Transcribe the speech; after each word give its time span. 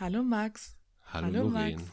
Hallo 0.00 0.22
Max. 0.22 0.78
Hallo, 1.12 1.26
Hallo 1.26 1.42
Lorraine. 1.50 1.76
Max. 1.76 1.92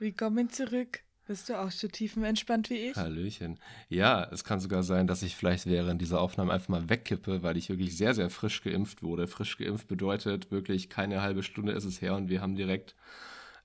Willkommen 0.00 0.50
zurück. 0.50 1.04
Bist 1.24 1.48
du 1.48 1.56
auch 1.56 1.70
so 1.70 1.86
tiefenentspannt 1.86 2.68
wie 2.68 2.88
ich? 2.88 2.96
Hallöchen. 2.96 3.60
Ja, 3.88 4.24
es 4.24 4.42
kann 4.42 4.58
sogar 4.58 4.82
sein, 4.82 5.06
dass 5.06 5.22
ich 5.22 5.36
vielleicht 5.36 5.66
während 5.66 6.02
dieser 6.02 6.20
Aufnahme 6.20 6.52
einfach 6.52 6.70
mal 6.70 6.88
wegkippe, 6.88 7.44
weil 7.44 7.56
ich 7.56 7.68
wirklich 7.68 7.96
sehr, 7.96 8.12
sehr 8.12 8.28
frisch 8.28 8.60
geimpft 8.64 9.04
wurde. 9.04 9.28
Frisch 9.28 9.56
geimpft 9.56 9.86
bedeutet 9.86 10.50
wirklich 10.50 10.90
keine 10.90 11.22
halbe 11.22 11.44
Stunde 11.44 11.70
ist 11.70 11.84
es 11.84 12.02
her 12.02 12.16
und 12.16 12.28
wir 12.28 12.40
haben 12.40 12.56
direkt 12.56 12.96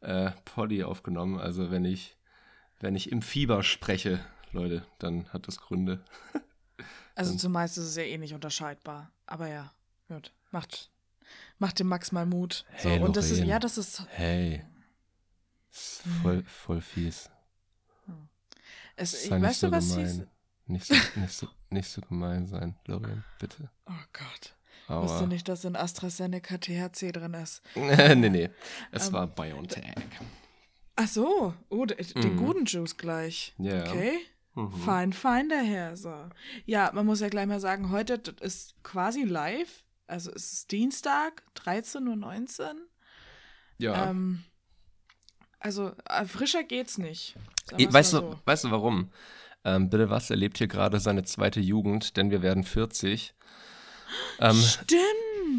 äh, 0.02 0.30
Poddy 0.46 0.84
aufgenommen. 0.84 1.39
Also 1.39 1.71
wenn 1.71 1.86
ich, 1.86 2.16
wenn 2.80 2.96
ich 2.96 3.12
im 3.12 3.23
Fieber 3.23 3.64
spreche, 3.64 4.23
Leute, 4.52 4.86
dann 5.00 5.28
hat 5.30 5.48
das 5.48 5.60
Gründe. 5.60 6.05
also 7.16 7.36
zumeist 7.36 7.80
ist 7.80 7.86
es 7.86 7.96
ja 7.96 8.04
eh 8.04 8.20
nicht 8.20 8.36
unterscheidbar. 8.36 9.12
Aber 9.26 9.48
ja, 9.48 9.73
gut. 10.10 10.32
Macht, 10.52 10.91
macht 11.57 11.80
dem 11.80 11.88
Max 11.88 12.11
mal 12.11 12.25
Mut. 12.25 12.66
So, 12.77 12.89
hey, 12.89 13.00
und 13.00 13.16
das 13.16 13.32
ist, 13.32 13.43
ja, 13.43 13.59
das 13.59 13.77
ist. 13.77 14.04
Hey. 14.09 14.64
Ist 15.72 16.02
voll, 16.22 16.44
voll 16.44 16.81
fies. 16.81 17.30
Es, 18.95 19.26
ich, 19.26 19.31
weißt 19.31 19.62
so 19.62 19.67
du, 19.67 19.73
was 19.73 19.95
gemein. 19.95 20.27
Nicht 20.66 20.86
so, 20.86 20.94
nicht, 21.16 21.34
so, 21.34 21.48
nicht 21.70 21.89
so 21.89 22.02
gemein 22.02 22.45
sein, 22.48 22.76
Lorraine, 22.86 23.23
bitte. 23.39 23.70
Oh 23.86 24.03
Gott. 24.13 24.55
Aber 24.88 25.03
Wusste 25.03 25.27
nicht, 25.27 25.48
dass 25.48 25.66
in 25.66 25.76
AstraZeneca 25.76 26.58
THC 26.58 27.12
drin 27.12 27.34
ist. 27.36 27.61
nee, 27.75 28.16
nee. 28.16 28.50
Es 28.91 29.08
um, 29.09 29.16
ähm, 29.16 29.20
war 29.20 29.27
BioNTech. 29.27 29.95
Ach 30.95 31.08
so. 31.08 31.53
Oh, 31.70 31.86
den 31.86 31.98
mhm. 32.16 32.38
guten 32.38 32.66
Juice 32.66 32.98
gleich. 32.98 33.53
Ja. 33.58 33.73
Yeah. 33.73 33.89
Okay. 33.89 34.20
Mhm. 34.55 34.72
Fein, 34.73 35.14
fein 35.14 35.48
daher. 35.48 35.95
So. 35.95 36.14
Ja, 36.66 36.91
man 36.94 37.05
muss 37.05 37.22
ja 37.22 37.30
gleich 37.30 37.48
mal 37.48 37.59
sagen, 37.59 37.91
heute 37.91 38.22
ist 38.41 38.75
quasi 38.84 39.23
live. 39.23 39.84
Also 40.09 40.31
es 40.31 40.52
ist 40.52 40.72
Dienstag, 40.72 41.44
13.19 41.55 42.62
Uhr. 42.62 42.76
Ja. 43.77 44.09
Ähm, 44.09 44.44
also 45.59 45.91
äh, 46.05 46.26
frischer 46.26 46.63
geht's 46.63 46.98
nicht. 46.98 47.36
Weißt, 47.78 48.11
so. 48.11 48.22
du, 48.22 48.39
weißt 48.45 48.64
du 48.66 48.72
warum? 48.72 49.11
Ähm, 49.64 49.89
Bitte 49.89 50.09
was 50.09 50.30
erlebt 50.31 50.58
hier 50.58 50.67
gerade 50.67 51.00
seine 51.00 51.23
zweite 51.23 51.59
Jugend, 51.59 52.17
denn 52.17 52.31
wir 52.31 52.42
werden 52.42 52.64
40. 52.64 53.36
Ähm, 54.39 54.56
Stimmt. 54.56 55.03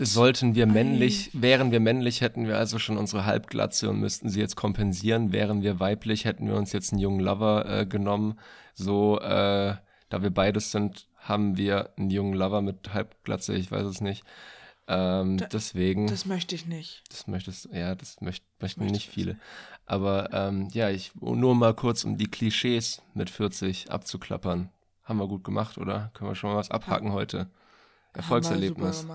Sollten 0.01 0.55
wir 0.57 0.67
männlich, 0.67 1.29
Ei. 1.29 1.43
wären 1.43 1.71
wir 1.71 1.81
männlich, 1.81 2.21
hätten 2.21 2.49
wir 2.49 2.59
also 2.59 2.79
schon 2.79 2.97
unsere 2.97 3.27
Halbglatze 3.27 3.89
und 3.89 4.01
müssten 4.01 4.31
sie 4.31 4.41
jetzt 4.41 4.57
kompensieren. 4.57 5.33
Wären 5.33 5.63
wir 5.63 5.79
weiblich, 5.79 6.25
hätten 6.25 6.49
wir 6.49 6.57
uns 6.57 6.73
jetzt 6.73 6.93
einen 6.93 7.01
jungen 7.01 7.21
Lover 7.21 7.67
äh, 7.67 7.87
genommen. 7.87 8.39
So, 8.75 9.21
äh, 9.21 9.77
da 10.09 10.23
wir 10.23 10.31
beides 10.31 10.73
sind, 10.73 11.07
haben 11.21 11.57
wir 11.57 11.93
einen 11.97 12.11
jungen 12.11 12.35
Lover 12.35 12.63
mit 12.63 12.93
Halbglatze, 12.93 13.55
ich 13.55 13.71
weiß 13.71 13.87
es 13.87 14.01
nicht. 14.01 14.25
Ähm, 14.89 15.39
da, 15.39 15.47
deswegen. 15.47 16.09
Das 16.09 16.27
möchte 16.27 16.55
ich 16.55 16.67
nicht. 16.67 17.05
Das 17.11 17.29
möchtest, 17.29 17.69
ja, 17.73 17.95
das 17.95 18.21
möcht, 18.21 18.43
möchten 18.59 18.81
möchte 18.81 18.93
nicht 18.93 19.09
viele. 19.09 19.39
Aber 19.87 20.33
ähm, 20.33 20.69
ja, 20.73 20.91
ich 20.91 21.13
nur 21.21 21.55
mal 21.55 21.75
kurz, 21.75 22.05
um 22.05 22.17
die 22.17 22.31
Klischees 22.31 23.03
mit 23.15 23.31
40 23.31 23.91
abzuklappern. 23.91 24.71
Haben 25.05 25.19
wir 25.19 25.29
gut 25.29 25.45
gemacht, 25.45 25.79
oder? 25.79 26.11
Können 26.15 26.31
wir 26.31 26.35
schon 26.35 26.51
mal 26.51 26.57
was 26.57 26.71
abhaken 26.71 27.09
ja. 27.09 27.13
heute? 27.13 27.51
Erfolgserlebnis. 28.15 29.07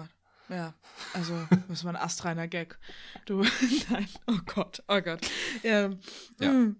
Ja, 0.49 0.73
also 1.13 1.33
das 1.67 1.83
war 1.83 1.93
ein 1.93 2.01
astreiner 2.01 2.47
Gag. 2.47 2.77
Du, 3.25 3.41
nein, 3.89 4.07
oh 4.27 4.39
Gott, 4.45 4.83
oh 4.87 5.01
Gott. 5.01 5.29
Ja. 5.63 5.89
ja. 6.39 6.49
Hm. 6.49 6.77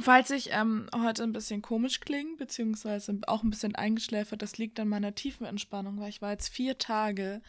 Falls 0.00 0.30
ich 0.30 0.50
ähm, 0.52 0.88
heute 0.94 1.22
ein 1.22 1.32
bisschen 1.32 1.60
komisch 1.60 2.00
klinge, 2.00 2.36
beziehungsweise 2.36 3.18
auch 3.26 3.42
ein 3.42 3.50
bisschen 3.50 3.74
eingeschläfert, 3.74 4.42
das 4.42 4.58
liegt 4.58 4.78
an 4.80 4.88
meiner 4.88 5.14
tiefen 5.14 5.46
Entspannung, 5.46 6.00
weil 6.00 6.08
ich 6.08 6.22
war 6.22 6.30
jetzt 6.30 6.48
vier 6.48 6.78
Tage 6.78 7.42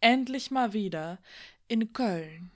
endlich 0.00 0.50
mal 0.50 0.72
wieder 0.72 1.18
in 1.68 1.92
Köln. 1.92 2.50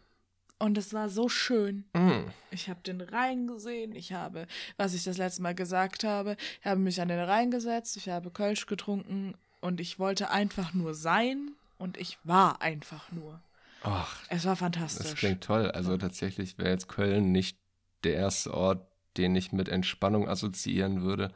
Und 0.58 0.78
es 0.78 0.94
war 0.94 1.10
so 1.10 1.28
schön. 1.28 1.84
Mm. 1.92 2.30
Ich 2.50 2.70
habe 2.70 2.80
den 2.80 3.02
Rhein 3.02 3.46
gesehen. 3.46 3.94
Ich 3.94 4.12
habe, 4.14 4.46
was 4.78 4.94
ich 4.94 5.04
das 5.04 5.18
letzte 5.18 5.42
Mal 5.42 5.54
gesagt 5.54 6.02
habe, 6.02 6.36
ich 6.60 6.66
habe 6.66 6.80
mich 6.80 7.00
an 7.00 7.08
den 7.08 7.20
Rhein 7.20 7.50
gesetzt. 7.50 7.96
Ich 7.98 8.08
habe 8.08 8.30
Kölsch 8.30 8.64
getrunken 8.66 9.34
und 9.60 9.80
ich 9.80 9.98
wollte 9.98 10.30
einfach 10.30 10.72
nur 10.72 10.94
sein. 10.94 11.52
Und 11.78 11.98
ich 11.98 12.18
war 12.24 12.62
einfach 12.62 13.12
nur. 13.12 13.40
Ach, 13.82 14.22
es 14.30 14.46
war 14.46 14.56
fantastisch. 14.56 15.10
Das 15.10 15.14
klingt 15.14 15.44
toll. 15.44 15.70
Also 15.70 15.98
tatsächlich 15.98 16.56
wäre 16.56 16.70
jetzt 16.70 16.88
Köln 16.88 17.32
nicht 17.32 17.58
der 18.02 18.14
erste 18.14 18.54
Ort, 18.54 18.86
den 19.18 19.36
ich 19.36 19.52
mit 19.52 19.68
Entspannung 19.68 20.28
assoziieren 20.28 21.02
würde. 21.02 21.32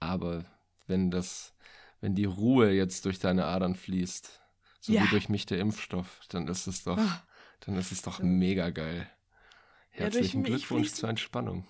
Aber 0.00 0.44
wenn 0.86 1.10
das, 1.10 1.54
wenn 2.00 2.14
die 2.14 2.24
Ruhe 2.24 2.70
jetzt 2.70 3.04
durch 3.04 3.18
deine 3.18 3.44
Adern 3.46 3.74
fließt, 3.74 4.40
so 4.80 4.92
ja. 4.92 5.02
wie 5.02 5.08
durch 5.08 5.28
mich 5.28 5.46
der 5.46 5.58
Impfstoff, 5.58 6.20
dann 6.28 6.46
ist 6.48 6.66
es 6.66 6.84
doch, 6.84 6.98
oh. 6.98 7.20
dann 7.60 7.76
ist 7.76 7.92
es 7.92 8.02
doch 8.02 8.20
mega 8.20 8.70
geil. 8.70 9.08
Herzlichen 9.90 10.42
ja, 10.42 10.48
Glückwunsch 10.48 10.92
zur 10.92 11.08
Entspannung. 11.08 11.66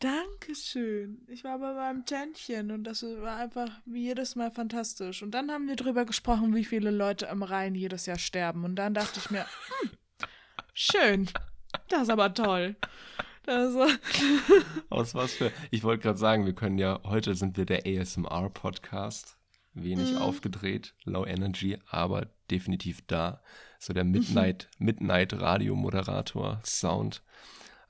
Dankeschön. 0.00 1.24
Ich 1.28 1.44
war 1.44 1.58
bei 1.58 1.72
meinem 1.72 2.04
Tändchen 2.04 2.70
und 2.70 2.84
das 2.84 3.02
war 3.02 3.36
einfach 3.36 3.70
wie 3.86 4.02
jedes 4.02 4.36
Mal 4.36 4.50
fantastisch. 4.50 5.22
Und 5.22 5.30
dann 5.30 5.50
haben 5.50 5.66
wir 5.66 5.76
drüber 5.76 6.04
gesprochen, 6.04 6.54
wie 6.54 6.64
viele 6.64 6.90
Leute 6.90 7.30
am 7.30 7.42
Rhein 7.42 7.74
jedes 7.74 8.06
Jahr 8.06 8.18
sterben. 8.18 8.64
Und 8.64 8.76
dann 8.76 8.92
dachte 8.92 9.18
ich 9.18 9.30
mir, 9.30 9.46
hm, 9.80 9.90
schön. 10.74 11.30
Das 11.88 12.02
ist 12.02 12.10
aber 12.10 12.34
toll. 12.34 12.76
Das 13.46 13.74
Aus 14.88 15.14
was 15.14 15.34
für. 15.34 15.52
Ich 15.70 15.82
wollte 15.82 16.02
gerade 16.02 16.18
sagen, 16.18 16.46
wir 16.46 16.54
können 16.54 16.78
ja, 16.78 17.00
heute 17.04 17.34
sind 17.34 17.58
wir 17.58 17.66
der 17.66 17.82
ASMR-Podcast 17.86 19.36
wenig 19.74 20.12
mhm. 20.12 20.18
aufgedreht, 20.18 20.94
low 21.04 21.26
energy, 21.26 21.78
aber 21.90 22.28
definitiv 22.50 23.06
da. 23.06 23.42
So 23.78 23.92
der 23.92 24.04
Midnight, 24.04 24.70
mhm. 24.78 24.86
Midnight 24.86 25.34
Radio-Moderator 25.34 26.60
Sound. 26.64 27.22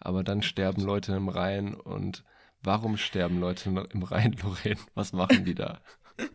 Aber 0.01 0.25
dann 0.25 0.43
sterben 0.43 0.83
Leute 0.83 1.15
im 1.15 1.29
Rhein 1.29 1.75
und 1.75 2.25
warum 2.63 2.97
sterben 2.97 3.39
Leute 3.39 3.69
im 3.69 4.03
Rhein, 4.03 4.33
Lorraine? 4.43 4.81
Was 4.95 5.13
machen 5.13 5.45
die 5.45 5.55
da? 5.55 5.81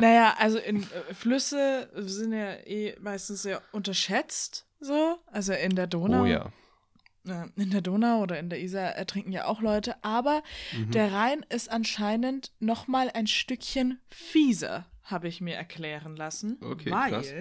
Naja, 0.00 0.34
also 0.36 0.58
in 0.58 0.82
äh, 0.82 1.14
Flüsse 1.14 1.88
sind 1.94 2.32
ja 2.32 2.54
eh 2.54 2.96
meistens 3.00 3.42
sehr 3.42 3.62
unterschätzt, 3.70 4.66
so. 4.80 5.20
Also 5.26 5.52
in 5.52 5.76
der 5.76 5.86
Donau. 5.86 6.22
Oh 6.22 6.26
ja 6.26 6.50
in 7.56 7.70
der 7.70 7.80
Donau 7.80 8.22
oder 8.22 8.38
in 8.38 8.48
der 8.48 8.60
Isar 8.60 8.92
ertrinken 8.92 9.32
ja 9.32 9.46
auch 9.46 9.60
Leute, 9.60 10.02
aber 10.02 10.42
mhm. 10.76 10.90
der 10.90 11.12
Rhein 11.12 11.44
ist 11.48 11.70
anscheinend 11.70 12.52
noch 12.60 12.88
mal 12.88 13.10
ein 13.12 13.26
Stückchen 13.26 14.00
fieser, 14.08 14.86
habe 15.04 15.28
ich 15.28 15.40
mir 15.40 15.54
erklären 15.54 16.16
lassen, 16.16 16.58
okay, 16.62 16.90
weil 16.90 17.10
krass. 17.10 17.32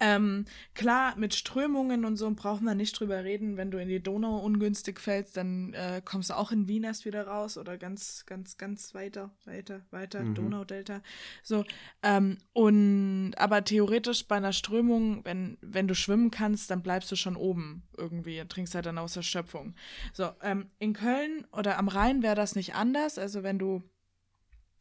Ähm, 0.00 0.44
klar, 0.74 1.16
mit 1.16 1.34
Strömungen 1.34 2.04
und 2.04 2.16
so 2.16 2.30
braucht 2.30 2.62
man 2.62 2.76
nicht 2.76 2.98
drüber 2.98 3.24
reden. 3.24 3.56
Wenn 3.56 3.70
du 3.70 3.78
in 3.78 3.88
die 3.88 4.02
Donau 4.02 4.38
ungünstig 4.38 5.00
fällst, 5.00 5.36
dann 5.36 5.74
äh, 5.74 6.00
kommst 6.04 6.30
du 6.30 6.34
auch 6.34 6.52
in 6.52 6.68
Wien 6.68 6.84
erst 6.84 7.04
wieder 7.04 7.26
raus 7.26 7.58
oder 7.58 7.78
ganz, 7.78 8.24
ganz, 8.26 8.56
ganz 8.58 8.94
weiter, 8.94 9.30
weiter, 9.44 9.82
weiter, 9.90 10.20
mhm. 10.20 10.34
Donaudelta. 10.34 11.02
So, 11.42 11.64
ähm, 12.02 12.38
und 12.52 13.34
aber 13.38 13.64
theoretisch 13.64 14.26
bei 14.26 14.36
einer 14.36 14.52
Strömung, 14.52 15.24
wenn, 15.24 15.58
wenn 15.60 15.88
du 15.88 15.94
schwimmen 15.94 16.30
kannst, 16.30 16.70
dann 16.70 16.82
bleibst 16.82 17.10
du 17.10 17.16
schon 17.16 17.36
oben 17.36 17.82
irgendwie, 17.96 18.42
trinkst 18.48 18.74
halt 18.74 18.86
dann 18.86 18.98
aus 18.98 19.14
der 19.14 19.22
Schöpfung. 19.22 19.74
So, 20.12 20.30
ähm, 20.42 20.70
in 20.78 20.92
Köln 20.92 21.46
oder 21.52 21.78
am 21.78 21.88
Rhein 21.88 22.22
wäre 22.22 22.36
das 22.36 22.54
nicht 22.54 22.74
anders. 22.74 23.18
Also 23.18 23.42
wenn 23.42 23.58
du 23.58 23.82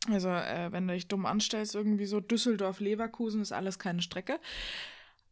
also, 0.09 0.29
äh, 0.29 0.71
wenn 0.71 0.87
du 0.87 0.93
dich 0.93 1.07
dumm 1.07 1.25
anstellst, 1.25 1.75
irgendwie 1.75 2.05
so 2.05 2.19
Düsseldorf, 2.19 2.79
Leverkusen 2.79 3.41
ist 3.41 3.51
alles 3.51 3.79
keine 3.79 4.01
Strecke. 4.01 4.39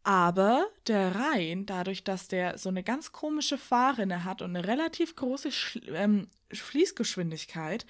Aber 0.06 0.68
der 0.86 1.16
Rhein, 1.16 1.66
dadurch, 1.66 2.04
dass 2.04 2.28
der 2.28 2.60
so 2.60 2.70
eine 2.70 2.84
ganz 2.84 3.12
komische 3.12 3.58
Fahrrinne 3.58 4.24
hat 4.24 4.44
und 4.44 4.56
eine 4.56 4.68
relativ 4.68 5.16
große 5.16 5.52
Sch 5.52 5.80
ähm, 5.88 6.28
Fließgeschwindigkeit, 6.54 7.88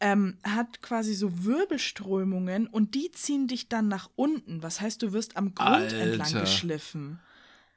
ähm, 0.00 0.38
hat 0.42 0.80
quasi 0.80 1.12
so 1.12 1.44
Wirbelströmungen 1.44 2.66
und 2.66 2.94
die 2.94 3.12
ziehen 3.12 3.46
dich 3.46 3.68
dann 3.68 3.88
nach 3.88 4.08
unten. 4.16 4.62
Was 4.62 4.80
heißt, 4.80 5.02
du 5.02 5.12
wirst 5.12 5.36
am 5.36 5.54
Grund 5.54 5.68
Alter. 5.68 5.98
entlang 5.98 6.40
geschliffen. 6.40 7.20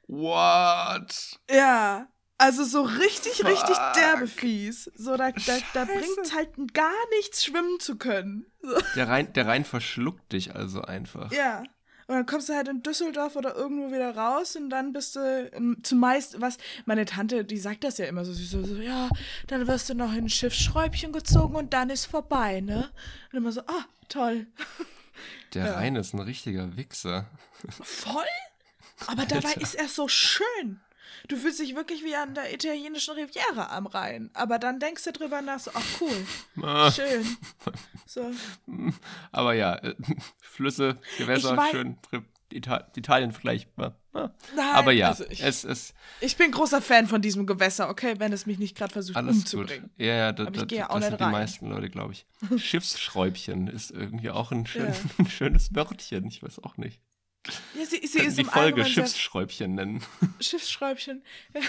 What? 0.06 1.38
Ja. 1.50 2.08
Also 2.38 2.64
so 2.64 2.82
richtig, 2.82 3.34
Fuck. 3.34 3.50
richtig 3.50 3.76
derbe 3.96 4.26
fies. 4.26 4.90
So, 4.96 5.18
da, 5.18 5.30
da, 5.30 5.58
da 5.74 5.84
bringt 5.84 6.18
es 6.22 6.34
halt 6.34 6.72
gar 6.72 6.90
nichts, 7.18 7.44
schwimmen 7.44 7.78
zu 7.80 7.96
können. 7.96 8.46
Der 8.96 9.08
Rhein, 9.08 9.30
der 9.34 9.46
Rhein 9.46 9.66
verschluckt 9.66 10.32
dich 10.32 10.54
also 10.54 10.80
einfach. 10.80 11.30
Ja. 11.32 11.64
Und 12.06 12.16
dann 12.16 12.26
kommst 12.26 12.48
du 12.48 12.54
halt 12.54 12.68
in 12.68 12.82
Düsseldorf 12.82 13.36
oder 13.36 13.54
irgendwo 13.54 13.92
wieder 13.92 14.14
raus 14.14 14.56
und 14.56 14.70
dann 14.70 14.92
bist 14.92 15.16
du 15.16 15.78
zumeist, 15.82 16.40
was, 16.40 16.58
meine 16.84 17.04
Tante, 17.04 17.44
die 17.44 17.58
sagt 17.58 17.84
das 17.84 17.98
ja 17.98 18.06
immer 18.06 18.24
so, 18.24 18.32
sie 18.32 18.44
so, 18.44 18.62
so, 18.62 18.76
ja, 18.76 19.08
dann 19.46 19.66
wirst 19.66 19.88
du 19.88 19.94
noch 19.94 20.12
in 20.12 20.24
ein 20.24 20.28
Schiffsschräubchen 20.28 21.12
gezogen 21.12 21.56
und 21.56 21.72
dann 21.72 21.90
ist 21.90 22.04
vorbei, 22.06 22.60
ne? 22.60 22.90
Und 23.32 23.38
immer 23.38 23.52
so, 23.52 23.62
ah, 23.62 23.84
toll. 24.08 24.46
Der 25.54 25.66
ja. 25.66 25.74
Rhein 25.74 25.96
ist 25.96 26.12
ein 26.12 26.20
richtiger 26.20 26.76
Wichser. 26.76 27.26
Voll? 27.68 28.24
Aber 29.06 29.24
dabei 29.26 29.52
ist 29.54 29.74
er 29.74 29.88
so 29.88 30.08
schön. 30.08 30.80
Du 31.28 31.36
fühlst 31.36 31.58
dich 31.58 31.74
wirklich 31.74 32.04
wie 32.04 32.14
an 32.14 32.34
der 32.34 32.52
italienischen 32.52 33.14
Riviera 33.14 33.74
am 33.74 33.86
Rhein. 33.86 34.30
Aber 34.34 34.58
dann 34.58 34.78
denkst 34.78 35.04
du 35.04 35.12
drüber 35.12 35.40
nach, 35.40 35.58
so, 35.58 35.70
ach 35.74 36.00
cool, 36.00 36.26
ah. 36.62 36.90
schön. 36.90 37.24
So. 38.06 38.30
Aber 39.32 39.54
ja, 39.54 39.76
äh, 39.76 39.94
Flüsse, 40.40 40.98
Gewässer, 41.18 41.56
schön. 41.70 41.96
Ita 42.52 42.86
Italien 42.94 43.32
vergleichbar. 43.32 43.98
Nein, 44.12 44.30
Aber 44.74 44.92
ja, 44.92 45.08
also 45.08 45.24
ich, 45.28 45.42
es 45.42 45.64
ist 45.64 45.94
ich 46.20 46.36
bin 46.36 46.52
großer 46.52 46.80
Fan 46.80 47.08
von 47.08 47.20
diesem 47.20 47.46
Gewässer, 47.46 47.88
okay, 47.88 48.14
wenn 48.18 48.32
es 48.32 48.46
mich 48.46 48.58
nicht 48.58 48.76
gerade 48.76 48.92
versucht 48.92 49.16
alles 49.16 49.38
umzubringen. 49.38 49.90
gut. 49.96 50.06
Ja, 50.06 50.14
ja, 50.14 50.32
da, 50.32 50.44
da, 50.44 50.64
gehe 50.64 50.78
ja 50.78 50.90
auch 50.90 51.00
das 51.00 51.06
sind 51.06 51.18
die 51.18 51.24
rein. 51.24 51.32
meisten 51.32 51.68
Leute, 51.68 51.90
glaube 51.90 52.12
ich. 52.12 52.26
Schiffsschräubchen 52.62 53.66
ist 53.66 53.90
irgendwie 53.90 54.30
auch 54.30 54.52
ein, 54.52 54.66
schön, 54.66 54.86
Ja. 54.86 54.94
ein 55.18 55.26
schönes 55.26 55.74
Wörtchen. 55.74 56.26
Ich 56.26 56.42
weiß 56.42 56.60
auch 56.60 56.76
nicht. 56.76 57.00
Ja, 57.74 57.84
sie, 57.84 58.06
sie 58.06 58.20
ist 58.20 58.38
die 58.38 58.42
im 58.42 58.48
Folge 58.48 58.84
Schiffsschräubchen 58.84 59.74
nennen. 59.74 60.02
Schiffsschräubchen. 60.40 61.22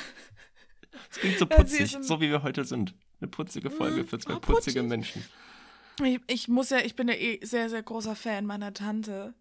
Das 1.10 1.20
klingt 1.20 1.40
so 1.40 1.46
Ja, 1.50 1.58
putzig, 1.58 1.94
im- 1.94 2.04
so 2.04 2.22
wie 2.22 2.30
wir 2.30 2.44
heute 2.44 2.64
sind. 2.64 2.94
Eine 3.20 3.30
putzige 3.30 3.70
Folge 3.70 4.06
für 4.06 4.18
zwei 4.20 4.36
oh, 4.36 4.40
putzige 4.40 4.80
putzig. 4.82 4.90
Menschen. 4.90 5.26
Ich, 6.04 6.20
ich 6.28 6.48
muss 6.48 6.70
ja, 6.70 6.80
ich 6.80 6.96
bin 6.96 7.08
ja 7.08 7.16
eh 7.16 7.40
sehr, 7.44 7.70
sehr 7.70 7.84
großer 7.84 8.16
Fan 8.16 8.46
meiner 8.46 8.74
Tante. 8.74 9.34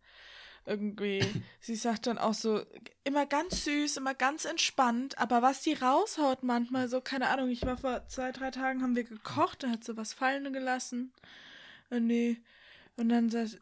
Irgendwie, 0.66 1.24
sie 1.60 1.76
sagt 1.76 2.06
dann 2.06 2.18
auch 2.18 2.34
so, 2.34 2.64
immer 3.04 3.26
ganz 3.26 3.64
süß, 3.64 3.98
immer 3.98 4.14
ganz 4.14 4.44
entspannt, 4.44 5.18
aber 5.18 5.42
was 5.42 5.62
die 5.62 5.74
raushaut 5.74 6.42
manchmal, 6.42 6.88
so, 6.88 7.00
keine 7.00 7.28
Ahnung, 7.28 7.50
ich 7.50 7.62
war 7.62 7.76
vor 7.76 8.06
zwei, 8.08 8.32
drei 8.32 8.50
Tagen, 8.50 8.82
haben 8.82 8.96
wir 8.96 9.04
gekocht, 9.04 9.62
da 9.62 9.68
hat 9.68 9.84
sie 9.84 9.96
was 9.96 10.12
fallen 10.12 10.52
gelassen. 10.52 11.12
Äh, 11.90 12.00
nee. 12.00 12.38
Und 12.96 13.08
dann 13.10 13.30
sagt, 13.30 13.58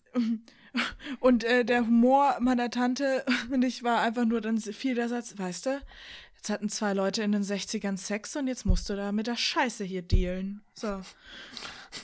und 1.20 1.44
äh, 1.44 1.64
der 1.64 1.80
Humor 1.82 2.36
meiner 2.40 2.70
Tante 2.70 3.24
und 3.52 3.62
ich 3.62 3.82
war 3.82 4.00
einfach 4.00 4.24
nur 4.24 4.40
dann 4.40 4.58
viel 4.58 4.94
der 4.94 5.08
Satz, 5.08 5.36
weißt 5.38 5.66
du, 5.66 5.80
jetzt 6.36 6.50
hatten 6.50 6.68
zwei 6.68 6.92
Leute 6.92 7.22
in 7.22 7.32
den 7.32 7.42
60ern 7.42 7.96
Sex 7.96 8.36
und 8.36 8.46
jetzt 8.48 8.64
musst 8.66 8.88
du 8.88 8.96
da 8.96 9.12
mit 9.12 9.26
der 9.26 9.36
Scheiße 9.36 9.84
hier 9.84 10.02
dealen. 10.02 10.62
So. 10.74 11.02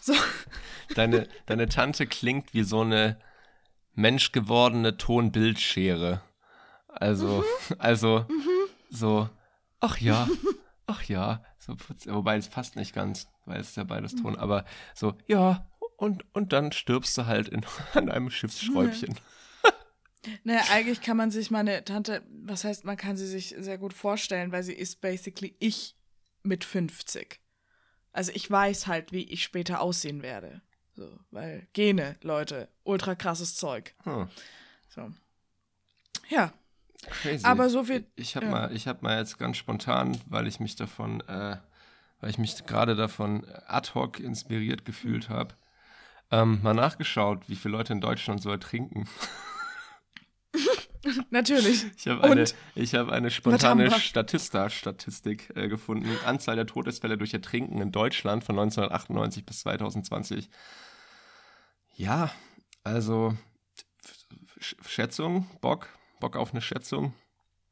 So. 0.03 0.13
Deine, 0.95 1.27
deine 1.47 1.67
Tante 1.69 2.07
klingt 2.07 2.53
wie 2.53 2.63
so 2.63 2.83
eine 2.83 3.19
menschgewordene 3.95 4.97
Tonbildschere. 4.99 6.21
Also, 6.89 7.45
Mhm. 7.69 7.75
also, 7.79 8.27
so, 8.91 9.29
ach 9.81 9.99
ja, 9.99 10.29
ach 10.87 11.03
ja, 11.05 11.43
so, 11.59 11.75
wobei 12.07 12.37
es 12.37 12.49
passt 12.49 12.77
nicht 12.77 12.95
ganz, 12.95 13.29
weil 13.45 13.61
es 13.61 13.69
ist 13.71 13.77
ja 13.77 13.85
beides 13.85 14.15
Ton, 14.15 14.33
Mhm. 14.33 14.39
aber 14.39 14.65
so, 14.95 15.15
ja, 15.27 15.67
und, 15.99 16.25
und 16.35 16.55
dann 16.55 16.73
stirbst 16.73 17.19
du 17.19 17.27
halt 17.27 17.49
in, 17.49 17.67
an 17.95 18.09
einem 18.09 18.31
Schiffsschräubchen. 18.31 19.15
Naja, 20.43 20.63
eigentlich 20.73 21.01
kann 21.01 21.17
man 21.17 21.31
sich 21.31 21.51
meine 21.53 21.85
Tante, 21.85 22.23
was 22.45 22.65
heißt, 22.65 22.85
man 22.85 22.97
kann 22.97 23.17
sie 23.17 23.27
sich 23.27 23.55
sehr 23.57 23.79
gut 23.79 23.95
vorstellen, 23.95 24.51
weil 24.51 24.65
sie 24.65 24.75
ist 24.75 25.01
basically 25.01 25.55
ich 25.61 25.97
mit 26.43 26.65
50. 26.65 27.41
Also 28.13 28.33
ich 28.35 28.51
weiß 28.51 28.89
halt, 28.89 29.13
wie 29.13 29.23
ich 29.23 29.45
später 29.45 29.81
aussehen 29.81 30.23
werde. 30.23 30.61
So, 30.97 31.19
weil 31.31 31.69
Gene, 31.73 32.17
Leute, 32.23 32.69
ultra 32.83 33.15
krasses 33.15 33.55
Zeug. 33.55 33.95
Hm, 34.03 34.29
So. 34.89 35.09
Ja, 36.29 36.53
crazy. 37.23 37.47
Aber 37.47 37.71
so 37.71 37.85
viel- 37.85 38.05
Ich 38.17 38.35
habe 38.35 38.47
ja. 38.47 38.53
mal, 38.53 38.77
ich 38.77 38.89
habe 38.89 38.99
mal 39.03 39.19
jetzt 39.19 39.39
ganz 39.39 39.57
spontan, 39.57 40.21
weil 40.27 40.49
ich 40.49 40.59
mich 40.59 40.75
davon, 40.75 41.21
äh, 41.23 41.57
weil 42.21 42.31
ich 42.31 42.39
mich 42.39 42.67
gerade 42.67 42.97
davon 42.97 43.47
ad 43.69 43.91
hoc 43.95 44.19
inspiriert 44.19 44.85
gefühlt 44.85 45.29
habe, 45.29 45.55
ähm, 46.31 46.61
mal 46.63 46.75
nachgeschaut, 46.75 47.49
wie 47.49 47.57
viele 47.57 47.73
Leute 47.73 47.93
in 47.93 48.01
Deutschland 48.01 48.43
so 48.43 48.51
ertrinken. 48.51 49.09
natürlich. 51.31 51.87
Ich 51.97 52.09
habe 52.09 52.25
eine, 52.25 52.45
ich 52.75 52.95
habe 52.95 53.13
eine 53.13 53.31
spontane? 53.31 53.91
Statista-Statistik 53.91 55.53
äh, 55.57 55.69
gefunden. 55.69 56.09
Anzahl 56.25 56.57
der 56.57 56.67
Todesfälle 56.67 57.17
durch 57.17 57.33
Ertrinken 57.33 57.81
in 57.81 57.93
Deutschland 57.93 58.45
von 58.45 58.59
1998 58.59 59.47
bis 59.47 59.61
2020. 59.61 60.51
Ja, 61.97 62.31
also 62.85 63.37
Sch 64.61 64.77
Schätzung, 64.87 65.49
Bock, 65.61 65.89
Bock 66.21 66.37
auf 66.37 66.53
eine 66.53 66.61
Schätzung. 66.61 67.15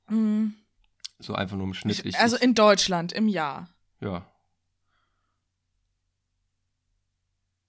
Mhm. 0.09 0.55
So 1.19 1.35
einfach 1.35 1.57
nur 1.57 1.67
im 1.67 1.75
Schnitt. 1.75 2.05
Ich, 2.05 2.19
also 2.19 2.37
in 2.37 2.55
Deutschland 2.55 3.13
im 3.13 3.29
Jahr. 3.29 3.69
ja, 4.01 4.27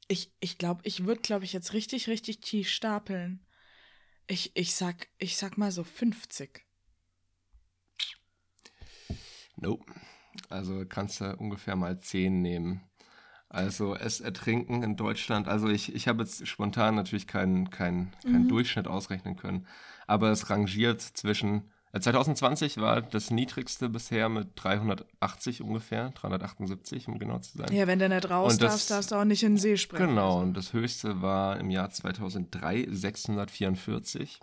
Ich, 0.07 0.31
ich 0.39 0.57
glaube, 0.57 0.81
ich 0.83 1.05
würde, 1.05 1.21
glaube 1.21 1.45
ich, 1.45 1.53
jetzt 1.53 1.73
richtig, 1.73 2.07
richtig 2.07 2.39
tief 2.41 2.69
stapeln. 2.69 3.45
Ich, 4.27 4.55
ich 4.55 4.75
sag, 4.75 5.07
ich 5.17 5.37
sag 5.37 5.57
mal 5.57 5.71
so 5.71 5.83
50. 5.83 6.65
Nope. 9.55 9.85
Also 10.49 10.85
kannst 10.87 11.21
du 11.21 11.35
ungefähr 11.37 11.75
mal 11.75 11.99
10 11.99 12.41
nehmen. 12.41 12.81
Also 13.49 13.95
es 13.95 14.19
ertrinken 14.21 14.83
in 14.83 14.97
Deutschland, 14.97 15.47
also 15.47 15.69
ich, 15.69 15.95
ich 15.95 16.07
habe 16.09 16.23
jetzt 16.23 16.45
spontan 16.47 16.95
natürlich 16.95 17.27
keinen 17.27 17.69
keinen 17.69 18.11
keinen 18.23 18.45
Mhm. 18.45 18.49
Durchschnitt 18.49 18.87
ausrechnen 18.87 19.37
können, 19.37 19.67
aber 20.05 20.31
es 20.31 20.49
rangiert 20.49 21.01
zwischen, 21.01 21.71
2020 22.01 22.77
war 22.77 23.01
das 23.01 23.31
niedrigste 23.31 23.89
bisher 23.89 24.29
mit 24.29 24.49
380 24.55 25.61
ungefähr, 25.61 26.09
378 26.11 27.07
um 27.07 27.19
genau 27.19 27.39
zu 27.39 27.57
sein. 27.57 27.71
Ja, 27.73 27.87
wenn 27.87 27.99
du 27.99 28.07
nicht 28.09 28.29
raus 28.29 28.53
Und 28.53 28.61
das- 28.61 28.71
darfst, 28.73 28.91
darfst 28.91 29.11
du 29.11 29.15
auch 29.15 29.25
nicht 29.25 29.43
in 29.43 29.53
den 29.53 29.57
See 29.57 29.77
springen. 29.77 30.09
Genau, 30.09 30.27
Also. 30.35 30.39
und 30.39 30.53
das 30.55 30.73
höchste 30.73 31.21
war 31.21 31.59
im 31.59 31.69
Jahr 31.69 31.89
2003 31.89 32.87
644. 32.89 34.39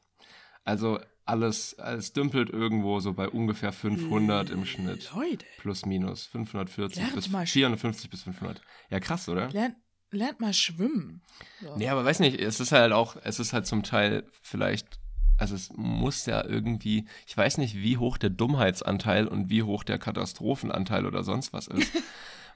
Also 0.64 0.98
alles, 1.26 1.78
alles 1.78 2.12
dümpelt 2.12 2.50
irgendwo 2.50 3.00
so 3.00 3.12
bei 3.14 3.28
ungefähr 3.28 3.72
500 3.72 4.50
im 4.50 4.64
Schnitt. 4.66 5.10
Leute, 5.14 5.44
Plus 5.58 5.86
minus 5.86 6.26
540 6.26 6.98
Lernt 7.02 7.14
bis 7.14 7.30
mal. 7.30 7.46
450 7.46 8.10
bis 8.10 8.22
500. 8.22 8.60
Ja, 8.90 9.00
krass, 9.00 9.28
oder? 9.28 9.48
lernt, 9.50 9.76
lernt 10.10 10.40
mal 10.40 10.52
schwimmen. 10.52 11.22
So. 11.62 11.76
Nee, 11.76 11.88
aber 11.88 12.04
weiß 12.04 12.20
nicht, 12.20 12.38
es 12.40 12.60
ist 12.60 12.72
halt 12.72 12.92
auch, 12.92 13.16
es 13.24 13.40
ist 13.40 13.52
halt 13.52 13.66
zum 13.66 13.82
Teil 13.82 14.24
vielleicht, 14.42 14.98
also 15.38 15.54
es 15.54 15.72
muss 15.74 16.26
ja 16.26 16.44
irgendwie, 16.44 17.06
ich 17.26 17.36
weiß 17.36 17.58
nicht, 17.58 17.76
wie 17.76 17.98
hoch 17.98 18.18
der 18.18 18.30
Dummheitsanteil 18.30 19.26
und 19.26 19.50
wie 19.50 19.62
hoch 19.62 19.84
der 19.84 19.98
Katastrophenanteil 19.98 21.06
oder 21.06 21.22
sonst 21.22 21.52
was 21.52 21.66
ist. 21.66 21.92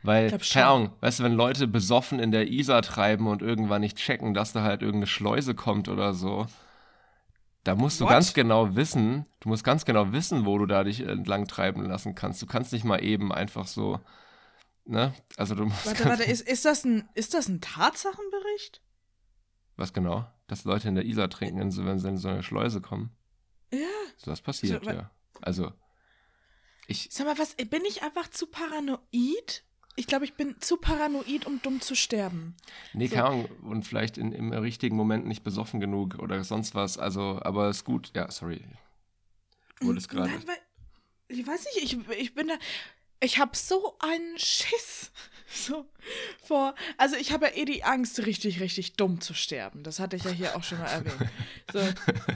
Weil, 0.02 0.30
keine 0.38 0.66
Ahnung, 0.66 0.90
weißt 1.00 1.18
du, 1.18 1.24
wenn 1.24 1.32
Leute 1.32 1.66
besoffen 1.66 2.20
in 2.20 2.30
der 2.30 2.48
Isar 2.48 2.82
treiben 2.82 3.26
und 3.26 3.42
irgendwann 3.42 3.80
nicht 3.80 3.96
checken, 3.96 4.32
dass 4.32 4.52
da 4.52 4.62
halt 4.62 4.80
irgendeine 4.82 5.08
Schleuse 5.08 5.56
kommt 5.56 5.88
oder 5.88 6.14
so, 6.14 6.46
da 7.64 7.74
musst 7.74 8.00
du 8.00 8.04
What? 8.04 8.12
ganz 8.12 8.32
genau 8.32 8.76
wissen, 8.76 9.26
du 9.40 9.48
musst 9.48 9.64
ganz 9.64 9.84
genau 9.84 10.12
wissen, 10.12 10.46
wo 10.46 10.56
du 10.58 10.66
da 10.66 10.84
dich 10.84 11.00
entlang 11.00 11.48
treiben 11.48 11.84
lassen 11.84 12.14
kannst. 12.14 12.40
Du 12.40 12.46
kannst 12.46 12.72
nicht 12.72 12.84
mal 12.84 13.02
eben 13.02 13.32
einfach 13.32 13.66
so, 13.66 14.00
ne? 14.84 15.12
Also 15.36 15.54
du 15.54 15.64
musst 15.64 15.84
Warte, 15.84 16.04
warte, 16.04 16.22
ist, 16.22 16.48
ist, 16.48 16.64
das 16.64 16.84
ein, 16.84 17.08
ist 17.14 17.34
das 17.34 17.48
ein 17.48 17.60
Tatsachenbericht? 17.60 18.80
Was 19.78 19.92
genau? 19.92 20.26
Dass 20.48 20.64
Leute 20.64 20.88
in 20.88 20.96
der 20.96 21.04
Isar 21.04 21.30
trinken, 21.30 21.60
wenn 21.60 21.70
sie, 21.70 21.86
wenn 21.86 21.98
sie 21.98 22.08
in 22.08 22.18
so 22.18 22.28
eine 22.28 22.42
Schleuse 22.42 22.80
kommen. 22.80 23.10
Ja. 23.72 23.78
So 24.16 24.30
was 24.30 24.40
passiert, 24.42 24.84
So, 24.84 24.90
ja. 24.90 25.10
Also, 25.40 25.72
ich, 26.88 27.08
Sag 27.12 27.26
mal, 27.26 27.38
was, 27.38 27.54
bin 27.54 27.84
ich 27.86 28.02
einfach 28.02 28.28
zu 28.28 28.46
paranoid? 28.48 29.62
Ich 29.94 30.06
glaube, 30.06 30.24
ich 30.24 30.34
bin 30.34 30.56
zu 30.60 30.76
paranoid, 30.78 31.46
um 31.46 31.62
dumm 31.62 31.80
zu 31.80 31.94
sterben. 31.94 32.56
nee, 32.92 33.06
So. 33.06 33.14
keine 33.14 33.28
Ahnung, 33.28 33.44
und 33.62 33.84
vielleicht 33.86 34.18
in, 34.18 34.32
im 34.32 34.52
richtigen 34.52 34.96
Moment 34.96 35.26
nicht 35.26 35.44
besoffen 35.44 35.80
genug 35.80 36.18
oder 36.18 36.42
sonst 36.44 36.74
was. 36.74 36.98
Also, 36.98 37.40
aber 37.42 37.68
ist 37.68 37.84
gut. 37.84 38.10
Ja, 38.16 38.30
sorry. 38.30 38.64
Du 39.80 39.86
wolltest 39.88 40.08
gerade. 40.08 40.32
Ich 41.28 41.46
weiß 41.46 41.66
nicht, 41.74 41.84
ich, 41.84 42.08
ich 42.18 42.34
bin 42.34 42.48
da. 42.48 42.54
Ich 43.20 43.38
habe 43.38 43.56
so 43.56 43.96
einen 44.00 44.38
Schiss. 44.38 45.12
So 45.50 45.86
vor. 46.44 46.74
Also 46.96 47.16
ich 47.16 47.32
habe 47.32 47.46
ja 47.46 47.52
eh 47.56 47.64
die 47.64 47.84
Angst, 47.84 48.24
richtig, 48.26 48.60
richtig 48.60 48.94
dumm 48.94 49.20
zu 49.20 49.34
sterben. 49.34 49.82
Das 49.82 50.00
hatte 50.00 50.16
ich 50.16 50.24
ja 50.24 50.30
hier 50.30 50.56
auch 50.56 50.62
schon 50.64 50.78
mal 50.78 50.86
erwähnt. 50.86 51.14
So, 51.72 51.80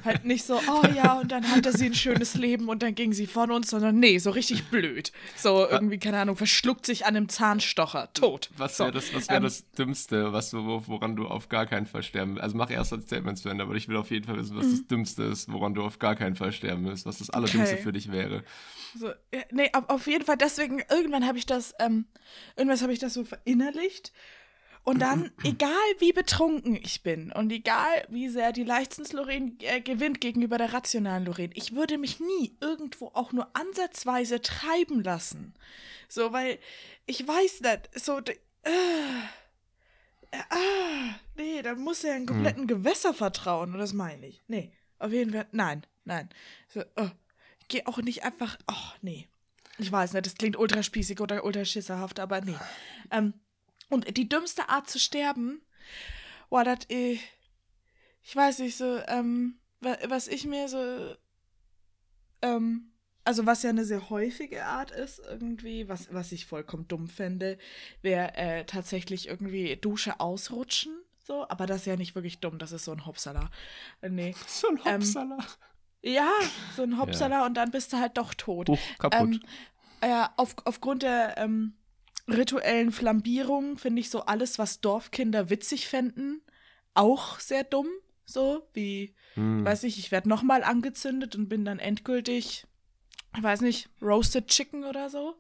halt 0.04 0.24
nicht 0.24 0.44
so, 0.44 0.60
oh 0.68 0.86
ja, 0.94 1.18
und 1.20 1.32
dann 1.32 1.50
hatte 1.50 1.72
sie 1.72 1.86
ein 1.86 1.94
schönes 1.94 2.34
Leben 2.34 2.68
und 2.68 2.82
dann 2.82 2.94
ging 2.94 3.12
sie 3.12 3.26
von 3.26 3.50
uns, 3.50 3.70
sondern 3.70 3.98
nee, 3.98 4.18
so 4.18 4.30
richtig 4.30 4.64
blöd. 4.64 5.12
So 5.36 5.66
irgendwie, 5.68 5.98
keine 5.98 6.18
Ahnung, 6.18 6.36
verschluckt 6.36 6.84
sich 6.84 7.06
an 7.06 7.16
einem 7.16 7.28
Zahnstocher, 7.28 8.12
tot. 8.12 8.50
Was 8.56 8.76
so, 8.76 8.84
wäre 8.84 8.92
das, 8.92 9.14
was 9.14 9.28
wär 9.28 9.36
ähm, 9.36 9.42
das 9.44 9.70
Dümmste, 9.72 10.32
was 10.32 10.52
woran 10.52 11.16
du 11.16 11.26
auf 11.26 11.48
gar 11.48 11.66
keinen 11.66 11.86
Fall 11.86 12.02
sterben 12.02 12.38
Also 12.40 12.56
mach 12.56 12.70
erst 12.70 12.92
das 12.92 13.02
Statement 13.04 13.38
zu 13.38 13.48
Ende, 13.48 13.64
aber 13.64 13.74
ich 13.74 13.88
will 13.88 13.96
auf 13.96 14.10
jeden 14.10 14.26
Fall 14.26 14.36
wissen, 14.36 14.56
was 14.56 14.68
das 14.70 14.86
Dümmste 14.86 15.22
ist, 15.24 15.50
woran 15.50 15.74
du 15.74 15.82
auf 15.82 15.98
gar 15.98 16.14
keinen 16.16 16.36
Fall 16.36 16.52
sterben 16.52 16.84
willst, 16.84 17.06
was 17.06 17.18
das 17.18 17.30
Allerdümmste 17.30 17.62
Mhm. 17.62 17.72
Okay. 17.72 17.82
für 17.82 17.92
dich 17.92 18.10
wäre. 18.12 18.44
So, 18.98 19.10
nee, 19.50 19.70
auf, 19.72 19.88
auf 19.88 20.06
jeden 20.06 20.24
Fall 20.24 20.36
deswegen, 20.36 20.82
irgendwann 20.90 21.26
habe 21.26 21.38
ich 21.38 21.46
das, 21.46 21.74
ähm, 21.78 22.04
irgendwas 22.56 22.82
habe 22.82 22.92
ich 22.92 22.98
das 22.98 23.14
so 23.14 23.24
verinnerlicht. 23.62 24.12
Und 24.84 24.98
dann, 24.98 25.30
egal 25.44 25.70
wie 26.00 26.12
betrunken 26.12 26.74
ich 26.74 27.04
bin 27.04 27.30
und 27.30 27.52
egal 27.52 28.04
wie 28.08 28.28
sehr 28.28 28.50
die 28.50 28.64
Leichtsinns-Lorraine 28.64 29.52
äh, 29.60 29.80
gewinnt 29.80 30.20
gegenüber 30.20 30.58
der 30.58 30.72
rationalen 30.72 31.24
Lorraine, 31.24 31.54
ich 31.54 31.76
würde 31.76 31.98
mich 31.98 32.18
nie 32.18 32.56
irgendwo 32.60 33.12
auch 33.14 33.30
nur 33.30 33.48
ansatzweise 33.56 34.42
treiben 34.42 35.04
lassen. 35.04 35.54
So, 36.08 36.32
weil 36.32 36.58
ich 37.06 37.26
weiß 37.26 37.60
nicht, 37.60 37.90
so, 37.94 38.18
äh, 38.18 38.32
äh, 40.32 40.38
ah, 40.50 41.14
nee, 41.36 41.62
da 41.62 41.76
muss 41.76 42.02
er 42.02 42.14
einen 42.14 42.26
kompletten 42.26 42.66
Gewässer 42.66 43.14
vertrauen 43.14 43.72
und 43.74 43.78
das 43.78 43.92
meine 43.92 44.26
ich. 44.26 44.42
Nee, 44.48 44.72
auf 44.98 45.12
jeden 45.12 45.32
Fall, 45.32 45.46
nein, 45.52 45.86
nein. 46.04 46.28
So, 46.66 46.82
oh, 46.96 47.10
ich 47.60 47.68
gehe 47.68 47.86
auch 47.86 47.98
nicht 47.98 48.24
einfach, 48.24 48.58
ach, 48.66 48.96
nee. 49.00 49.28
Ich 49.78 49.92
weiß 49.92 50.12
nicht, 50.12 50.26
das 50.26 50.34
klingt 50.34 50.56
ultra 50.56 50.82
spießig 50.82 51.20
oder 51.20 51.44
ultra 51.44 51.64
schisserhaft, 51.64 52.18
aber 52.18 52.40
nee. 52.40 52.56
Ähm, 53.12 53.34
und 53.92 54.16
die 54.16 54.28
dümmste 54.28 54.70
Art 54.70 54.88
zu 54.88 54.98
sterben, 54.98 55.60
war 56.48 56.64
das, 56.64 56.78
äh, 56.88 57.18
ich 58.22 58.34
weiß 58.34 58.60
nicht, 58.60 58.76
so, 58.76 59.00
ähm, 59.06 59.58
was 59.80 60.28
ich 60.28 60.46
mir 60.46 60.68
so, 60.68 61.14
ähm, 62.40 62.92
also 63.24 63.44
was 63.44 63.62
ja 63.62 63.70
eine 63.70 63.84
sehr 63.84 64.08
häufige 64.08 64.64
Art 64.64 64.90
ist, 64.90 65.18
irgendwie, 65.18 65.88
was, 65.88 66.12
was 66.12 66.32
ich 66.32 66.46
vollkommen 66.46 66.88
dumm 66.88 67.08
fände, 67.08 67.58
wäre 68.00 68.34
äh, 68.34 68.64
tatsächlich 68.64 69.28
irgendwie 69.28 69.76
Dusche 69.76 70.20
ausrutschen. 70.20 70.92
So, 71.24 71.46
aber 71.48 71.66
das 71.66 71.82
ist 71.82 71.86
ja 71.86 71.96
nicht 71.96 72.14
wirklich 72.14 72.40
dumm, 72.40 72.58
das 72.58 72.72
ist 72.72 72.86
so 72.86 72.92
ein 72.92 73.04
Hopsala. 73.04 73.50
Äh, 74.00 74.08
nee. 74.08 74.34
So 74.46 74.68
ein 74.68 74.80
Ähm, 74.86 75.02
Hopsala. 75.02 75.38
Ja, 76.00 76.32
so 76.74 76.82
ein 76.82 76.98
Hopsala 76.98 77.46
und 77.46 77.54
dann 77.54 77.70
bist 77.70 77.92
du 77.92 77.98
halt 77.98 78.16
doch 78.16 78.32
tot. 78.34 78.70
Huch, 78.70 78.78
kaputt. 78.98 79.20
Ähm, 79.20 79.40
ja, 80.02 80.32
auf, 80.36 80.56
aufgrund 80.64 81.02
der 81.02 81.36
ähm, 81.38 81.74
rituellen 82.28 82.92
Flambierung 82.92 83.78
finde 83.78 84.00
ich 84.00 84.10
so 84.10 84.20
alles, 84.22 84.58
was 84.58 84.80
Dorfkinder 84.80 85.50
witzig 85.50 85.88
fänden, 85.88 86.42
auch 86.94 87.40
sehr 87.40 87.64
dumm. 87.64 87.88
So 88.24 88.66
wie, 88.72 89.14
Hm. 89.34 89.64
weiß 89.64 89.82
ich, 89.84 89.98
ich 89.98 90.10
werde 90.12 90.28
nochmal 90.28 90.62
angezündet 90.62 91.34
und 91.34 91.48
bin 91.48 91.64
dann 91.64 91.78
endgültig, 91.78 92.66
ich 93.36 93.42
weiß 93.42 93.60
nicht, 93.62 93.88
Roasted 94.00 94.46
Chicken 94.46 94.84
oder 94.84 95.10
so. 95.10 95.36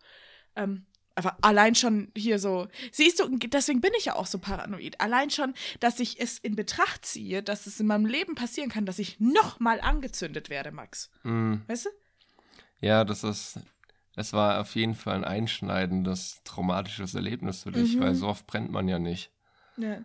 Ähm, 0.56 0.86
aber 1.14 1.36
allein 1.42 1.74
schon 1.74 2.10
hier 2.16 2.38
so, 2.38 2.68
siehst 2.90 3.20
du, 3.20 3.28
deswegen 3.36 3.80
bin 3.80 3.92
ich 3.98 4.06
ja 4.06 4.16
auch 4.16 4.26
so 4.26 4.38
paranoid. 4.38 5.00
Allein 5.00 5.30
schon, 5.30 5.54
dass 5.78 6.00
ich 6.00 6.20
es 6.20 6.38
in 6.38 6.56
Betracht 6.56 7.04
ziehe, 7.04 7.42
dass 7.42 7.66
es 7.66 7.78
in 7.80 7.86
meinem 7.86 8.06
Leben 8.06 8.34
passieren 8.34 8.70
kann, 8.70 8.86
dass 8.86 8.98
ich 8.98 9.20
nochmal 9.20 9.80
angezündet 9.80 10.48
werde, 10.50 10.72
Max. 10.72 11.10
Hm. 11.22 11.62
Weißt 11.66 11.86
du? 11.86 11.90
Ja, 12.80 13.04
das 13.04 13.24
ist, 13.24 13.60
es 14.16 14.32
war 14.32 14.60
auf 14.60 14.74
jeden 14.74 14.94
Fall 14.94 15.16
ein 15.16 15.24
einschneidendes, 15.24 16.42
traumatisches 16.44 17.14
Erlebnis 17.14 17.62
für 17.62 17.72
dich, 17.72 17.96
Mhm. 17.96 18.00
weil 18.00 18.14
so 18.14 18.28
oft 18.28 18.46
brennt 18.46 18.70
man 18.70 18.88
ja 18.88 18.98
nicht. 18.98 19.30
Ja. 19.76 19.98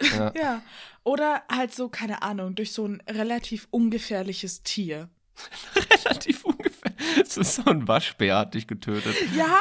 Ja. 0.00 0.32
Ja. 0.36 0.62
Oder 1.04 1.42
halt 1.50 1.74
so, 1.74 1.88
keine 1.88 2.22
Ahnung, 2.22 2.54
durch 2.54 2.72
so 2.72 2.86
ein 2.86 3.00
relativ 3.08 3.66
ungefährliches 3.70 4.62
Tier. 4.62 5.08
Relativ 6.04 6.44
ungefähr. 6.44 6.67
Es 7.20 7.36
ist 7.36 7.54
so 7.56 7.64
ein 7.64 7.88
Waschbär 7.88 8.38
hat 8.38 8.54
dich 8.54 8.66
getötet. 8.66 9.14
Ja, 9.36 9.60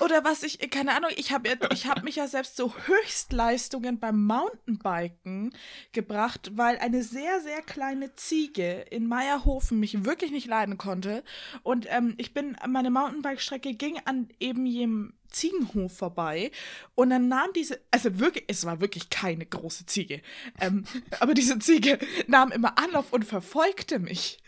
oder 0.00 0.24
was 0.24 0.42
ich, 0.42 0.58
keine 0.70 0.94
Ahnung, 0.94 1.10
ich 1.16 1.32
habe 1.32 1.50
hab 1.50 2.02
mich 2.02 2.16
ja 2.16 2.26
selbst 2.28 2.56
so 2.56 2.74
Höchstleistungen 2.86 3.98
beim 3.98 4.24
Mountainbiken 4.24 5.52
gebracht, 5.92 6.52
weil 6.54 6.78
eine 6.78 7.02
sehr, 7.02 7.40
sehr 7.40 7.62
kleine 7.62 8.14
Ziege 8.14 8.86
in 8.90 9.06
Meierhofen 9.06 9.80
mich 9.80 10.04
wirklich 10.04 10.30
nicht 10.30 10.46
leiden 10.46 10.78
konnte. 10.78 11.24
Und 11.62 11.86
ähm, 11.90 12.14
ich 12.18 12.34
bin, 12.34 12.56
meine 12.66 12.90
Mountainbike-Strecke 12.90 13.74
ging 13.74 13.98
an 14.04 14.28
eben 14.40 14.66
jedem 14.66 15.14
Ziegenhof 15.30 15.96
vorbei 15.96 16.50
und 16.94 17.10
dann 17.10 17.28
nahm 17.28 17.52
diese, 17.54 17.80
also 17.90 18.18
wirklich, 18.18 18.44
es 18.48 18.64
war 18.64 18.80
wirklich 18.80 19.10
keine 19.10 19.44
große 19.44 19.86
Ziege, 19.86 20.22
ähm, 20.60 20.84
aber 21.20 21.34
diese 21.34 21.58
Ziege 21.58 21.98
nahm 22.26 22.50
immer 22.50 22.78
Anlauf 22.78 23.12
und 23.12 23.24
verfolgte 23.24 23.98
mich. 23.98 24.38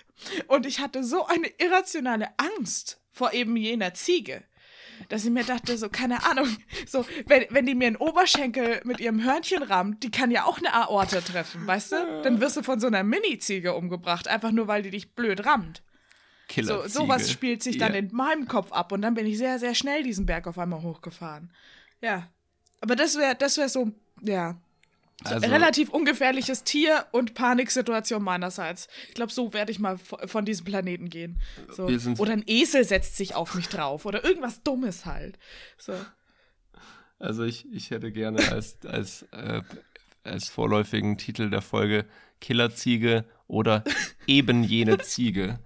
Und 0.47 0.67
ich 0.67 0.81
hatte 0.81 1.05
so 1.05 1.27
eine 1.27 1.49
irrationale 1.59 2.29
Angst 2.37 3.01
vor 3.11 3.33
eben 3.33 3.57
jener 3.57 3.95
Ziege, 3.95 4.43
dass 5.09 5.25
ich 5.25 5.31
mir 5.31 5.45
dachte, 5.45 5.77
so, 5.79 5.89
keine 5.89 6.25
Ahnung, 6.27 6.49
so, 6.87 7.07
wenn, 7.27 7.47
wenn 7.51 7.67
die 7.67 7.75
mir 7.75 7.87
einen 7.89 7.97
Oberschenkel 7.97 8.81
mit 8.85 9.01
ihrem 9.01 9.23
Hörnchen 9.25 9.63
rammt, 9.63 10.03
die 10.03 10.11
kann 10.11 10.31
ja 10.31 10.45
auch 10.45 10.59
eine 10.59 10.75
Aorte 10.75 11.23
treffen, 11.25 11.67
weißt 11.67 11.93
du? 11.93 12.21
Dann 12.23 12.41
wirst 12.41 12.57
du 12.57 12.63
von 12.63 12.81
so 12.81 12.87
einer 12.87 13.03
Mini-Ziege 13.03 13.75
umgebracht, 13.75 14.29
einfach 14.29 14.53
nur, 14.53 14.69
weil 14.69 14.83
die 14.83 14.91
dich 14.91 15.15
blöd 15.15 15.47
rammt. 15.47 15.83
So, 16.49 16.55
Killer. 16.55 16.89
sowas 16.89 17.31
spielt 17.31 17.63
sich 17.63 17.79
dann 17.79 17.93
Ja. 17.93 17.99
in 18.01 18.11
meinem 18.13 18.49
Kopf 18.49 18.73
ab 18.73 18.91
und 18.93 19.03
dann 19.03 19.15
bin 19.15 19.25
ich 19.27 19.39
sehr, 19.39 19.59
sehr 19.61 19.75
schnell 19.75 20.03
diesen 20.03 20.27
Berg 20.27 20.47
auf 20.49 20.59
einmal 20.59 20.83
hochgefahren. 20.83 21.53
Ja. 22.01 22.29
Aber 22.81 22.97
das 22.97 23.17
wäre 23.17 23.37
das 23.37 23.57
wär 23.57 23.69
so, 23.69 23.93
ja, 24.21 24.53
so 24.53 24.59
Also- 25.25 25.47
relativ 25.49 25.91
ungefährliches 25.91 26.65
Tier 26.65 27.07
und 27.13 27.35
Paniksituation 27.35 28.23
meinerseits. 28.23 28.89
Ich 29.09 29.15
glaube, 29.15 29.33
so 29.33 29.53
werde 29.53 29.71
ich 29.73 29.79
mal 29.79 29.99
von 29.99 30.45
diesem 30.45 30.65
Planeten 30.65 31.09
gehen. 31.11 31.39
So. 31.71 31.85
Oder 32.19 32.33
ein 32.33 32.45
Esel 32.47 32.85
setzt 32.85 33.17
sich 33.17 33.35
auf 33.35 33.55
mich 33.55 33.69
drauf 33.69 34.07
oder 34.07 34.25
irgendwas 34.25 34.63
Dummes 34.63 35.05
halt. 35.07 35.39
So. 35.77 35.95
Also 37.19 37.45
ich, 37.45 37.71
ich 37.73 37.91
hätte 37.91 38.13
gerne 38.13 38.51
als, 38.51 38.79
als, 38.87 39.23
äh, 39.33 39.61
als 40.25 40.49
vorläufigen 40.49 41.19
Titel 41.19 41.51
der 41.51 41.61
Folge 41.61 42.07
Killerziege 42.41 43.25
oder 43.47 43.85
eben 44.27 44.65
jene 44.65 44.99
Ziege. 44.99 45.59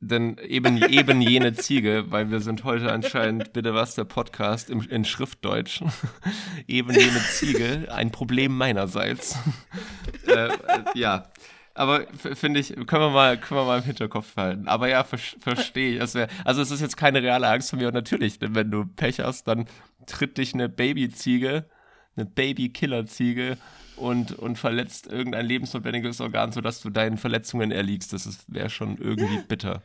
Denn 0.00 0.38
eben, 0.38 0.82
eben 0.82 1.20
jene 1.20 1.54
Ziege, 1.54 2.04
weil 2.08 2.30
wir 2.30 2.40
sind 2.40 2.64
heute 2.64 2.92
anscheinend, 2.92 3.52
bitte 3.52 3.74
was, 3.74 3.94
der 3.94 4.04
Podcast 4.04 4.70
im, 4.70 4.80
in 4.82 5.04
Schriftdeutsch. 5.04 5.82
eben 6.66 6.92
jene 6.92 7.20
Ziege, 7.20 7.88
ein 7.90 8.10
Problem 8.10 8.56
meinerseits. 8.56 9.36
äh, 10.26 10.46
äh, 10.46 10.50
ja. 10.94 11.28
Aber 11.76 12.06
finde 12.12 12.60
ich, 12.60 12.68
können 12.68 13.02
wir 13.02 13.10
mal, 13.10 13.36
können 13.36 13.60
wir 13.60 13.64
mal 13.64 13.78
im 13.78 13.84
Hinterkopf 13.84 14.36
halten. 14.36 14.68
Aber 14.68 14.88
ja, 14.88 15.02
ver 15.02 15.18
verstehe 15.18 16.02
ich. 16.02 16.14
Wär, 16.14 16.28
also 16.44 16.62
es 16.62 16.70
ist 16.70 16.80
jetzt 16.80 16.96
keine 16.96 17.20
reale 17.20 17.48
Angst 17.48 17.70
von 17.70 17.80
mir 17.80 17.88
und 17.88 17.94
natürlich, 17.94 18.38
denn 18.38 18.54
wenn 18.54 18.70
du 18.70 18.86
Pech 18.86 19.18
hast, 19.18 19.48
dann 19.48 19.66
tritt 20.06 20.38
dich 20.38 20.54
eine 20.54 20.68
Babyziege, 20.68 21.66
eine 22.16 22.26
Baby-Killer-Ziege 22.26 23.56
und, 23.96 24.32
und 24.38 24.56
verletzt 24.58 25.06
irgendein 25.06 25.46
lebensnotwendiges 25.46 26.20
Organ, 26.20 26.52
sodass 26.52 26.80
du 26.80 26.90
deinen 26.90 27.16
Verletzungen 27.18 27.70
erliegst. 27.70 28.12
Das 28.12 28.38
wäre 28.48 28.70
schon 28.70 28.96
irgendwie 28.98 29.38
bitter. 29.48 29.82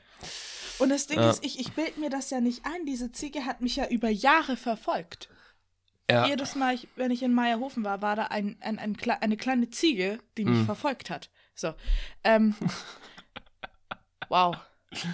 Und 0.80 0.90
das 0.90 1.08
Ding 1.08 1.20
Ja. 1.20 1.30
ist, 1.30 1.44
ich, 1.44 1.60
ich 1.60 1.72
bild 1.74 1.98
mir 1.98 2.10
das 2.10 2.30
ja 2.30 2.40
nicht 2.40 2.66
ein. 2.66 2.86
Diese 2.86 3.12
Ziege 3.12 3.46
hat 3.46 3.62
mich 3.62 3.76
ja 3.76 3.88
über 3.88 4.10
Jahre 4.10 4.56
verfolgt. 4.56 5.30
Ja, 6.10 6.26
Jedes 6.26 6.56
Mal, 6.56 6.74
ich, 6.74 6.88
wenn 6.96 7.12
ich 7.12 7.22
in 7.22 7.34
Meierhofen 7.34 7.84
war, 7.84 8.02
war 8.02 8.16
da 8.16 8.24
ein, 8.26 8.58
ein, 8.62 8.80
ein, 8.80 8.98
eine 9.22 9.38
kleine 9.38 9.70
Ziege, 9.70 10.20
die 10.38 10.46
mich 10.46 10.58
Mhm. 10.60 10.66
verfolgt 10.66 11.10
hat. 11.12 11.30
So. 11.54 11.74
Ähm, 12.24 12.56
wow. 14.30 14.58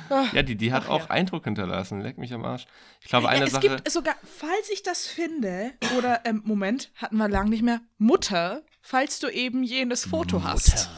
Ah. 0.09 0.27
ja 0.31 0.41
die, 0.41 0.55
die 0.55 0.71
hat 0.71 0.83
Ach 0.85 0.89
auch 0.89 1.01
ja. 1.01 1.09
Eindruck 1.09 1.43
hinterlassen. 1.43 1.99
Leck 1.99 2.17
mich 2.17 2.33
am 2.33 2.45
Arsch. 2.45 2.65
Ich 3.01 3.07
glaube, 3.07 3.27
eine 3.27 3.41
ja, 3.41 3.45
es 3.45 3.51
Sache. 3.51 3.67
gibt 3.67 3.91
sogar, 3.91 4.15
falls 4.23 4.69
ich 4.71 4.83
das 4.83 5.05
finde, 5.05 5.73
oder 5.97 6.21
ähm, 6.25 6.41
Moment, 6.45 6.91
hatten 6.95 7.17
wir 7.17 7.27
lang 7.27 7.49
nicht 7.49 7.61
mehr, 7.61 7.81
Mutter, 7.97 8.63
falls 8.81 9.19
du 9.19 9.27
eben 9.27 9.63
jenes 9.63 10.05
Foto 10.05 10.43
hast. 10.43 10.89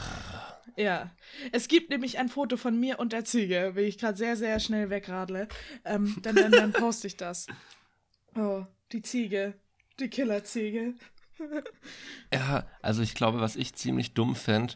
Ja. 0.75 1.09
Es 1.51 1.67
gibt 1.67 1.89
nämlich 1.89 2.19
ein 2.19 2.29
Foto 2.29 2.55
von 2.55 2.79
mir 2.79 2.99
und 2.99 3.11
der 3.13 3.25
Ziege, 3.25 3.71
wie 3.75 3.81
ich 3.81 3.97
gerade 3.97 4.17
sehr, 4.17 4.35
sehr 4.37 4.59
schnell 4.59 4.89
wegradle. 4.91 5.47
Ähm, 5.83 6.15
dann, 6.21 6.35
dann, 6.35 6.51
dann 6.51 6.71
poste 6.71 7.07
ich 7.07 7.17
das. 7.17 7.47
Oh, 8.35 8.63
die 8.91 9.01
Ziege. 9.01 9.55
Die 9.99 10.09
Killerziege. 10.09 10.93
Ja, 12.33 12.67
also 12.81 13.01
ich 13.01 13.15
glaube, 13.15 13.41
was 13.41 13.55
ich 13.55 13.73
ziemlich 13.73 14.13
dumm 14.13 14.35
fände, 14.35 14.75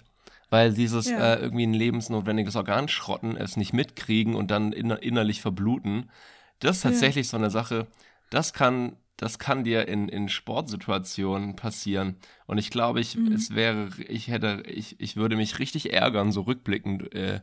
weil 0.51 0.73
dieses 0.73 1.09
Ja. 1.09 1.33
äh, 1.33 1.39
irgendwie 1.39 1.65
ein 1.65 1.73
lebensnotwendiges 1.73 2.55
Organ 2.55 2.87
schrotten, 2.87 3.35
es 3.35 3.57
nicht 3.57 3.73
mitkriegen 3.73 4.35
und 4.35 4.51
dann 4.51 4.71
inner 4.73 5.01
innerlich 5.01 5.41
verbluten, 5.41 6.11
das 6.59 6.77
ist 6.77 6.83
Ja. 6.83 6.89
tatsächlich 6.91 7.27
so 7.27 7.37
eine 7.37 7.49
Sache, 7.49 7.87
das 8.29 8.53
kann, 8.53 8.95
das 9.17 9.39
kann 9.39 9.63
dir 9.63 9.87
in, 9.87 10.09
in 10.09 10.29
Sportsituationen 10.29 11.55
passieren. 11.55 12.17
Und 12.45 12.57
ich 12.57 12.69
glaube, 12.69 12.99
ich, 12.99 13.15
Mhm. 13.15 13.31
es 13.31 13.55
wäre, 13.55 13.89
ich 14.07 14.27
hätte, 14.27 14.63
ich, 14.67 14.99
ich 14.99 15.15
würde 15.15 15.35
mich 15.35 15.57
richtig 15.57 15.93
ärgern, 15.93 16.31
so 16.31 16.41
rückblickend, 16.41 17.13
äh, 17.15 17.39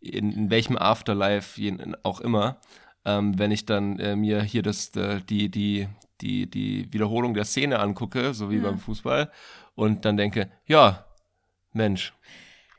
in, 0.00 0.32
in 0.32 0.50
welchem 0.50 0.76
Afterlife 0.76 1.60
jen- 1.60 1.96
auch 2.02 2.20
immer, 2.20 2.58
ähm, 3.04 3.38
wenn 3.38 3.50
ich 3.50 3.66
dann 3.66 3.98
äh, 3.98 4.16
mir 4.16 4.42
hier 4.42 4.62
das, 4.62 4.94
äh, 4.96 5.20
die, 5.20 5.48
die, 5.50 5.88
die, 6.20 6.48
die 6.50 6.92
Wiederholung 6.92 7.34
der 7.34 7.44
Szene 7.44 7.78
angucke, 7.80 8.32
so 8.34 8.50
wie 8.50 8.56
Ja. 8.56 8.62
beim 8.62 8.78
Fußball, 8.78 9.30
und 9.74 10.04
dann 10.04 10.16
denke, 10.16 10.50
ja, 10.66 11.04
Mensch, 11.72 12.12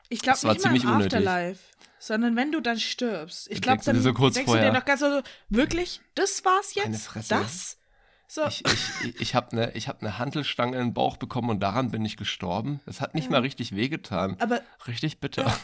Ich 0.08 0.22
glaube 0.22 0.36
nicht 0.38 0.44
mal 0.44 0.52
im 0.54 0.58
ziemlich 0.60 0.84
unnötig. 0.86 1.14
Afterlife, 1.18 1.60
sondern 1.98 2.36
wenn 2.36 2.52
du 2.52 2.60
dann 2.60 2.78
stirbst. 2.78 3.50
Ich 3.50 3.60
glaube, 3.60 3.82
dann 3.84 4.00
so 4.00 4.12
kurz 4.14 4.34
denkst 4.34 4.46
vorher. 4.46 4.66
du 4.66 4.72
dir 4.72 4.78
noch 4.78 4.84
ganz 4.86 5.00
so, 5.00 5.20
wirklich? 5.48 6.00
Das 6.14 6.44
war's 6.44 6.74
jetzt? 6.74 7.10
Das? 7.28 7.76
So, 8.30 8.44
ich, 8.46 8.62
ich, 8.66 9.04
ich, 9.04 9.20
ich 9.22 9.34
habe 9.34 9.52
eine 9.52 9.72
hab 9.72 10.02
ne 10.02 10.18
Hantelstange 10.18 10.76
in 10.76 10.88
den 10.88 10.94
Bauch 10.94 11.16
bekommen 11.16 11.48
und 11.48 11.60
daran 11.60 11.90
bin 11.90 12.04
ich 12.04 12.18
gestorben. 12.18 12.80
Es 12.84 13.00
hat 13.00 13.14
nicht 13.14 13.24
Ja. 13.26 13.30
mal 13.32 13.40
richtig 13.40 13.74
wehgetan. 13.74 14.36
aber 14.38 14.60
Richtig 14.86 15.18
bitter. 15.18 15.46
Ja. 15.46 15.58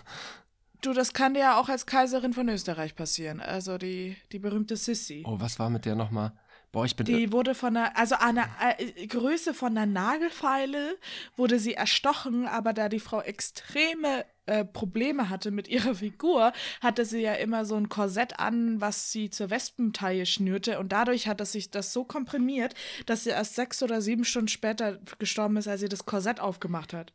du, 0.81 0.95
das 0.95 1.13
kann 1.13 1.35
dir 1.35 1.41
ja 1.41 1.61
auch 1.61 1.69
als 1.69 1.85
Kaiserin 1.85 2.33
von 2.33 2.49
Österreich 2.49 2.97
passieren. 2.97 3.41
Also 3.41 3.77
die, 3.77 4.17
die 4.33 4.39
berühmte 4.39 4.77
Sissi. 4.77 5.25
Oh, 5.27 5.41
was 5.41 5.59
war 5.59 5.69
mit 5.69 5.85
der 5.85 5.95
nochmal? 5.95 6.33
Boah, 6.73 6.87
ich 6.87 6.97
bin. 6.97 7.05
Die 7.05 7.31
wurde 7.33 7.55
von 7.55 7.77
einer, 7.77 7.97
also 7.99 8.17
einer 8.17 8.49
äh, 8.79 9.07
Größe 9.07 9.53
von 9.53 9.77
einer 9.77 9.87
Nagelfeile 9.87 10.97
wurde 11.37 11.59
sie 11.59 11.75
erstochen, 11.75 12.49
aber 12.49 12.73
da 12.73 12.89
die 12.89 12.99
Frau 12.99 13.21
extreme 13.21 14.25
äh, 14.47 14.65
Probleme 14.65 15.29
hatte 15.31 15.51
mit 15.51 15.69
ihrer 15.69 15.95
Figur, 15.95 16.53
hatte 16.81 17.05
sie 17.05 17.21
ja 17.21 17.35
immer 17.35 17.65
so 17.65 17.77
ein 17.77 17.89
Korsett 17.89 18.39
an, 18.39 18.81
was 18.81 19.11
sie 19.13 19.31
zur 19.31 19.51
Wespenteile 19.51 20.27
schnürte 20.27 20.79
und 20.79 20.93
dadurch 20.93 21.27
hat 21.29 21.41
es 21.41 21.53
sich 21.53 21.71
das 21.71 21.93
so 21.93 22.05
komprimiert, 22.05 22.75
dass 23.07 23.25
sie 23.25 23.31
erst 23.31 23.55
sechs 23.55 23.83
oder 23.83 24.01
sieben 24.03 24.25
Stunden 24.25 24.49
später 24.49 24.99
gestorben 25.19 25.57
ist, 25.57 25.69
als 25.69 25.81
sie 25.81 25.89
das 25.89 26.05
Korsett 26.07 26.41
aufgemacht 26.41 26.93
hat. 26.93 27.13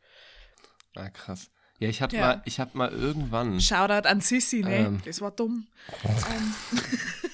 ah, 0.95 1.09
krass. 1.09 1.49
Ja, 1.79 1.87
ich 1.87 2.01
hatte 2.01 2.17
Ja. 2.17 2.21
mal, 2.21 2.41
ich 2.45 2.59
hab 2.59 2.75
mal 2.75 2.91
irgendwann, 2.91 3.61
Shoutout 3.61 4.07
an 4.07 4.19
Sissi, 4.19 4.63
ne? 4.63 4.75
Ähm. 4.87 5.01
Das 5.05 5.21
war 5.21 5.31
dumm. 5.31 5.67
ähm, 6.03 6.53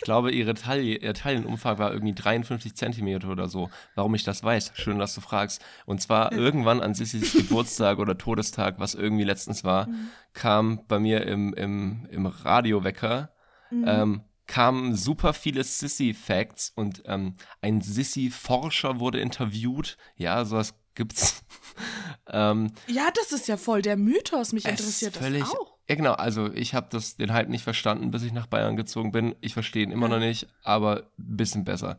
ich 0.00 0.04
glaube, 0.04 0.30
ihre 0.32 0.54
Taille, 0.54 0.96
ihr 0.96 1.12
Taillenumfang 1.12 1.78
war 1.78 1.92
irgendwie 1.92 2.14
53 2.14 2.74
Zentimeter 2.74 3.28
oder 3.28 3.48
so. 3.48 3.68
Warum 3.94 4.14
ich 4.14 4.24
das 4.24 4.42
weiß, 4.42 4.72
schön, 4.74 4.98
dass 4.98 5.14
du 5.14 5.20
fragst. 5.20 5.62
Und 5.84 6.00
zwar 6.00 6.32
irgendwann 6.32 6.80
an 6.80 6.94
Sissys 6.94 7.32
Geburtstag 7.36 7.98
oder 7.98 8.16
Todestag, 8.16 8.76
was 8.78 8.94
irgendwie 8.94 9.24
letztens 9.24 9.62
war, 9.62 9.88
mhm. 9.88 10.08
kam 10.32 10.80
bei 10.88 10.98
mir 10.98 11.26
im, 11.26 11.52
im, 11.52 12.08
im 12.10 12.24
Radiowecker, 12.24 13.30
mhm. 13.70 13.84
ähm, 13.86 14.20
kamen 14.46 14.96
super 14.96 15.34
viele 15.34 15.62
Sissy-Facts 15.64 16.72
und 16.74 17.02
ähm, 17.04 17.34
ein 17.60 17.82
Sissy-Forscher 17.82 19.00
wurde 19.00 19.20
interviewt. 19.20 19.98
Ja, 20.16 20.46
sowas 20.46 20.80
gibt's. 21.00 21.42
ähm, 22.30 22.72
ja, 22.86 23.08
das 23.14 23.32
ist 23.32 23.48
ja 23.48 23.56
voll 23.56 23.80
der 23.80 23.96
Mythos. 23.96 24.52
Mich 24.52 24.66
interessiert 24.66 25.16
völlig, 25.16 25.40
das 25.40 25.54
auch. 25.54 25.78
Ja, 25.88 25.94
genau. 25.94 26.12
Also 26.12 26.52
ich 26.52 26.74
habe 26.74 26.88
das 26.90 27.16
den 27.16 27.32
Hype 27.32 27.48
nicht 27.48 27.64
verstanden, 27.64 28.10
bis 28.10 28.22
ich 28.22 28.32
nach 28.32 28.46
Bayern 28.46 28.76
gezogen 28.76 29.12
bin. 29.12 29.34
Ich 29.40 29.54
verstehe 29.54 29.82
ihn 29.82 29.90
immer 29.90 30.08
noch 30.08 30.18
nicht, 30.18 30.46
aber 30.62 31.10
ein 31.18 31.36
bisschen 31.36 31.64
besser. 31.64 31.98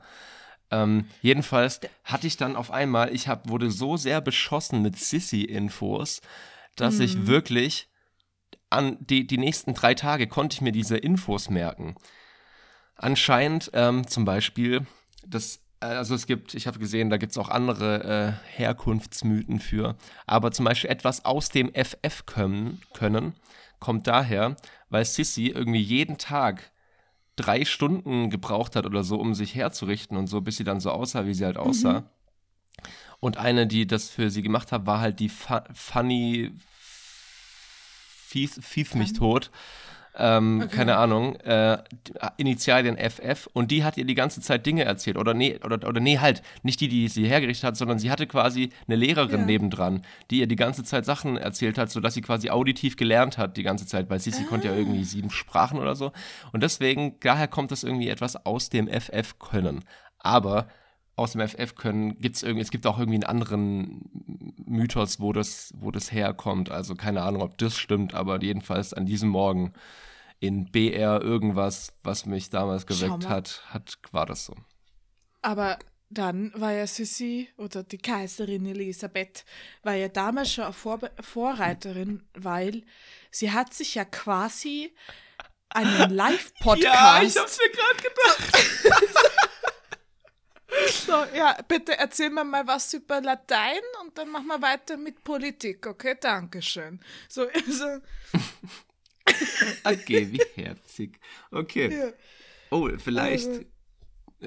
Ähm, 0.70 1.08
jedenfalls 1.22 1.82
hatte 2.04 2.28
ich 2.28 2.38
dann 2.38 2.56
auf 2.56 2.70
einmal, 2.70 3.14
ich 3.14 3.28
hab, 3.28 3.50
wurde 3.50 3.72
so 3.72 3.98
sehr 3.98 4.22
beschossen 4.22 4.84
mit 4.84 4.98
Sissy-Infos, 4.98 6.22
dass 6.76 6.96
mhm. 6.96 7.02
ich 7.02 7.28
wirklich 7.28 7.90
an 8.70 8.98
die, 9.00 9.26
die 9.26 9.40
nächsten 9.40 9.74
drei 9.74 9.96
Tage 9.96 10.28
konnte 10.28 10.54
ich 10.54 10.62
mir 10.62 10.72
diese 10.72 10.96
Infos 10.96 11.50
merken. 11.50 11.96
Anscheinend 12.96 13.72
ähm, 13.74 14.08
zum 14.08 14.26
Beispiel, 14.26 14.86
das, 15.26 15.61
also 15.82 16.16
es 16.16 16.28
gibt, 16.28 16.54
ich 16.54 16.68
habe 16.68 16.80
gesehen, 16.80 17.10
da 17.10 17.18
gibt 17.18 17.32
es 17.32 17.38
auch 17.38 17.50
andere 17.50 18.04
äh, 18.04 18.58
Herkunftsmythen 18.58 19.60
für, 19.60 19.96
aber 20.26 20.52
zum 20.52 20.66
Beispiel 20.66 20.90
etwas 20.90 21.26
aus 21.26 21.50
dem 21.50 21.72
FF 21.74 22.26
können, 22.26 22.82
können 22.94 23.34
kommt 23.80 24.08
daher, 24.08 24.56
weil 24.90 25.04
Sissy 25.04 25.48
irgendwie 25.48 25.82
jeden 25.82 26.18
Tag 26.18 26.72
drei 27.36 27.66
Stunden 27.66 28.30
gebraucht 28.30 28.76
hat 28.76 28.86
oder 28.86 29.04
so, 29.04 29.18
um 29.18 29.34
sich 29.34 29.56
herzurichten 29.56 30.16
und 30.16 30.28
so, 30.28 30.40
bis 30.40 30.58
sie 30.58 30.64
dann 30.64 30.80
so 30.80 30.92
aussah, 30.92 31.26
wie 31.26 31.34
sie 31.34 31.46
halt 31.46 31.58
aussah. 31.58 32.02
Mhm. 32.02 32.06
Und 33.20 33.38
eine, 33.38 33.68
die 33.68 33.86
das 33.86 34.10
für 34.10 34.30
sie 34.30 34.42
gemacht 34.42 34.72
hat, 34.72 34.86
war 34.86 35.00
halt 35.00 35.20
die 35.20 35.30
Fu 35.30 35.56
Funny 35.74 36.52
Fief, 38.28 38.60
Fief 38.62 38.96
mich 38.96 39.14
tot 39.14 39.52
ähm, 40.18 40.62
okay. 40.64 40.76
keine 40.76 40.98
Ahnung, 40.98 41.36
äh, 41.38 41.78
Initialien 42.38 42.98
FF 42.98 43.48
und 43.54 43.72
die 43.72 43.84
hat 43.84 43.98
ihr 43.98 44.06
die 44.06 44.16
ganze 44.16 44.42
Zeit 44.42 44.66
Dinge 44.66 44.84
erzählt 44.84 45.18
oder 45.18 45.34
nee, 45.34 45.60
oder, 45.64 45.88
oder 45.88 46.00
nee, 46.00 46.20
halt, 46.20 46.42
nicht 46.64 46.82
die, 46.82 46.88
die 46.88 47.08
sie 47.08 47.28
hergerichtet 47.28 47.64
hat, 47.66 47.78
sondern 47.78 48.00
sie 48.00 48.12
hatte 48.12 48.28
quasi 48.28 48.72
eine 48.88 48.98
Lehrerin 48.98 49.42
ja. 49.42 49.46
nebendran, 49.46 50.04
die 50.30 50.40
ihr 50.40 50.48
die 50.48 50.56
ganze 50.56 50.84
Zeit 50.84 51.06
Sachen 51.06 51.38
erzählt 51.38 51.78
hat, 51.78 51.90
sodass 51.90 52.14
sie 52.14 52.22
quasi 52.22 52.50
auditiv 52.50 52.98
gelernt 52.98 53.38
hat 53.38 53.58
die 53.58 53.64
ganze 53.64 53.86
Zeit, 53.86 54.10
weil 54.10 54.20
sie, 54.20 54.32
sie 54.32 54.44
ah. 54.44 54.50
konnte 54.50 54.68
ja 54.68 54.76
irgendwie 54.76 55.04
sieben 55.04 55.32
Sprachen 55.32 55.80
oder 55.80 55.96
so 55.96 56.12
und 56.52 56.62
deswegen, 56.64 57.16
daher 57.22 57.48
kommt 57.48 57.72
das 57.72 57.84
irgendwie 57.84 58.10
etwas 58.10 58.46
aus 58.46 58.70
dem 58.70 58.88
FF 58.88 59.40
können, 59.40 59.86
aber 60.20 60.68
aus 61.22 61.34
dem 61.34 61.48
FF 61.48 61.76
können, 61.76 62.20
gibt 62.20 62.36
es 62.36 62.44
irgendwie, 62.44 62.62
es 62.62 62.72
gibt 62.72 62.86
auch 62.88 63.00
irgendwie 63.00 63.18
einen 63.18 63.24
anderen 63.24 64.10
Mythos, 64.66 65.20
wo 65.20 65.34
das, 65.34 65.74
wo 65.78 65.92
das 65.92 66.12
herkommt. 66.12 66.72
Also 66.72 66.96
keine 66.96 67.24
Ahnung, 67.24 67.42
ob 67.42 67.58
das 67.58 67.78
stimmt, 67.78 68.14
aber 68.14 68.42
jedenfalls 68.42 68.94
an 68.94 69.06
diesem 69.06 69.30
Morgen 69.30 69.74
in 70.40 70.72
BR 70.72 71.22
irgendwas, 71.22 71.94
was 72.04 72.26
mich 72.26 72.50
damals 72.50 72.88
geweckt 72.88 73.30
hat, 73.30 73.64
hat, 73.70 74.00
war 74.12 74.26
das 74.26 74.46
so. 74.46 74.56
Aber 75.42 75.78
dann 76.10 76.52
war 76.56 76.74
ja 76.74 76.86
Sissi 76.88 77.50
oder 77.58 77.84
die 77.84 77.98
Kaiserin 77.98 78.66
Elisabeth 78.66 79.46
war 79.84 79.94
ja 79.94 80.10
damals 80.10 80.54
schon 80.54 80.66
eine 80.66 80.74
Vor 80.74 81.00
Vorreiterin, 81.20 82.24
weil 82.34 82.84
sie 83.32 83.52
hat 83.52 83.74
sich 83.74 83.96
ja 83.96 84.04
quasi 84.04 84.94
einen 85.70 86.10
Live-Podcast. 86.16 86.84
Ja, 86.84 87.22
ich 87.24 87.38
hab's 87.38 87.58
mir 87.60 87.72
gerade 87.72 87.98
gedacht. 87.98 89.12
So, 90.88 91.26
ja, 91.36 91.58
bitte 91.68 91.98
erzähl 91.98 92.30
mir 92.30 92.44
mal 92.44 92.66
was 92.66 92.94
über 92.94 93.22
Latein 93.22 93.82
und 94.02 94.18
dann 94.18 94.30
machen 94.30 94.48
wir 94.48 94.62
weiter 94.62 94.98
mit 94.98 95.24
Politik, 95.24 95.86
okay? 95.86 96.16
Dankeschön. 96.20 97.00
So, 97.28 97.48
also. 97.48 97.86
okay, 99.84 100.32
wie 100.32 100.42
herzig. 100.56 101.20
Okay. 101.52 101.98
Ja. 101.98 102.12
Oh, 102.70 102.90
vielleicht, 102.98 103.48
also. 103.48 103.64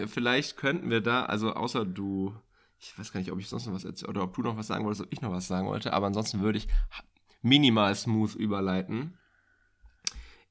Vielleicht 0.07 0.57
könnten 0.57 0.91
wir 0.91 1.01
da, 1.01 1.27
also 1.27 1.53
außer 1.53 1.85
du, 1.85 2.35
ich 2.81 2.99
weiß 2.99 3.13
gar 3.13 3.21
nicht, 3.21 3.31
ob 3.31 3.39
ich 3.39 3.49
sonst 3.49 3.67
noch 3.67 3.75
was 3.75 3.85
erzähle 3.85 4.09
oder 4.09 4.23
ob 4.23 4.35
du 4.35 4.43
noch 4.43 4.57
was 4.57 4.67
sagen 4.67 4.85
wolltest, 4.85 5.03
ob 5.03 5.13
ich 5.13 5.21
noch 5.21 5.31
was 5.31 5.47
sagen 5.47 5.69
wollte, 5.69 5.93
aber 5.93 6.07
ansonsten 6.07 6.41
würde 6.41 6.59
ich 6.59 6.67
minimal 7.43 7.95
smooth 7.95 8.35
überleiten 8.35 9.17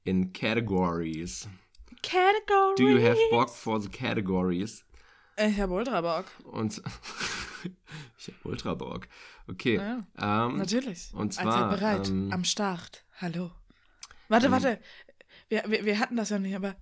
in 0.04 0.32
Categories. 0.32 1.48
Categories. 2.02 2.76
Do 2.76 2.88
you 2.88 3.02
have 3.02 3.18
bock 3.30 3.50
for 3.50 3.80
the 3.80 3.88
categories? 3.88 4.84
Ich 5.36 5.60
habe 5.60 5.72
Ultra 5.72 6.00
Bock. 6.00 6.26
Und 6.44 6.80
ich 8.18 8.28
habe 8.28 8.38
Ultra 8.44 8.74
Bock. 8.74 9.08
Okay. 9.48 9.76
Ja, 9.76 10.06
ähm, 10.18 10.58
natürlich. 10.58 11.10
Und 11.12 11.34
zwar 11.34 11.70
Allzeit 11.70 11.80
bereit. 11.80 12.08
Ähm, 12.08 12.32
am 12.32 12.44
Start. 12.44 13.04
Hallo. 13.20 13.50
Warte, 14.28 14.46
ähm, 14.46 14.52
warte. 14.52 14.78
Wir, 15.48 15.64
wir, 15.66 15.84
wir 15.84 15.98
hatten 15.98 16.16
das 16.16 16.30
ja 16.30 16.38
nicht, 16.38 16.54
aber 16.54 16.76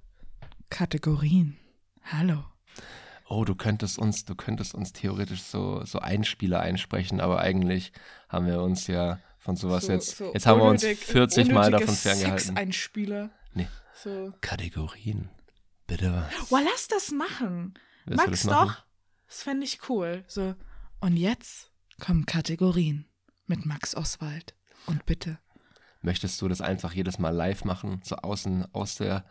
Kategorien. 0.71 1.57
Hallo. 2.05 2.45
Oh, 3.29 3.45
du 3.45 3.55
könntest 3.55 3.99
uns, 3.99 4.25
du 4.27 4.35
könntest 4.35 4.75
uns 4.75 4.93
theoretisch 4.93 5.43
so, 5.43 5.85
so 5.85 6.01
Einspieler 6.01 6.61
einsprechen, 6.61 7.21
aber 7.21 7.41
eigentlich 7.41 7.93
haben 8.29 8.47
wir 8.47 8.61
uns 8.61 8.87
ja 8.87 9.19
von 9.39 9.57
sowas 9.57 9.87
so, 9.87 9.93
jetzt. 9.93 10.17
So 10.19 10.33
jetzt 10.35 10.47
haben 10.47 10.61
wir 10.61 10.67
uns 10.67 10.85
40 10.85 11.51
Mal 11.51 11.71
davon 11.71 11.95
ferngehalten. 11.95 12.39
Sex-Einspieler. 12.39 13.31
Nee. 13.55 13.69
So. 13.95 14.33
Kategorien. 14.43 15.31
Bitte 15.87 16.13
was. 16.13 16.53
Oh, 16.53 16.59
lass 16.63 16.89
das 16.89 17.11
machen. 17.11 17.75
Max 18.07 18.43
doch. 18.43 18.85
Das 19.27 19.43
fände 19.43 19.65
ich 19.65 19.89
cool. 19.89 20.25
So. 20.27 20.55
Und 21.01 21.17
jetzt 21.17 21.71
kommen 22.01 22.27
Kategorien 22.27 23.07
mit 23.47 23.65
Max 23.67 23.95
Oswald. 23.95 24.55
Und 24.87 25.07
bitte. 25.07 25.39
Möchtest 26.01 26.41
du 26.43 26.49
das 26.49 26.61
einfach 26.61 26.93
jedes 26.93 27.19
Mal 27.19 27.31
live 27.31 27.65
machen? 27.65 28.01
So 28.05 28.17
außen 28.17 28.67
aus 28.75 28.97
der, 28.97 29.25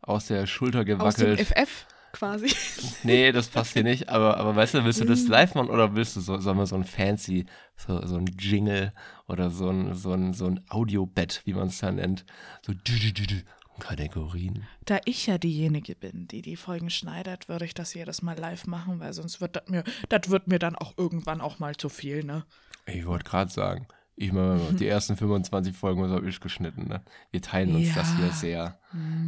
aus 0.00 0.26
der 0.26 0.46
Schulter 0.46 0.84
gewackelt? 0.84 1.40
Aus 1.40 1.48
dem 1.48 1.64
FF 1.66 1.86
quasi. 2.14 2.54
Nee, 3.02 3.32
das 3.32 3.48
passt 3.48 3.74
hier 3.74 3.82
nicht. 3.82 4.08
Aber, 4.08 4.38
aber 4.38 4.56
weißt 4.56 4.74
du, 4.74 4.84
willst 4.84 5.00
du 5.00 5.04
das 5.04 5.28
live 5.28 5.54
machen 5.54 5.68
oder 5.68 5.94
willst 5.94 6.16
du 6.16 6.20
so, 6.20 6.38
sollen 6.38 6.56
wir 6.56 6.66
so 6.66 6.76
ein 6.76 6.84
fancy, 6.84 7.44
so, 7.76 8.06
so 8.06 8.16
ein 8.16 8.26
Jingle 8.38 8.92
oder 9.28 9.50
so 9.50 9.68
ein, 9.68 9.94
so 9.94 10.12
ein, 10.12 10.32
so 10.32 10.46
ein 10.46 10.64
Audiobett, 10.70 11.42
wie 11.44 11.52
man 11.52 11.68
es 11.68 11.78
da 11.78 11.92
nennt? 11.92 12.24
So 12.62 12.72
dü, 12.72 12.98
dü, 12.98 13.12
dü, 13.12 13.42
Kategorien. 13.80 14.64
Da 14.84 15.00
ich 15.04 15.26
ja 15.26 15.38
diejenige 15.38 15.94
bin, 15.94 16.28
die 16.28 16.42
die 16.42 16.56
Folgen 16.56 16.90
schneidet, 16.90 17.48
würde 17.48 17.64
ich 17.64 17.74
das 17.74 17.94
jedes 17.94 18.22
Mal 18.22 18.38
live 18.38 18.66
machen, 18.66 19.00
weil 19.00 19.12
sonst 19.12 19.40
wird 19.40 19.56
das 19.56 19.68
mir, 19.68 19.84
das 20.08 20.30
wird 20.30 20.46
mir 20.46 20.58
dann 20.58 20.76
auch 20.76 20.94
irgendwann 20.96 21.40
auch 21.40 21.58
mal 21.58 21.76
zu 21.76 21.88
viel, 21.88 22.24
ne? 22.24 22.44
Ich 22.86 23.06
wollte 23.06 23.24
gerade 23.24 23.50
sagen, 23.50 23.86
ich 24.16 24.32
meine, 24.32 24.60
die 24.72 24.86
ersten 24.88 25.16
25 25.16 25.76
Folgen 25.76 26.08
habe 26.08 26.28
ich 26.28 26.40
geschnitten, 26.40 26.88
ne? 26.88 27.02
Wir 27.30 27.42
teilen 27.42 27.74
uns 27.74 27.88
ja, 27.88 27.94
das 27.94 28.16
hier 28.16 28.30
sehr, 28.32 28.78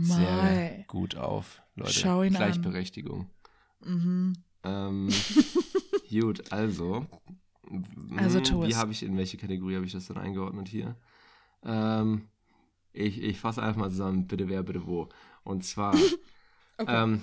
sehr 0.03 0.85
gut 0.87 1.17
auf, 1.17 1.63
Leute. 1.75 1.93
Schau 1.93 2.23
ihn 2.23 2.35
Gleichberechtigung. 2.35 3.31
An. 3.85 3.93
Mhm. 3.93 4.33
Ähm, 4.65 5.09
gut, 6.11 6.53
also. 6.53 7.07
Also, 8.17 8.41
Wie 8.65 8.77
habe 8.77 8.93
ich, 8.93 9.03
in 9.03 9.17
welche 9.17 9.37
Kategorie 9.37 9.75
habe 9.75 9.87
ich 9.87 9.93
das 9.93 10.07
dann 10.07 10.19
eingeordnet 10.19 10.69
hier? 10.69 10.95
Ähm, 11.65 12.29
ich, 12.97 13.23
ich 13.23 13.39
fasse 13.39 13.63
einfach 13.63 13.81
mal 13.81 13.91
zusammen, 13.91 14.27
bitte 14.27 14.49
wer, 14.49 14.63
bitte 14.63 14.87
wo. 14.87 15.09
Und 15.45 15.65
zwar, 15.65 15.95
okay. 16.79 17.03
ähm, 17.03 17.23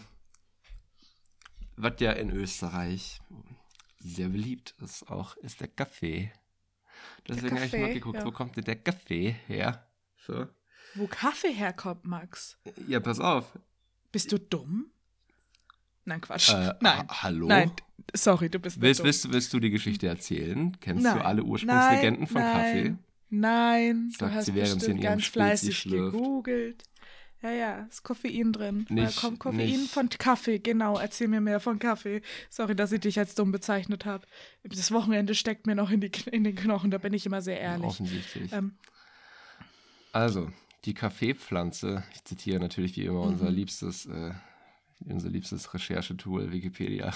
was 1.76 1.94
ja 2.00 2.12
in 2.12 2.30
Österreich 2.30 3.20
sehr 4.00 4.30
beliebt 4.30 4.76
ist, 4.82 5.10
auch 5.10 5.36
ist 5.38 5.62
der 5.62 5.68
Kaffee. 5.68 6.32
Deswegen 7.28 7.56
habe 7.56 7.66
ich 7.66 7.74
mal 7.74 7.94
geguckt, 7.94 8.20
ja. 8.20 8.26
wo 8.26 8.32
kommt 8.32 8.56
denn 8.56 8.66
der 8.66 8.76
Kaffee 8.76 9.36
her? 9.48 9.88
So. 10.18 10.48
Wo 10.96 11.08
Kaffee 11.08 11.52
herkommt, 11.52 12.06
Max? 12.06 12.58
Ja, 12.88 13.00
pass 13.00 13.20
auf. 13.20 13.58
Bist 14.12 14.32
du 14.32 14.38
dumm? 14.38 14.92
Nein, 16.06 16.22
Quatsch. 16.22 16.50
Äh, 16.50 16.76
Nein. 16.82 17.08
Hallo? 17.10 17.48
Nein, 17.48 17.72
sorry, 18.14 18.50
du 18.50 18.60
bist 18.60 18.80
willst, 18.80 19.00
dumm. 19.00 19.06
Willst, 19.06 19.32
willst 19.32 19.54
du 19.54 19.60
die 19.60 19.70
Geschichte 19.70 20.08
erzählen? 20.08 20.78
Kennst 20.80 21.04
nein. 21.04 21.18
du 21.18 21.26
alle 21.26 21.44
Ursprungslegenden 21.44 22.28
von 22.28 22.42
nein. 22.42 22.54
Kaffee? 22.54 22.98
Nein, 23.36 24.12
Sagt 24.12 24.22
du 24.22 24.36
hast 24.36 24.46
sie, 24.46 24.54
während 24.54 24.76
bestimmt 24.76 25.02
ganz 25.02 25.26
fleißig 25.26 25.86
gegoogelt. 25.86 26.84
Ja, 27.42 27.52
ja, 27.52 27.80
ist 27.90 28.04
Koffein 28.04 28.54
drin. 28.54 28.86
Nicht, 28.90 29.18
da 29.18 29.22
kommt 29.22 29.40
Koffein 29.40 29.66
nicht. 29.66 29.92
von 29.92 30.08
Kaffee, 30.08 30.60
genau. 30.60 31.00
Erzähl 31.00 31.28
mir 31.28 31.42
mehr 31.42 31.60
von 31.60 31.80
Kaffee. 31.80 32.22
Sorry, 32.52 32.76
dass 32.76 32.92
ich 32.92 33.02
dich 33.02 33.18
als 33.18 33.34
dumm 33.34 33.52
bezeichnet 33.52 34.06
habe. 34.06 34.28
Das 34.62 34.92
Wochenende 34.92 35.34
steckt 35.34 35.66
mir 35.66 35.74
noch 35.74 35.90
in, 35.90 36.00
die, 36.00 36.12
in, 36.32 36.44
den 36.44 36.56
Knochen, 36.56 36.92
da 36.92 37.00
bin 37.00 37.12
ich 37.12 37.26
immer 37.26 37.42
sehr 37.42 37.60
ehrlich. 37.60 37.88
Offensichtlich. 37.88 38.54
Ähm, 38.54 38.76
also, 40.12 40.52
die 40.86 40.94
Kaffeepflanze, 40.94 42.04
ich 42.14 42.24
zitiere 42.26 42.60
natürlich 42.60 42.96
wie 42.98 43.06
immer 43.06 43.22
unser 43.22 43.50
mhm. 43.50 43.56
liebstes, 43.56 44.06
äh, 44.06 44.32
unser 45.06 45.30
liebstes 45.30 45.74
Recherchetool, 45.74 46.52
Wikipedia. 46.52 47.14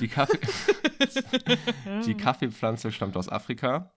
Die, 0.00 0.08
Kaffee 0.08 0.38
die 2.06 2.14
Kaffeepflanze 2.14 2.90
stammt 2.90 3.18
aus 3.18 3.28
Afrika 3.28 3.92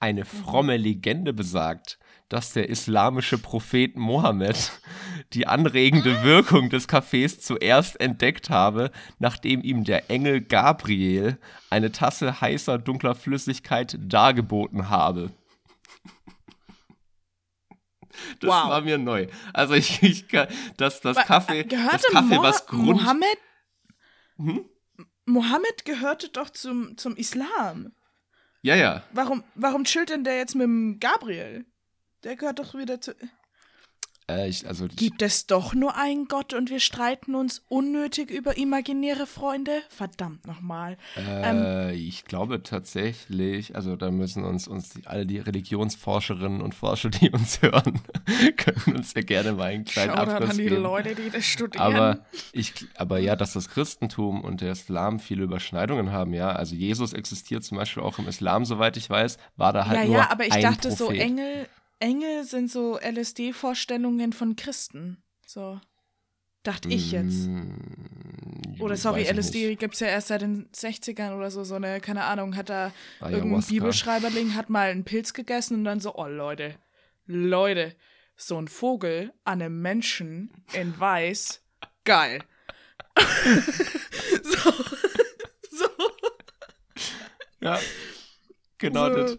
eine 0.00 0.24
fromme 0.24 0.76
Legende 0.76 1.32
besagt, 1.32 1.98
dass 2.28 2.52
der 2.52 2.68
islamische 2.68 3.38
Prophet 3.38 3.96
Mohammed 3.96 4.72
die 5.32 5.46
anregende 5.46 6.22
Wirkung 6.22 6.70
des 6.70 6.88
Kaffees 6.88 7.40
zuerst 7.40 8.00
entdeckt 8.00 8.50
habe, 8.50 8.90
nachdem 9.18 9.62
ihm 9.62 9.84
der 9.84 10.10
Engel 10.10 10.40
Gabriel 10.40 11.38
eine 11.70 11.92
Tasse 11.92 12.40
heißer, 12.40 12.78
dunkler 12.78 13.14
Flüssigkeit 13.14 13.98
dargeboten 14.00 14.88
habe. 14.88 15.30
Das 18.38 18.48
wow. 18.48 18.68
war 18.68 18.80
mir 18.82 18.96
neu. 18.96 19.26
Also 19.52 19.74
ich, 19.74 20.00
ich 20.00 20.26
dass 20.76 21.00
das 21.00 21.16
Kaffee, 21.16 21.62
äh, 21.62 21.64
gehörte 21.64 21.96
das 21.96 22.12
Kaffee 22.12 22.36
Mo 22.36 22.42
was 22.44 22.66
Grund... 22.68 23.02
Mohammed, 23.02 23.38
hm? 24.36 24.64
Mohammed 25.26 25.84
gehörte 25.84 26.28
doch 26.28 26.50
zum, 26.50 26.96
zum 26.96 27.16
Islam. 27.16 27.92
Ja, 28.64 28.76
ja. 28.76 29.02
Warum, 29.12 29.44
warum 29.54 29.84
chillt 29.84 30.08
denn 30.08 30.24
der 30.24 30.38
jetzt 30.38 30.54
mit 30.54 30.64
dem 30.64 30.98
Gabriel? 30.98 31.66
Der 32.22 32.34
gehört 32.34 32.58
doch 32.58 32.74
wieder 32.74 32.98
zu. 32.98 33.14
Äh, 34.30 34.48
ich, 34.48 34.66
also 34.66 34.86
Gibt 34.88 35.20
es 35.20 35.46
doch 35.46 35.74
nur 35.74 35.96
einen 35.96 36.26
Gott 36.26 36.54
und 36.54 36.70
wir 36.70 36.80
streiten 36.80 37.34
uns 37.34 37.62
unnötig 37.68 38.30
über 38.30 38.56
imaginäre 38.56 39.26
Freunde? 39.26 39.82
Verdammt 39.90 40.46
nochmal. 40.46 40.96
Äh, 41.16 41.50
ähm, 41.50 41.94
ich 41.94 42.24
glaube 42.24 42.62
tatsächlich, 42.62 43.76
also 43.76 43.96
da 43.96 44.10
müssen 44.10 44.44
uns, 44.44 44.66
uns 44.66 44.90
die, 44.90 45.06
alle 45.06 45.26
die 45.26 45.38
Religionsforscherinnen 45.38 46.62
und 46.62 46.74
Forscher, 46.74 47.10
die 47.10 47.30
uns 47.30 47.60
hören, 47.62 48.00
können 48.56 48.96
uns 48.96 49.12
ja 49.12 49.20
gerne 49.20 49.52
mal 49.52 49.64
einen 49.64 49.84
kleinen 49.84 50.16
Shoutout 50.16 50.30
Abriss 50.30 50.50
an 50.50 50.56
die 50.56 50.64
geben. 50.64 50.82
Leute, 50.82 51.14
die 51.14 51.28
das 51.28 51.44
studieren. 51.44 51.82
Aber, 51.82 52.24
ich, 52.52 52.72
aber 52.96 53.18
ja, 53.18 53.36
dass 53.36 53.52
das 53.52 53.68
Christentum 53.68 54.42
und 54.42 54.62
der 54.62 54.72
Islam 54.72 55.20
viele 55.20 55.44
Überschneidungen 55.44 56.12
haben, 56.12 56.32
ja. 56.32 56.52
Also 56.52 56.74
Jesus 56.74 57.12
existiert 57.12 57.62
zum 57.62 57.76
Beispiel 57.76 58.02
auch 58.02 58.18
im 58.18 58.26
Islam, 58.26 58.64
soweit 58.64 58.96
ich 58.96 59.10
weiß, 59.10 59.36
war 59.56 59.74
da 59.74 59.86
halt 59.86 60.00
ja, 60.00 60.04
nur 60.06 60.16
Ja, 60.16 60.30
aber 60.30 60.46
ich 60.46 60.54
dachte 60.54 60.88
Prophet. 60.88 60.96
so 60.96 61.10
Engel 61.10 61.68
Engel 62.04 62.44
sind 62.44 62.70
so 62.70 62.98
LSD-Vorstellungen 62.98 64.34
von 64.34 64.56
Christen. 64.56 65.22
So. 65.46 65.80
Dachte 66.62 66.88
ich 66.90 67.12
jetzt. 67.12 67.46
Mm, 67.48 68.78
oder 68.78 68.96
sorry, 68.98 69.22
LSD 69.22 69.74
gibt 69.76 69.94
es 69.94 70.00
ja 70.00 70.08
erst 70.08 70.28
seit 70.28 70.42
den 70.42 70.68
60ern 70.70 71.34
oder 71.34 71.50
so, 71.50 71.64
so 71.64 71.76
eine, 71.76 72.00
keine 72.00 72.24
Ahnung, 72.24 72.56
hat 72.56 72.68
da 72.68 72.92
Ayahuasca. 73.20 73.30
irgendein 73.30 73.68
Bibelschreiberling, 73.68 74.54
hat 74.54 74.68
mal 74.68 74.90
einen 74.90 75.04
Pilz 75.04 75.32
gegessen 75.32 75.78
und 75.78 75.84
dann 75.84 76.00
so, 76.00 76.14
oh 76.14 76.26
Leute, 76.26 76.74
Leute, 77.26 77.96
so 78.36 78.58
ein 78.58 78.68
Vogel 78.68 79.32
an 79.44 79.62
einem 79.62 79.80
Menschen 79.80 80.50
in 80.74 80.98
weiß, 80.98 81.62
geil. 82.04 82.42
so. 84.42 84.72
so. 85.70 85.86
Ja, 87.60 87.78
genau 88.76 89.08
so. 89.08 89.14
das. 89.14 89.38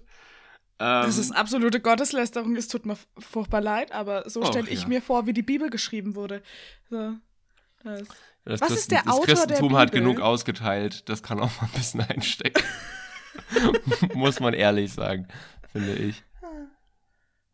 Das 0.77 1.17
ist 1.17 1.29
ähm, 1.29 1.35
absolute 1.35 1.79
Gotteslästerung, 1.79 2.55
es 2.55 2.67
tut 2.67 2.85
mir 2.85 2.97
furchtbar 3.17 3.61
leid, 3.61 3.91
aber 3.91 4.29
so 4.29 4.43
stelle 4.45 4.69
ich 4.69 4.81
ja. 4.83 4.87
mir 4.87 5.01
vor, 5.01 5.25
wie 5.25 5.33
die 5.33 5.41
Bibel 5.41 5.69
geschrieben 5.69 6.15
wurde. 6.15 6.41
So, 6.89 7.13
das. 7.83 8.07
Das 8.47 8.61
Was 8.61 8.67
Christen, 8.67 8.79
ist 8.79 8.91
der 8.91 9.03
das 9.03 9.13
Autor 9.13 9.25
Christentum 9.25 9.55
der 9.55 9.67
Bibel? 9.67 9.79
hat 9.79 9.91
genug 9.91 10.19
ausgeteilt, 10.19 11.09
das 11.09 11.23
kann 11.23 11.39
auch 11.39 11.49
mal 11.59 11.67
ein 11.67 11.71
bisschen 11.71 12.01
einstecken. 12.01 12.63
Muss 14.13 14.39
man 14.39 14.53
ehrlich 14.53 14.93
sagen, 14.93 15.27
finde 15.71 15.93
ich. 15.95 16.23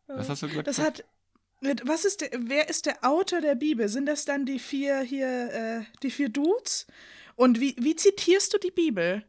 Was 0.07 0.29
hast 0.29 0.43
du 0.43 0.47
gesagt? 0.47 0.67
Das 0.67 0.79
hat. 0.79 1.05
Was 1.83 2.05
ist 2.05 2.21
der, 2.21 2.29
wer 2.39 2.69
ist 2.69 2.87
der 2.87 3.03
Autor 3.03 3.39
der 3.39 3.53
Bibel? 3.53 3.87
Sind 3.87 4.07
das 4.07 4.25
dann 4.25 4.45
die 4.47 4.57
vier 4.57 5.01
hier, 5.01 5.53
äh, 5.53 5.81
die 6.01 6.09
vier 6.09 6.29
Dudes? 6.29 6.87
Und 7.35 7.59
wie, 7.59 7.75
wie 7.79 7.95
zitierst 7.95 8.53
du 8.53 8.57
die 8.57 8.71
Bibel? 8.71 9.23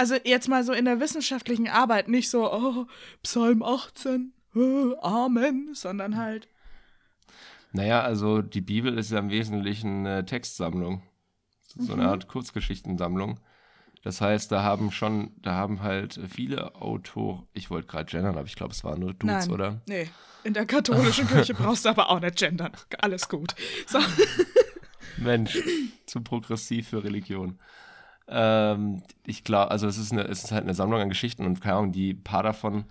Also 0.00 0.14
jetzt 0.24 0.48
mal 0.48 0.64
so 0.64 0.72
in 0.72 0.86
der 0.86 0.98
wissenschaftlichen 0.98 1.68
Arbeit, 1.68 2.08
nicht 2.08 2.30
so, 2.30 2.50
oh, 2.50 2.86
Psalm 3.22 3.62
18, 3.62 4.32
oh, 4.54 4.94
Amen, 5.02 5.74
sondern 5.74 6.16
halt. 6.16 6.48
Naja, 7.72 8.00
also 8.00 8.40
die 8.40 8.62
Bibel 8.62 8.96
ist 8.96 9.10
ja 9.10 9.18
im 9.18 9.28
Wesentlichen 9.28 10.06
eine 10.06 10.24
Textsammlung. 10.24 11.02
So 11.76 11.92
eine 11.92 12.04
mhm. 12.04 12.08
Art 12.08 12.28
Kurzgeschichtensammlung. 12.28 13.40
Das 14.02 14.22
heißt, 14.22 14.50
da 14.50 14.62
haben 14.62 14.90
schon, 14.90 15.32
da 15.36 15.52
haben 15.52 15.82
halt 15.82 16.18
viele 16.30 16.76
Autoren, 16.76 17.46
ich 17.52 17.68
wollte 17.68 17.86
gerade 17.86 18.10
gendern, 18.10 18.38
aber 18.38 18.46
ich 18.46 18.56
glaube, 18.56 18.72
es 18.72 18.82
waren 18.82 19.00
nur 19.00 19.12
Dudes, 19.12 19.48
Nein, 19.48 19.50
oder? 19.50 19.82
Nee, 19.86 20.08
in 20.44 20.54
der 20.54 20.64
katholischen 20.64 21.28
Kirche 21.28 21.52
brauchst 21.52 21.84
du 21.84 21.90
aber 21.90 22.08
auch 22.08 22.20
nicht 22.20 22.38
gendern. 22.38 22.72
Alles 23.00 23.28
gut. 23.28 23.54
So. 23.86 23.98
Mensch, 25.18 25.58
zu 26.06 26.22
progressiv 26.22 26.88
für 26.88 27.04
Religion. 27.04 27.58
Ähm, 28.30 29.02
ich 29.26 29.44
glaube, 29.44 29.70
also 29.70 29.86
es 29.86 29.98
ist, 29.98 30.12
eine, 30.12 30.22
es 30.22 30.44
ist 30.44 30.52
halt 30.52 30.62
eine 30.64 30.74
Sammlung 30.74 31.00
an 31.00 31.08
Geschichten 31.08 31.44
und 31.44 31.60
keine 31.60 31.76
Ahnung, 31.76 31.92
die 31.92 32.14
paar 32.14 32.42
davon 32.42 32.84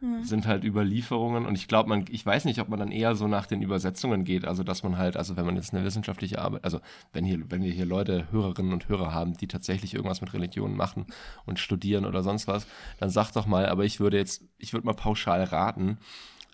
mhm. 0.00 0.24
sind 0.24 0.46
halt 0.46 0.64
Überlieferungen 0.64 1.44
und 1.46 1.54
ich 1.54 1.68
glaube, 1.68 1.88
man, 1.88 2.04
ich 2.10 2.24
weiß 2.24 2.46
nicht, 2.46 2.60
ob 2.60 2.68
man 2.68 2.78
dann 2.78 2.90
eher 2.90 3.14
so 3.14 3.28
nach 3.28 3.46
den 3.46 3.62
Übersetzungen 3.62 4.24
geht, 4.24 4.46
also 4.46 4.62
dass 4.62 4.82
man 4.82 4.96
halt, 4.96 5.16
also 5.16 5.36
wenn 5.36 5.46
man 5.46 5.56
jetzt 5.56 5.74
eine 5.74 5.84
wissenschaftliche 5.84 6.40
Arbeit, 6.40 6.64
also 6.64 6.80
wenn 7.12 7.24
hier, 7.24 7.38
wenn 7.50 7.62
wir 7.62 7.72
hier 7.72 7.86
Leute, 7.86 8.26
Hörerinnen 8.30 8.72
und 8.72 8.88
Hörer 8.88 9.12
haben, 9.12 9.36
die 9.36 9.48
tatsächlich 9.48 9.94
irgendwas 9.94 10.20
mit 10.20 10.32
Religionen 10.32 10.76
machen 10.76 11.06
und 11.44 11.58
studieren 11.58 12.06
oder 12.06 12.22
sonst 12.22 12.48
was, 12.48 12.66
dann 12.98 13.10
sag 13.10 13.32
doch 13.32 13.46
mal, 13.46 13.66
aber 13.66 13.84
ich 13.84 14.00
würde 14.00 14.16
jetzt, 14.16 14.44
ich 14.58 14.72
würde 14.72 14.86
mal 14.86 14.94
pauschal 14.94 15.44
raten, 15.44 15.98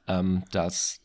ähm, 0.09 0.43
dass 0.51 1.02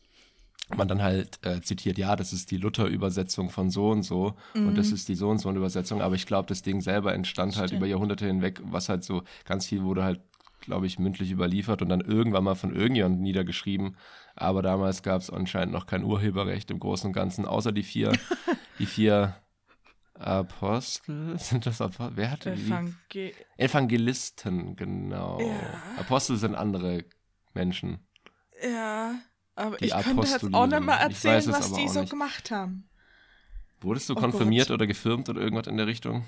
man 0.76 0.88
dann 0.88 1.02
halt 1.02 1.38
äh, 1.44 1.60
zitiert, 1.60 1.98
ja, 1.98 2.16
das 2.16 2.32
ist 2.32 2.50
die 2.50 2.56
Luther-Übersetzung 2.56 3.50
von 3.50 3.70
so 3.70 3.90
und 3.90 4.02
so 4.02 4.34
mhm. 4.54 4.68
und 4.68 4.78
das 4.78 4.88
mhm. 4.88 4.94
ist 4.94 5.08
die 5.08 5.14
so 5.14 5.28
und 5.28 5.38
so 5.38 5.50
Übersetzung, 5.50 6.02
aber 6.02 6.14
ich 6.14 6.26
glaube, 6.26 6.48
das 6.48 6.62
Ding 6.62 6.80
selber 6.80 7.14
entstand 7.14 7.56
halt 7.56 7.70
Stimmt. 7.70 7.80
über 7.80 7.86
Jahrhunderte 7.86 8.26
hinweg, 8.26 8.60
was 8.64 8.88
halt 8.88 9.04
so, 9.04 9.22
ganz 9.44 9.66
viel 9.66 9.82
wurde 9.82 10.04
halt, 10.04 10.20
glaube 10.60 10.86
ich, 10.86 10.98
mündlich 10.98 11.30
überliefert 11.30 11.80
und 11.80 11.88
dann 11.88 12.00
irgendwann 12.00 12.44
mal 12.44 12.54
von 12.54 12.74
irgendjemandem 12.74 13.22
niedergeschrieben, 13.22 13.96
aber 14.36 14.62
damals 14.62 15.02
gab 15.02 15.22
es 15.22 15.30
anscheinend 15.30 15.72
noch 15.72 15.86
kein 15.86 16.04
Urheberrecht 16.04 16.70
im 16.70 16.80
Großen 16.80 17.08
und 17.08 17.12
Ganzen, 17.14 17.46
außer 17.46 17.72
die 17.72 17.82
vier, 17.82 18.12
die 18.78 18.86
vier 18.86 19.36
Apostel, 20.18 21.38
sind 21.38 21.66
das 21.66 21.80
Apostel? 21.80 22.16
Wer 22.16 22.30
hatte 22.30 22.52
Evangel 22.52 22.94
die? 23.12 23.32
Evangelisten, 23.56 24.76
genau. 24.76 25.40
Ja. 25.40 25.82
Apostel 25.98 26.36
sind 26.36 26.54
andere 26.54 27.04
Menschen. 27.54 28.06
Ja. 28.62 29.14
Aber 29.58 29.76
die 29.76 29.86
ich 29.86 29.92
könnte 29.92 30.28
jetzt 30.28 30.54
auch 30.54 30.66
nicht 30.66 30.80
mal 30.80 30.96
erzählen, 30.96 31.44
was 31.48 31.72
die 31.72 31.88
so 31.88 32.00
nicht. 32.00 32.10
gemacht 32.10 32.50
haben. 32.50 32.88
Wurdest 33.80 34.08
du 34.08 34.14
oh 34.14 34.16
konfirmiert 34.16 34.68
Gott. 34.68 34.74
oder 34.74 34.86
gefirmt 34.86 35.28
oder 35.28 35.40
irgendwas 35.40 35.66
in 35.66 35.76
der 35.76 35.86
Richtung? 35.86 36.24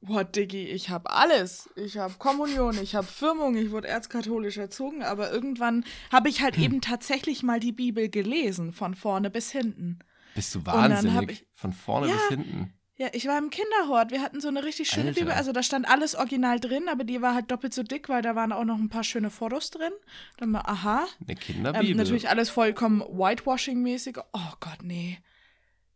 Boah, 0.00 0.24
Diggi, 0.24 0.64
ich 0.66 0.90
habe 0.90 1.08
alles. 1.10 1.70
Ich 1.76 1.96
habe 1.98 2.14
Kommunion, 2.18 2.76
ich 2.82 2.94
habe 2.94 3.06
Firmung, 3.06 3.56
ich 3.56 3.70
wurde 3.70 3.88
erzkatholisch 3.88 4.58
erzogen, 4.58 5.02
aber 5.02 5.32
irgendwann 5.32 5.84
habe 6.12 6.28
ich 6.28 6.42
halt 6.42 6.56
hm. 6.56 6.64
eben 6.64 6.80
tatsächlich 6.80 7.42
mal 7.42 7.60
die 7.60 7.72
Bibel 7.72 8.08
gelesen, 8.08 8.72
von 8.72 8.94
vorne 8.94 9.30
bis 9.30 9.50
hinten. 9.50 10.00
Bist 10.34 10.54
du 10.54 10.66
wahnsinnig? 10.66 11.30
Ich, 11.30 11.46
von 11.54 11.72
vorne 11.72 12.08
ja, 12.08 12.14
bis 12.14 12.28
hinten? 12.28 12.74
Ja, 12.96 13.08
ich 13.12 13.26
war 13.26 13.36
im 13.38 13.50
Kinderhort. 13.50 14.12
Wir 14.12 14.22
hatten 14.22 14.40
so 14.40 14.46
eine 14.46 14.62
richtig 14.62 14.88
schöne 14.88 15.08
Alter. 15.08 15.20
Bibel. 15.20 15.32
Also 15.32 15.50
da 15.50 15.64
stand 15.64 15.88
alles 15.88 16.14
original 16.14 16.60
drin, 16.60 16.88
aber 16.88 17.02
die 17.02 17.20
war 17.20 17.34
halt 17.34 17.50
doppelt 17.50 17.74
so 17.74 17.82
dick, 17.82 18.08
weil 18.08 18.22
da 18.22 18.36
waren 18.36 18.52
auch 18.52 18.64
noch 18.64 18.78
ein 18.78 18.88
paar 18.88 19.02
schöne 19.02 19.30
Fotos 19.30 19.70
drin. 19.70 19.92
Dann 20.36 20.50
mal, 20.50 20.62
aha. 20.64 21.06
Eine 21.20 21.34
Kinderbibel. 21.34 21.90
Ähm, 21.90 21.96
natürlich 21.96 22.28
alles 22.28 22.50
vollkommen 22.50 23.02
Whitewashing-mäßig. 23.02 24.18
Oh 24.32 24.52
Gott, 24.60 24.82
nee. 24.82 25.18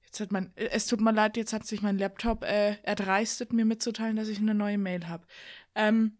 Jetzt 0.04 0.18
hat 0.18 0.32
mein, 0.32 0.52
es 0.56 0.86
tut 0.86 1.00
mir 1.00 1.12
leid, 1.12 1.36
jetzt 1.36 1.52
hat 1.52 1.66
sich 1.66 1.82
mein 1.82 1.98
Laptop 1.98 2.42
äh, 2.42 2.76
erdreistet, 2.82 3.52
mir 3.52 3.64
mitzuteilen, 3.64 4.16
dass 4.16 4.28
ich 4.28 4.38
eine 4.38 4.54
neue 4.54 4.78
Mail 4.78 5.06
habe. 5.06 5.24
Ähm, 5.76 6.17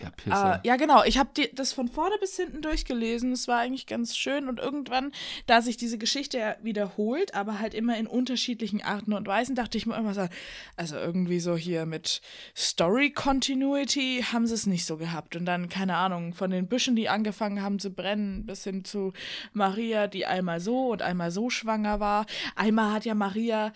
der 0.00 0.10
Pisser. 0.10 0.60
Äh, 0.62 0.66
ja, 0.66 0.76
genau. 0.76 1.04
Ich 1.04 1.18
habe 1.18 1.30
das 1.52 1.72
von 1.72 1.88
vorne 1.88 2.16
bis 2.20 2.36
hinten 2.36 2.62
durchgelesen. 2.62 3.32
Es 3.32 3.48
war 3.48 3.58
eigentlich 3.58 3.86
ganz 3.86 4.16
schön. 4.16 4.48
Und 4.48 4.58
irgendwann, 4.58 5.12
da 5.46 5.62
sich 5.62 5.76
diese 5.76 5.98
Geschichte 5.98 6.56
wiederholt, 6.62 7.34
aber 7.34 7.58
halt 7.58 7.74
immer 7.74 7.96
in 7.96 8.06
unterschiedlichen 8.06 8.82
Arten 8.82 9.12
und 9.12 9.26
Weisen, 9.26 9.54
dachte 9.54 9.78
ich 9.78 9.86
mir 9.86 9.96
immer 9.96 10.14
so, 10.14 10.28
also 10.76 10.96
irgendwie 10.96 11.40
so 11.40 11.56
hier 11.56 11.86
mit 11.86 12.20
Story 12.56 13.10
Continuity 13.10 14.24
haben 14.32 14.46
sie 14.46 14.54
es 14.54 14.66
nicht 14.66 14.86
so 14.86 14.96
gehabt. 14.96 15.36
Und 15.36 15.46
dann, 15.46 15.68
keine 15.68 15.96
Ahnung, 15.96 16.34
von 16.34 16.50
den 16.50 16.68
Büschen, 16.68 16.96
die 16.96 17.08
angefangen 17.08 17.62
haben 17.62 17.78
zu 17.78 17.90
brennen, 17.90 18.46
bis 18.46 18.64
hin 18.64 18.84
zu 18.84 19.12
Maria, 19.52 20.06
die 20.06 20.26
einmal 20.26 20.60
so 20.60 20.90
und 20.90 21.02
einmal 21.02 21.30
so 21.30 21.50
schwanger 21.50 22.00
war. 22.00 22.26
Einmal 22.56 22.92
hat 22.92 23.04
ja 23.04 23.14
Maria 23.14 23.72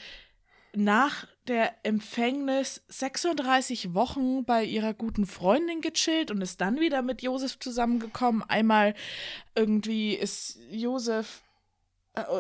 nach 0.75 1.27
der 1.49 1.75
Empfängnis 1.83 2.83
36 2.89 3.95
Wochen 3.95 4.45
bei 4.45 4.65
ihrer 4.65 4.95
guten 4.95 5.27
Freundin 5.27 5.81
gechillt 5.81 6.31
und 6.31 6.41
ist 6.41 6.61
dann 6.61 6.81
wieder 6.81 7.03
mit 7.03 7.23
Josef 7.23 7.59
zusammengekommen. 7.59 8.43
Einmal 8.43 8.95
irgendwie 9.55 10.15
ist 10.15 10.59
Josef 10.71 11.43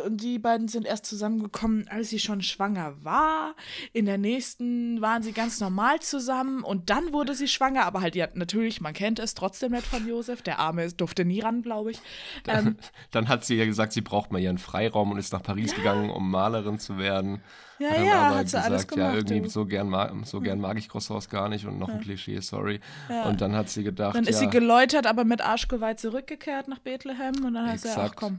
und 0.05 0.19
die 0.19 0.39
beiden 0.39 0.69
sind 0.69 0.87
erst 0.87 1.05
zusammengekommen, 1.05 1.89
als 1.89 2.11
sie 2.11 2.21
schon 2.21 2.43
schwanger 2.43 2.95
war. 3.03 3.57
In 3.93 4.07
der 4.07 4.19
nächsten 4.19 5.01
waren 5.01 5.25
sie 5.25 5.33
ganz 5.33 5.59
normal 5.59 5.99
zusammen 5.99 6.63
und 6.63 6.91
dann 6.91 7.13
wurde 7.13 7.35
sie 7.35 7.49
schwanger, 7.49 7.85
aber 7.85 8.01
halt, 8.01 8.15
ja, 8.15 8.29
natürlich, 8.35 8.81
man 8.81 8.93
kennt 8.93 9.19
es 9.19 9.35
trotzdem 9.35 9.73
nicht 9.73 9.85
von 9.85 10.07
Josef. 10.07 10.43
Der 10.43 10.61
Arme 10.61 10.89
durfte 10.93 11.25
nie 11.25 11.41
ran, 11.41 11.63
glaube 11.63 11.91
ich. 11.91 11.99
Ähm, 12.47 12.77
dann 13.11 13.29
hat 13.29 13.45
sie 13.45 13.57
ja 13.57 13.65
gesagt, 13.65 13.93
sie 13.93 14.01
braucht 14.01 14.31
mal 14.31 14.39
ihren 14.39 14.59
Freiraum 14.59 15.11
und 15.11 15.19
ist 15.19 15.33
nach 15.33 15.43
Paris 15.43 15.73
ja. 15.73 15.79
gegangen, 15.79 16.09
um 16.09 16.31
Malerin 16.31 16.79
zu 16.79 16.97
werden. 16.97 17.43
Ja, 17.81 17.91
hat 17.91 17.97
dann 17.97 18.07
ja, 18.07 18.23
aber 18.23 18.37
hat 18.37 18.45
gesagt, 18.45 18.65
alles 18.67 18.87
gemacht, 18.87 19.13
ja, 19.13 19.17
irgendwie 19.17 19.49
so 19.49 19.67
gern, 19.67 19.89
mag, 19.89 20.13
so 20.23 20.41
gern 20.41 20.61
mag 20.61 20.79
ich 20.79 20.89
Croissants 20.89 21.29
gar 21.29 21.49
nicht 21.49 21.67
und 21.67 21.81
noch 21.81 21.89
ja. 21.89 21.95
ein 21.95 22.01
Klischee, 22.01 22.39
sorry. 22.39 22.79
Ja. 23.09 23.25
Und 23.25 23.41
dann 23.41 23.57
hat 23.57 23.69
sie 23.69 23.83
gedacht, 23.83 24.15
Dann 24.15 24.25
ist 24.25 24.39
sie 24.39 24.49
geläutert, 24.49 25.09
aber 25.09 25.25
mit 25.25 25.41
Arschgeweih 25.41 25.95
zurückgekehrt 25.95 26.69
nach 26.69 26.79
Bethlehem 26.79 27.45
und 27.45 27.55
dann 27.55 27.67
hat 27.67 27.81
sie 27.81 27.89
gesagt, 27.89 28.13
ach 28.13 28.17
komm. 28.17 28.39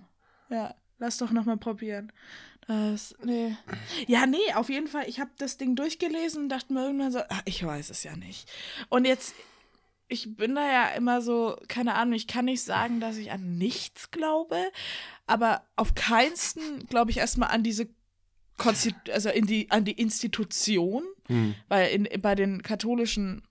Ja. 0.49 0.73
Lass 0.97 1.17
doch 1.17 1.31
nochmal 1.31 1.57
probieren. 1.57 2.11
Das, 2.67 3.15
nee. 3.23 3.55
Ja, 4.07 4.25
nee, 4.25 4.53
auf 4.55 4.69
jeden 4.69 4.87
Fall. 4.87 5.07
Ich 5.07 5.19
habe 5.19 5.31
das 5.37 5.57
Ding 5.57 5.75
durchgelesen 5.75 6.43
und 6.43 6.49
dachte 6.49 6.73
mir 6.73 6.85
irgendwann 6.85 7.11
so, 7.11 7.19
ach, 7.29 7.41
ich 7.45 7.63
weiß 7.63 7.89
es 7.89 8.03
ja 8.03 8.15
nicht. 8.15 8.49
Und 8.89 9.05
jetzt, 9.05 9.35
ich 10.07 10.35
bin 10.35 10.55
da 10.55 10.65
ja 10.65 10.87
immer 10.89 11.21
so, 11.21 11.57
keine 11.67 11.95
Ahnung, 11.95 12.13
ich 12.13 12.27
kann 12.27 12.45
nicht 12.45 12.63
sagen, 12.63 12.99
dass 12.99 13.17
ich 13.17 13.31
an 13.31 13.57
nichts 13.57 14.11
glaube, 14.11 14.57
aber 15.27 15.63
auf 15.75 15.95
keinsten 15.95 16.85
glaube 16.87 17.11
ich 17.11 17.17
erstmal 17.17 17.49
an 17.49 17.63
diese 17.63 17.87
Konstit 18.57 18.95
also 19.11 19.29
in 19.29 19.45
die, 19.47 19.69
an 19.71 19.83
die 19.85 19.91
Institution, 19.99 21.03
Hm. 21.27 21.55
weil 21.67 21.89
in, 21.89 22.21
bei 22.21 22.35
den 22.35 22.61
katholischen 22.61 23.41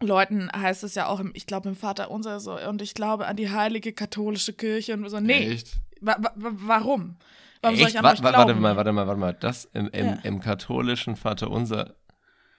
Leuten 0.00 0.50
heißt 0.50 0.82
es 0.82 0.94
ja 0.94 1.06
auch, 1.06 1.20
im, 1.20 1.30
ich 1.34 1.46
glaube 1.46 1.68
im 1.68 1.76
Vater 1.76 2.10
unser 2.10 2.40
so, 2.40 2.58
und 2.58 2.82
ich 2.82 2.94
glaube 2.94 3.26
an 3.26 3.36
die 3.36 3.50
heilige 3.50 3.92
katholische 3.92 4.52
Kirche 4.52 4.94
und 4.94 5.08
so, 5.08 5.20
nee, 5.20 5.52
Echt? 5.52 5.74
Wa 6.02 6.16
wa 6.18 6.30
wa- 6.36 6.52
warum? 6.54 7.16
Warum 7.62 7.76
soll 7.76 7.86
Echt? 7.86 7.94
ich 7.94 7.98
an 7.98 8.04
Wa- 8.04 8.12
euch 8.12 8.22
wa- 8.22 8.32
warte 8.32 8.54
mal, 8.54 8.76
warte 8.76 8.92
mal, 8.92 9.06
warte 9.06 9.20
mal. 9.20 9.32
Das 9.34 9.64
im, 9.66 9.88
im, 9.88 10.06
Ja. 10.06 10.18
im 10.24 10.40
katholischen 10.40 11.16
Vater 11.16 11.50
unser 11.50 11.86
Ja, 11.86 11.92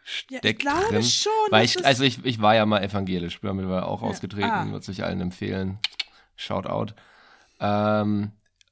ich 0.05 0.37
steckt 0.39 0.59
glaube 0.61 0.85
drin. 0.89 1.03
schon. 1.03 1.31
Weil 1.49 1.65
ich, 1.65 1.85
also 1.85 2.03
ich, 2.03 2.23
ich 2.25 2.41
war 2.41 2.55
ja 2.55 2.65
mal 2.65 2.81
evangelisch, 2.83 3.39
bin 3.41 3.69
war 3.69 3.87
auch 3.87 4.01
Ja. 4.01 4.07
ausgetreten, 4.07 4.49
Ah. 4.49 4.65
würde 4.71 4.91
ich 4.91 5.03
allen 5.03 5.21
empfehlen. 5.21 5.79
Shoutout. 6.35 6.93
Ähm, 7.59 8.31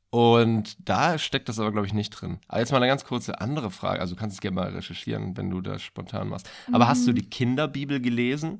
und 0.10 0.76
da 0.90 1.18
steckt 1.18 1.48
das 1.48 1.58
aber, 1.60 1.72
glaube 1.72 1.88
ich, 1.88 1.94
nicht 1.94 2.10
drin. 2.10 2.40
Aber 2.50 2.60
jetzt 2.60 2.72
mal 2.72 2.78
eine 2.78 2.88
ganz 2.88 3.06
kurze 3.06 3.40
andere 3.40 3.72
Frage. 3.72 4.02
Also 4.02 4.16
du 4.16 4.20
kannst 4.20 4.36
es 4.36 4.42
gerne 4.42 4.56
mal 4.56 4.70
recherchieren, 4.70 5.38
wenn 5.38 5.50
du 5.50 5.62
das 5.62 5.82
spontan 5.82 6.28
machst. 6.28 6.50
Aber 6.74 6.88
hast 6.90 7.04
Mhm. 7.04 7.06
du 7.08 7.14
die 7.14 7.30
Kinderbibel 7.30 8.02
gelesen? 8.02 8.60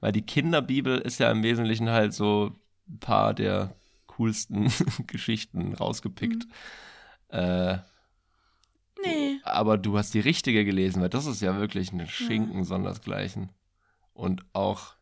Weil 0.00 0.10
die 0.12 0.22
Kinderbibel 0.26 0.98
ist 0.98 1.18
ja 1.20 1.30
im 1.30 1.42
Wesentlichen 1.42 1.88
halt 1.90 2.14
so 2.14 2.52
ein 2.88 2.98
paar 2.98 3.34
der 3.34 3.74
coolsten 4.18 4.70
Geschichten 5.06 5.74
rausgepickt. 5.74 6.46
Mhm. 6.46 7.38
Äh, 7.38 7.78
nee. 9.04 9.38
aber 9.44 9.78
du 9.78 9.96
hast 9.96 10.14
die 10.14 10.20
richtige 10.20 10.64
gelesen, 10.64 11.00
weil 11.00 11.08
das 11.08 11.26
ist 11.26 11.40
ja 11.40 11.58
wirklich 11.58 11.92
ein 11.92 12.06
Schinken 12.06 12.64
sondersgleichen. 12.64 13.52
Und 14.12 14.44
auch, 14.52 14.94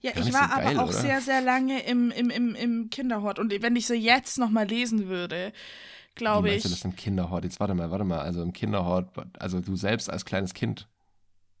Ja, 0.00 0.12
ich 0.12 0.32
war 0.32 0.48
so 0.48 0.54
aber 0.54 0.62
geil, 0.62 0.78
auch 0.78 0.88
oder? 0.88 0.92
sehr, 0.92 1.20
sehr 1.20 1.40
lange 1.42 1.82
im, 1.84 2.10
im, 2.10 2.30
im, 2.30 2.54
im 2.54 2.90
Kinderhort. 2.90 3.38
Und 3.38 3.52
wenn 3.60 3.76
ich 3.76 3.86
sie 3.86 3.96
jetzt 3.96 4.38
nochmal 4.38 4.66
lesen 4.66 5.08
würde, 5.08 5.52
glaube 6.14 6.50
ich. 6.50 6.62
du 6.62 6.68
das 6.70 6.84
im 6.84 6.96
Kinderhort? 6.96 7.44
Jetzt 7.44 7.60
warte 7.60 7.74
mal, 7.74 7.90
warte 7.90 8.04
mal. 8.04 8.20
Also 8.20 8.42
im 8.42 8.52
Kinderhort, 8.52 9.10
also 9.38 9.60
du 9.60 9.76
selbst 9.76 10.08
als 10.08 10.24
kleines 10.24 10.54
Kind. 10.54 10.88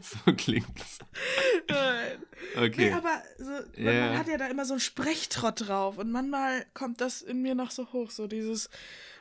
so 0.24 0.32
klingt 0.32 0.78
es. 0.78 0.98
Nein. 1.68 2.24
Okay. 2.56 2.90
Nee, 2.90 2.92
aber 2.92 3.22
so, 3.38 3.50
man, 3.82 3.98
man 3.98 4.18
hat 4.18 4.28
ja 4.28 4.38
da 4.38 4.46
immer 4.46 4.64
so 4.64 4.74
einen 4.74 4.80
Sprechtrott 4.80 5.68
drauf. 5.68 5.98
Und 5.98 6.10
manchmal 6.10 6.66
kommt 6.74 7.00
das 7.00 7.22
in 7.22 7.42
mir 7.42 7.54
noch 7.54 7.70
so 7.70 7.92
hoch. 7.92 8.10
So 8.10 8.26
dieses, 8.26 8.70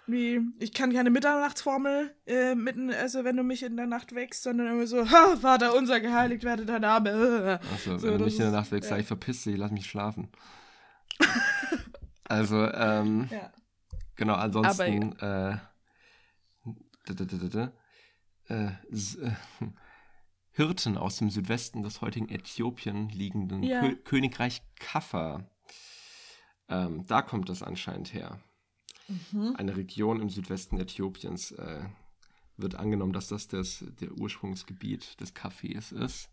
wie, 0.07 0.39
ich 0.59 0.73
kann 0.73 0.93
keine 0.93 1.09
Mitternachtsformel 1.09 2.15
äh, 2.27 2.55
mitten, 2.55 2.91
also 2.91 3.23
wenn 3.23 3.37
du 3.37 3.43
mich 3.43 3.63
in 3.63 3.75
der 3.77 3.87
Nacht 3.87 4.13
wächst, 4.15 4.43
sondern 4.43 4.67
immer 4.67 4.87
so, 4.87 5.09
ha, 5.11 5.35
Vater 5.37 5.75
unser, 5.75 5.99
geheiligt 5.99 6.43
werde 6.43 6.65
dein 6.65 6.81
Name. 6.81 7.59
Achso, 7.73 7.97
So, 7.97 8.07
wenn 8.07 8.19
du 8.19 8.25
mich 8.25 8.35
in 8.35 8.41
der 8.43 8.51
Nacht 8.51 8.71
wegst, 8.71 8.89
ja. 8.89 8.95
sag 8.95 9.01
ich 9.01 9.07
verpiss 9.07 9.43
dich, 9.43 9.57
lass 9.57 9.71
mich 9.71 9.87
schlafen. 9.89 10.29
also, 12.23 12.69
ähm, 12.71 13.27
Ja. 13.31 13.51
genau, 14.15 14.35
ansonsten, 14.35 15.13
äh, 15.19 15.57
da, 17.07 17.71
äh, 18.47 18.71
s- 18.91 19.15
äh, 19.15 19.31
Hirten 20.51 20.97
aus 20.97 21.17
dem 21.17 21.29
Südwesten 21.29 21.83
des 21.83 21.99
heutigen 22.01 22.29
Äthiopien 22.29 23.09
liegenden 23.09 23.61
Ja. 23.63 23.81
Kö 23.81 23.95
Königreich 23.97 24.61
Kaffa. 24.79 25.49
Ähm, 26.69 27.05
da 27.07 27.21
kommt 27.21 27.49
das 27.49 27.61
anscheinend 27.61 28.13
her. 28.13 28.39
Mhm. 29.07 29.55
Eine 29.57 29.75
Region 29.77 30.19
im 30.21 30.29
Südwesten 30.29 30.79
Äthiopiens 30.79 31.51
äh, 31.51 31.83
wird 32.57 32.75
angenommen, 32.75 33.13
dass 33.13 33.27
das, 33.27 33.47
das 33.47 33.83
der 34.01 34.11
Ursprungsgebiet 34.13 35.19
des 35.21 35.33
Kaffees 35.33 35.91
ist. 35.91 36.29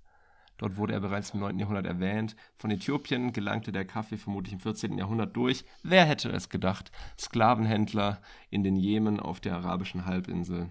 Dort 0.59 0.77
wurde 0.77 0.93
er 0.93 1.01
bereits 1.01 1.31
im 1.31 1.41
9. 1.41 1.59
Jahrhundert 1.59 1.87
erwähnt. 1.87 2.37
Von 2.57 2.71
Äthiopien 2.71 3.33
gelangte 3.33 3.73
der 3.73 3.85
Kaffee 3.85 4.17
vermutlich 4.17 4.53
im 4.53 4.61
14. 4.61 4.97
Jahrhundert 4.97 5.35
durch. 5.37 5.65
Wer 5.83 6.05
hätte 6.05 6.31
es 6.31 6.49
gedacht? 6.51 6.93
Sklavenhändler 7.19 8.21
in 8.51 8.63
den 8.63 8.77
Jemen 8.77 9.19
auf 9.19 9.41
der 9.41 9.57
arabischen 9.57 10.05
Halbinsel. 10.07 10.71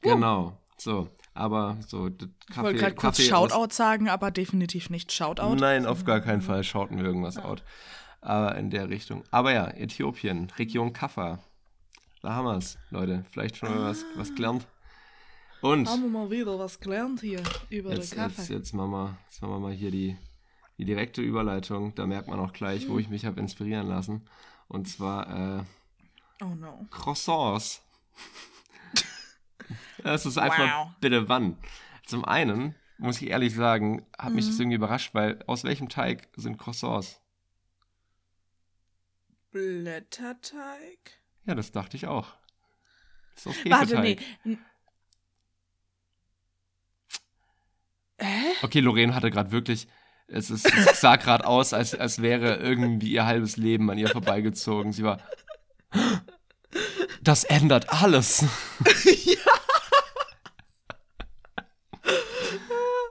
Genau. 0.00 0.58
So, 0.76 1.08
aber 1.34 1.76
so 1.86 2.08
d- 2.08 2.26
Ich 2.26 2.46
Kaffee. 2.48 2.62
wollte 2.62 2.78
gerade 2.80 2.94
kurz 2.96 3.16
Kaffee 3.18 3.28
Shoutout 3.28 3.72
sagen, 3.72 4.08
aber 4.08 4.30
definitiv 4.30 4.90
nicht 4.90 5.12
Shoutout. 5.12 5.54
Nein, 5.54 5.86
auf 5.86 6.04
gar 6.04 6.20
keinen 6.20 6.42
Fall 6.42 6.64
schauten 6.64 6.98
wir 6.98 7.04
irgendwas 7.04 7.38
out. 7.38 7.62
Aber 8.24 8.56
in 8.56 8.70
der 8.70 8.88
Richtung. 8.88 9.22
Aber 9.30 9.52
ja, 9.52 9.68
Äthiopien, 9.68 10.50
Region 10.58 10.92
Kaffa. 10.92 11.38
Da 12.22 12.32
haben 12.32 12.46
wir 12.46 12.56
es, 12.56 12.78
Leute. 12.90 13.24
Vielleicht 13.30 13.56
schon 13.58 13.68
mal 13.68 13.82
was, 13.90 14.04
was 14.16 14.34
gelernt. 14.34 14.66
Und 15.60 15.88
Haben 15.88 16.02
wir 16.02 16.08
mal 16.10 16.30
wieder 16.30 16.58
was 16.58 16.80
gelernt 16.80 17.20
hier 17.20 17.42
über 17.70 17.92
jetzt, 17.94 18.12
den 18.12 18.18
Kaffee. 18.18 18.40
jetzt, 18.40 18.50
jetzt, 18.50 18.72
machen 18.72 18.90
wir, 18.92 19.18
jetzt 19.30 19.42
machen 19.42 19.52
wir 19.54 19.60
mal 19.60 19.72
hier 19.72 19.90
die, 19.90 20.16
die 20.78 20.84
direkte 20.86 21.20
Überleitung. 21.22 21.94
Da 21.94 22.06
merkt 22.06 22.28
man 22.28 22.38
auch 22.40 22.52
gleich, 22.54 22.88
wo 22.88 22.98
ich 22.98 23.08
mich 23.10 23.24
habe 23.26 23.40
inspirieren 23.40 23.88
lassen. 23.88 24.26
Und 24.68 24.88
zwar 24.88 25.58
äh, 25.60 25.62
Oh 26.42 26.54
no. 26.54 26.86
Croissants. 26.90 27.82
Das 30.02 30.26
ist 30.26 30.36
einfach 30.38 30.58
Wow. 30.86 30.88
bitte 31.00 31.28
wann. 31.28 31.56
Zum 32.06 32.24
einen, 32.24 32.74
muss 32.98 33.20
ich 33.22 33.28
ehrlich 33.30 33.54
sagen, 33.54 34.04
hat 34.18 34.32
mich 34.34 34.44
Mhm. 34.44 34.50
das 34.50 34.58
irgendwie 34.60 34.76
überrascht, 34.76 35.14
weil 35.14 35.42
aus 35.46 35.64
welchem 35.64 35.88
Teig 35.88 36.28
sind 36.36 36.58
Croissants? 36.58 37.20
Blätterteig? 39.54 40.98
Ja, 41.46 41.54
das 41.54 41.70
dachte 41.70 41.96
ich 41.96 42.08
auch. 42.08 42.34
Ist 43.36 43.46
aus 43.46 43.54
Warte, 43.66 44.00
nee. 44.00 44.16
Hefeteig. 44.16 44.58
Hä? 48.18 48.52
Okay, 48.62 48.80
Lorraine 48.80 49.14
hatte 49.14 49.30
gerade 49.30 49.52
wirklich 49.52 49.86
es, 50.26 50.50
ist, 50.50 50.66
es 50.66 51.00
sah 51.00 51.16
gerade 51.16 51.46
aus, 51.46 51.72
als, 51.72 51.94
als 51.94 52.20
wäre 52.20 52.56
irgendwie 52.56 53.12
ihr 53.12 53.26
halbes 53.26 53.56
Leben 53.56 53.90
an 53.90 53.98
ihr 53.98 54.08
vorbeigezogen. 54.08 54.92
Sie 54.92 55.04
war. 55.04 55.20
Das 57.22 57.44
ändert 57.44 57.90
alles. 57.90 58.44
ja. 59.04 59.36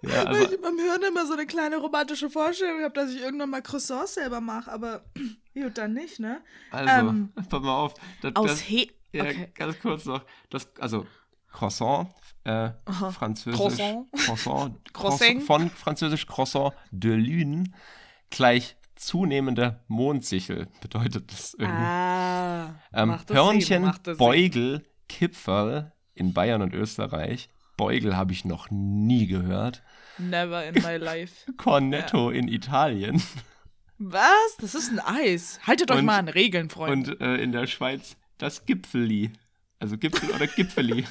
Ja 0.04 0.24
also, 0.24 0.44
ich 0.44 0.62
beim 0.62 0.78
Hören 0.78 1.02
immer 1.08 1.26
so 1.26 1.34
eine 1.34 1.46
kleine 1.46 1.78
romantische 1.78 2.30
Vorstellung 2.30 2.82
habe, 2.84 2.94
dass 2.94 3.12
ich 3.12 3.22
irgendwann 3.22 3.50
mal 3.50 3.62
Croissants 3.62 4.16
selber 4.16 4.42
mache, 4.42 4.72
aber 4.72 5.04
gut, 5.54 5.78
dann 5.78 5.94
nicht, 5.94 6.20
ne? 6.20 6.42
Also, 6.72 7.08
ähm, 7.08 7.34
pass 7.50 7.62
mal 7.62 7.76
auf. 7.76 7.94
Das, 8.22 8.36
aus 8.36 8.60
He 8.60 8.92
ja, 9.12 9.24
okay. 9.24 9.50
ganz 9.54 9.80
kurz 9.80 10.06
noch. 10.06 10.26
Das, 10.50 10.68
also, 10.80 11.06
Croissant, 11.52 12.10
äh, 12.44 12.72
französisch. 13.12 13.60
Croissant. 13.60 14.08
Croissant, 14.12 14.94
Croissant. 14.94 15.44
Von 15.44 15.70
französisch 15.70 16.26
Croissant 16.26 16.74
de 16.92 17.16
Lune 17.16 17.66
gleich 18.32 18.76
zunehmende 18.96 19.80
Mondsichel 19.88 20.68
bedeutet 20.82 21.32
das 21.32 21.54
irgendwie. 21.54 21.82
Ah, 21.82 22.76
ähm, 22.94 23.20
Hörnchen, 23.30 23.92
Beugel, 24.18 24.84
Kipferl 25.08 25.92
in 26.16 26.34
Bayern 26.34 26.62
und 26.62 26.74
Österreich. 26.74 27.50
Beugel 27.78 28.16
habe 28.16 28.34
ich 28.34 28.46
noch 28.46 28.70
nie 28.72 29.28
gehört. 29.28 29.84
Never 30.18 30.66
in 30.66 30.76
my 30.76 30.98
life. 30.98 31.52
Cornetto 31.58 32.32
ja. 32.32 32.38
in 32.38 32.48
Italien. 32.48 33.22
Was? 33.98 34.58
Das 34.60 34.76
ist 34.76 34.92
ein 34.92 35.00
Eis. 35.00 35.60
Haltet 35.66 35.92
euch 35.92 36.00
und, 36.00 36.06
mal 36.06 36.20
an 36.20 36.28
Regeln, 36.28 36.70
Freunde. 36.70 37.16
Und 37.16 37.22
äh, 37.22 37.38
in 37.38 37.52
der 37.52 37.68
Schweiz 37.68 38.18
das 38.38 38.66
Gipfeli. 38.66 39.32
Also 39.80 39.98
Gipfel 39.98 40.30
oder 40.32 40.48
Gipfeli. 40.48 41.06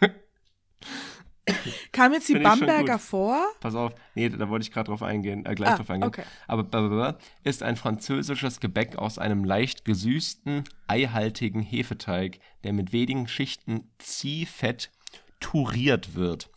Kam 1.92 2.12
jetzt 2.12 2.28
die 2.28 2.38
Bamberger 2.38 2.98
vor? 2.98 3.46
Pass 3.60 3.74
auf, 3.74 3.94
nee, 4.14 4.28
da 4.28 4.48
wollte 4.48 4.64
ich 4.64 4.72
gerade 4.72 4.88
drauf 4.88 5.02
eingehen, 5.02 5.46
äh, 5.46 5.54
gleich 5.54 5.70
ah, 5.70 5.76
drauf 5.76 5.90
eingehen. 5.90 6.08
Okay. 6.08 6.24
Aber 6.48 6.64
blablabla, 6.64 7.18
ist 7.44 7.62
ein 7.62 7.76
französisches 7.76 8.58
Gebäck 8.60 8.96
aus 8.96 9.18
einem 9.18 9.44
leicht 9.44 9.84
gesüßten, 9.84 10.64
eihaltigen 10.88 11.62
Hefeteig, 11.62 12.40
der 12.64 12.72
mit 12.72 12.92
wenigen 12.92 13.28
Schichten 13.28 13.88
Ziehfett 13.98 14.90
touriert 15.38 16.14
wird. 16.14 16.50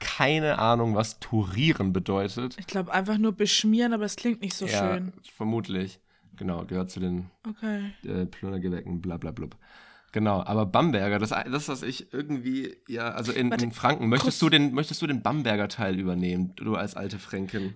Keine 0.00 0.58
Ahnung, 0.58 0.94
was 0.94 1.20
tourieren 1.20 1.92
bedeutet. 1.92 2.56
Ich 2.58 2.66
glaube 2.66 2.92
einfach 2.92 3.18
nur 3.18 3.32
beschmieren, 3.32 3.92
aber 3.92 4.04
es 4.04 4.16
klingt 4.16 4.40
nicht 4.40 4.54
so 4.54 4.66
ja, 4.66 4.94
schön. 4.94 5.12
Vermutlich. 5.36 6.00
Genau, 6.36 6.64
gehört 6.64 6.90
zu 6.90 7.00
den 7.00 7.30
okay. 7.46 7.92
äh, 8.02 8.26
Plundergebäcken, 8.26 9.00
bla 9.00 9.18
bla 9.18 9.30
bla. 9.30 9.48
Genau, 10.12 10.42
aber 10.42 10.66
Bamberger, 10.66 11.18
das, 11.18 11.30
das 11.30 11.68
was 11.68 11.82
ich 11.82 12.12
irgendwie, 12.12 12.76
ja, 12.88 13.10
also 13.10 13.30
in, 13.30 13.50
Warte, 13.50 13.64
in 13.64 13.72
Franken, 13.72 14.08
möchtest 14.08 14.42
du, 14.42 14.48
den, 14.48 14.72
möchtest 14.72 15.00
du 15.02 15.06
den 15.06 15.22
Bamberger 15.22 15.68
Teil 15.68 16.00
übernehmen, 16.00 16.54
du 16.56 16.74
als 16.74 16.96
alte 16.96 17.18
Fränkin? 17.18 17.74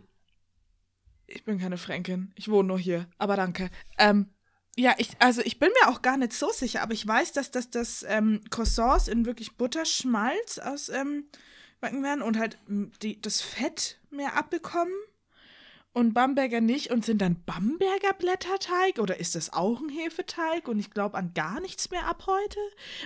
Ich 1.26 1.44
bin 1.44 1.58
keine 1.58 1.76
Fränkin, 1.76 2.32
ich 2.34 2.48
wohne 2.48 2.68
nur 2.68 2.78
hier, 2.78 3.06
aber 3.18 3.36
danke. 3.36 3.70
Ähm, 3.98 4.30
ja, 4.76 4.94
ich, 4.98 5.10
also 5.20 5.42
ich 5.44 5.60
bin 5.60 5.68
mir 5.68 5.90
auch 5.90 6.02
gar 6.02 6.16
nicht 6.16 6.32
so 6.32 6.50
sicher, 6.50 6.82
aber 6.82 6.92
ich 6.92 7.06
weiß, 7.06 7.32
dass 7.32 7.52
das, 7.52 7.70
das 7.70 8.04
ähm, 8.08 8.40
Croissants 8.50 9.06
in 9.06 9.26
wirklich 9.26 9.56
Butterschmalz 9.56 10.58
aus 10.58 10.88
ähm, 10.88 11.26
backen 11.84 12.02
werden 12.02 12.22
und 12.22 12.38
halt 12.38 12.56
die, 13.02 13.20
das 13.20 13.42
Fett 13.42 13.98
mehr 14.10 14.38
abbekommen 14.38 14.94
und 15.92 16.14
Bamberger 16.14 16.62
nicht 16.62 16.90
und 16.90 17.04
sind 17.04 17.20
dann 17.20 17.36
Bamberger 17.44 18.14
Blätterteig 18.18 18.98
oder 18.98 19.20
ist 19.20 19.34
das 19.34 19.52
auch 19.52 19.82
ein 19.82 19.90
Hefeteig 19.90 20.66
und 20.66 20.78
ich 20.78 20.90
glaube 20.90 21.18
an 21.18 21.32
gar 21.34 21.60
nichts 21.60 21.90
mehr 21.90 22.06
ab 22.06 22.24
heute? 22.26 22.58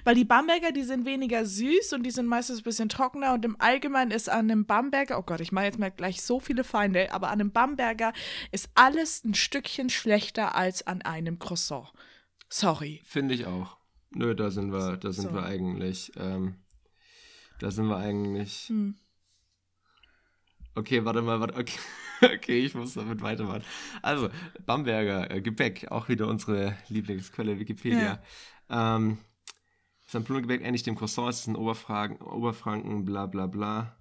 Weil 0.05 0.15
die 0.15 0.25
Bamberger, 0.25 0.71
die 0.71 0.85
sind 0.85 1.05
weniger 1.07 1.45
süß 1.45 1.93
und 1.93 2.05
die 2.05 2.13
sind 2.13 2.27
meistens 2.27 2.61
ein 2.61 2.63
bisschen 2.63 2.89
trockener 2.89 3.35
und 3.35 3.45
im 3.45 3.61
Allgemeinen 3.61 4.13
ist 4.13 4.31
an 4.31 4.49
einem 4.49 4.65
Bamberger, 4.65 5.19
oh 5.19 5.23
Gott, 5.23 5.41
ich 5.41 5.51
mache 5.51 5.65
jetzt 5.65 5.81
mal 5.81 5.91
gleich 5.91 6.23
so 6.23 6.39
viele 6.39 6.63
Feinde, 6.63 7.13
aber 7.13 7.31
an 7.31 7.41
einem 7.41 7.51
Bamberger 7.51 8.13
ist 8.53 8.71
alles 8.77 9.25
ein 9.25 9.35
Stückchen 9.35 9.91
schlechter 9.91 10.55
als 10.55 10.87
an 10.87 11.03
einem 11.03 11.41
Croissant. 11.41 11.89
Sorry. 12.49 13.03
Finde 13.05 13.35
ich 13.35 13.47
auch. 13.47 13.77
Nö, 14.11 14.37
da 14.37 14.53
sind 14.53 14.73
wir, 14.73 14.97
da 14.97 15.11
sind 15.11 15.31
so. 15.31 15.35
wir 15.35 15.43
eigentlich, 15.43 16.13
ähm, 16.17 16.55
da 17.59 17.71
sind 17.71 17.87
wir 17.87 17.97
eigentlich. 17.97 18.69
Hm. 18.69 18.97
Okay, 20.75 21.05
warte 21.05 21.23
mal, 21.23 21.41
warte, 21.41 21.59
okay. 21.59 21.79
okay, 22.23 22.65
ich 22.65 22.75
muss 22.75 22.95
damit 22.95 23.21
weitermachen. 23.21 23.63
Also, 24.03 24.31
Bamberger 24.65 25.31
äh, 25.31 25.41
Gebäck, 25.41 25.91
auch 25.91 26.09
wieder 26.09 26.29
unsere 26.29 26.77
Lieblingsquelle 26.89 27.59
Wikipedia. 27.59 28.21
Ja. 28.71 28.97
Ähm, 28.97 29.19
St. 30.09 30.27
Gebäck 30.27 30.63
ähnlich 30.63 30.83
dem 30.85 30.97
Croissant, 30.97 31.31
ist 31.31 31.47
in 31.47 31.57
Oberfranken, 31.57 32.27
Oberfranken, 32.27 33.05
bla 33.05 33.27
bla 33.27 33.47
bla. 33.47 33.95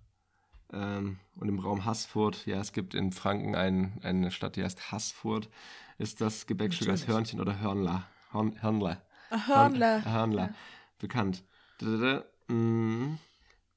Ähm, 0.71 1.17
und 1.35 1.47
im 1.49 1.59
Raum 1.59 1.85
Haßfurt, 1.85 2.45
ja, 2.45 2.59
es 2.59 2.73
gibt 2.73 2.93
in 2.93 3.11
Franken 3.11 3.55
ein, 3.55 3.99
eine 4.03 4.31
Stadt, 4.31 4.55
die 4.55 4.63
heißt 4.63 4.91
Haßfurt, 4.91 5.49
ist 5.97 6.21
das 6.21 6.45
Gebäckstück 6.45 6.89
als 6.89 7.07
Hörnchen 7.07 7.39
oder 7.39 7.59
Hörnler. 7.59 8.05
Hörn, 8.31 8.61
Hörnler. 8.61 9.01
Hörnler. 9.29 10.05
Hörnler. 10.05 10.43
Ja. 10.43 10.53
Bekannt. 10.99 11.43
Mm, 12.47 13.15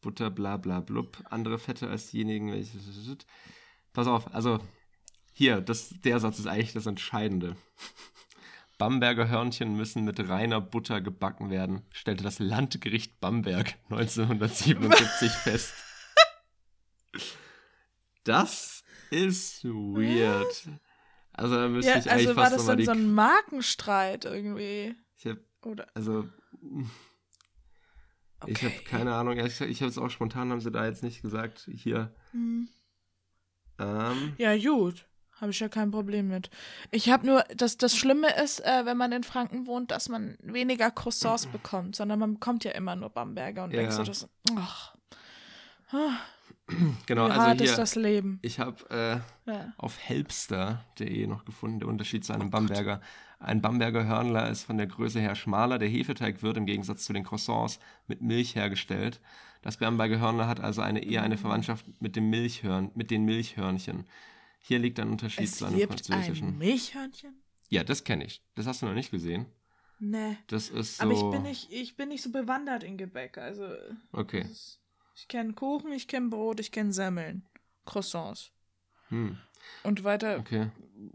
Butter, 0.01 0.31
bla 0.31 0.57
bla 0.57 0.81
blub. 0.81 1.23
Andere 1.31 1.59
Fette 1.59 1.89
als 1.89 2.11
diejenigen, 2.11 2.53
welche 2.53 2.79
Pass 3.93 4.07
auf, 4.07 4.33
also 4.35 4.61
hier, 5.33 5.61
das, 5.61 5.95
der 6.05 6.21
Satz 6.21 6.39
ist 6.39 6.47
eigentlich 6.47 6.73
das 6.73 6.87
Entscheidende. 6.87 7.57
Bamberger 8.79 9.29
Hörnchen 9.29 9.77
müssen 9.77 10.05
mit 10.05 10.29
reiner 10.29 10.61
Butter 10.61 11.01
gebacken 11.01 11.51
werden, 11.51 11.83
stellte 11.93 12.25
das 12.25 12.39
Landgericht 12.39 13.21
Bamberg 13.21 13.75
1977 13.91 15.31
fest. 15.45 15.75
Das 18.25 18.83
ist 19.11 19.65
weird. 19.65 20.69
Also 21.33 21.57
da 21.57 21.69
müsste 21.69 21.91
ja, 21.91 21.99
ich 21.99 22.11
eigentlich 22.11 22.29
also 22.29 22.41
fast 22.41 22.51
war 22.53 22.59
das 22.59 22.67
dann 22.67 22.85
so 22.85 22.91
ein 22.93 23.13
Markenstreit 23.13 24.25
irgendwie? 24.25 24.95
Ich 25.17 25.27
hab, 25.27 25.39
Oder? 25.65 25.87
Also 25.95 26.29
okay. 28.43 28.53
ich 28.53 28.65
habe 28.65 28.75
keine 28.85 29.15
Ahnung. 29.15 29.39
Ich, 29.39 29.61
ich 29.61 29.81
habe 29.83 29.91
es 29.91 29.99
auch 29.99 30.11
spontan, 30.11 30.51
haben 30.51 30.61
sie 30.61 30.71
da 30.71 30.85
jetzt 30.85 31.03
nicht 31.03 31.23
gesagt. 31.23 31.69
Hier. 31.73 32.15
Hm. 32.33 32.69
Ähm. 33.79 34.35
Ja, 34.39 34.57
gut. 34.57 35.07
Habe 35.41 35.53
ich 35.53 35.61
ja 35.61 35.69
kein 35.69 35.91
Problem 35.91 36.29
mit. 36.29 36.51
Ich 36.91 37.09
habe 37.09 37.27
nur, 37.27 37.45
das, 37.57 37.79
das 37.79 37.97
Schlimme 37.97 38.29
ist, 38.43 38.61
äh, 38.61 38.85
wenn 38.85 38.99
man 38.99 39.11
in 39.13 39.25
Franken 39.25 39.67
wohnt, 39.67 39.91
dass 39.91 40.11
man 40.11 40.37
weniger 40.43 40.91
Croissants 40.91 41.47
bekommt, 41.53 41.97
sondern 41.97 42.19
man 42.19 42.35
bekommt 42.35 42.65
ja 42.65 42.73
immer 42.73 42.95
nur 42.95 43.09
Bamberger 43.09 43.65
und 43.65 43.73
ja. 43.73 43.81
denkst 43.81 43.97
so, 43.97 44.05
das, 44.05 44.29
ach, 44.57 44.95
Genau, 47.07 47.27
Wie 47.27 47.31
also 47.31 47.43
hart 47.43 47.61
hier, 47.61 47.71
ist 47.71 47.79
das 47.79 47.95
Leben. 47.95 48.39
Ich 48.43 48.61
habe 48.61 49.23
äh, 49.47 49.51
ja. 49.51 49.73
auf 49.77 49.99
helpster.de 49.99 51.27
noch 51.27 51.45
gefunden, 51.45 51.81
der 51.81 51.89
Unterschied 51.89 52.25
zu 52.25 52.33
einem 52.33 52.49
oh 52.49 52.51
Bamberger. 52.51 52.97
Gott. 52.97 53.07
Ein 53.41 53.63
Bamberger 53.63 54.07
Hörnler 54.07 54.51
ist 54.51 54.65
von 54.65 54.77
der 54.77 54.87
Größe 54.87 55.19
her 55.19 55.35
schmaler. 55.35 55.79
Der 55.79 55.89
Hefeteig 55.89 56.43
wird 56.43 56.59
im 56.59 56.67
Gegensatz 56.67 57.07
zu 57.07 57.15
den 57.15 57.25
Croissants 57.25 57.81
mit 58.07 58.21
Milch 58.21 58.55
hergestellt. 58.55 59.19
Das 59.63 59.79
Bamberger 59.79 60.21
Hörnler 60.21 60.47
hat 60.47 60.61
also 60.61 60.83
eine, 60.83 61.03
eher 61.03 61.23
eine 61.23 61.39
Verwandtschaft 61.39 61.87
mit, 62.01 62.17
dem 62.17 62.29
Milchhörn, 62.29 62.91
mit 62.95 63.11
den 63.11 63.25
Milchhörnchen. 63.25 64.05
Hier 64.61 64.79
liegt 64.79 65.01
ein 65.01 65.09
Unterschied 65.09 65.45
es 65.45 65.57
zu 65.57 65.65
einem 65.65 65.79
gibt 65.79 66.07
französischen. 66.07 66.49
Ein 66.49 66.59
Milchhörnchen? 66.59 67.43
Ja, 67.71 67.83
das 67.83 68.05
kenne 68.05 68.27
ich. 68.27 68.43
Das 68.57 68.67
hast 68.67 68.83
du 68.83 68.87
noch 68.87 68.95
nicht 68.95 69.11
gesehen. 69.11 69.47
Nee. 70.01 70.37
Das 70.49 70.69
ist 70.69 70.99
so. 70.99 71.05
Aber 71.05 71.13
ich 71.13 71.31
bin 71.31 71.43
nicht, 71.43 71.73
ich 71.73 71.97
bin 71.97 72.11
nicht 72.11 72.23
so 72.23 72.31
bewandert 72.31 72.83
in 72.83 72.99
Gebäck. 72.99 73.39
Also. 73.39 73.69
Okay. 74.13 74.43
Ist, 74.43 74.81
ich 75.15 75.29
kenne 75.29 75.55
Kuchen, 75.55 75.93
ich 75.93 76.09
kenne 76.09 76.29
Brot, 76.29 76.61
ich 76.61 76.73
kenne 76.73 76.93
Semmeln. 76.93 77.47
Croissants. 77.87 78.51
Hm. 79.09 79.39
Und 79.83 80.05
weiter 80.05 80.39
okay. 80.39 80.71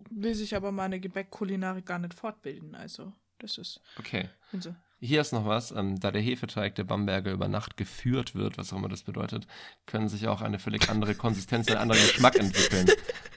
will 0.09 0.35
sich 0.35 0.55
aber 0.55 0.71
meine 0.71 0.99
Gebäckkulinarik 0.99 1.85
gar 1.85 1.99
nicht 1.99 2.13
fortbilden. 2.13 2.75
Also, 2.75 3.13
das 3.39 3.57
ist. 3.57 3.81
Okay. 3.99 4.29
So. 4.59 4.75
Hier 4.99 5.21
ist 5.21 5.33
noch 5.33 5.45
was, 5.45 5.71
ähm, 5.71 5.99
da 5.99 6.11
der 6.11 6.21
Hefeteig 6.21 6.75
der 6.75 6.85
Bamberger 6.85 7.31
über 7.31 7.47
Nacht 7.47 7.77
geführt 7.77 8.33
wird, 8.33 8.57
was 8.57 8.71
auch 8.71 8.77
immer 8.77 8.87
das 8.87 9.03
bedeutet, 9.03 9.45
können 9.85 10.07
sich 10.07 10.27
auch 10.27 10.41
eine 10.41 10.57
völlig 10.57 10.89
andere 10.89 11.15
Konsistenz, 11.15 11.67
einen 11.67 11.77
anderen 11.77 12.01
Geschmack 12.01 12.35
entwickeln. 12.35 12.89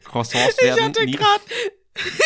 Croissants 0.04 0.56
werden. 0.62 0.78
Ich 0.78 0.84
hatte 0.84 1.06
gerade. 1.06 1.44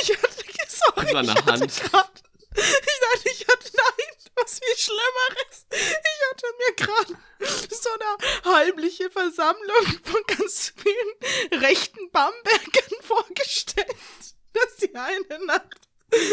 Ich 0.03 0.11
hatte. 0.11 0.43
Sorry, 0.69 1.15
war 1.15 1.21
eine 1.21 1.35
Hand. 1.35 1.47
Grad, 1.47 1.67
ich 1.67 1.91
dachte, 1.91 3.29
ich 3.31 3.47
hatte. 3.49 3.71
Nein, 3.75 4.13
was 4.43 4.59
viel 4.59 4.77
Schlimmeres. 4.77 5.67
Ich 5.71 6.31
hatte 6.31 6.47
mir 6.59 6.75
gerade 6.77 7.17
so 7.71 7.91
eine 8.45 8.57
heimliche 8.57 9.11
Versammlung 9.11 9.87
von 10.03 10.23
ganz 10.27 10.73
vielen 10.77 11.61
rechten 11.63 12.11
Bambergern 12.11 13.01
vorgestellt, 13.03 13.97
dass 14.53 14.77
die 14.77 14.95
eine 14.95 15.47
Nacht 15.47 15.89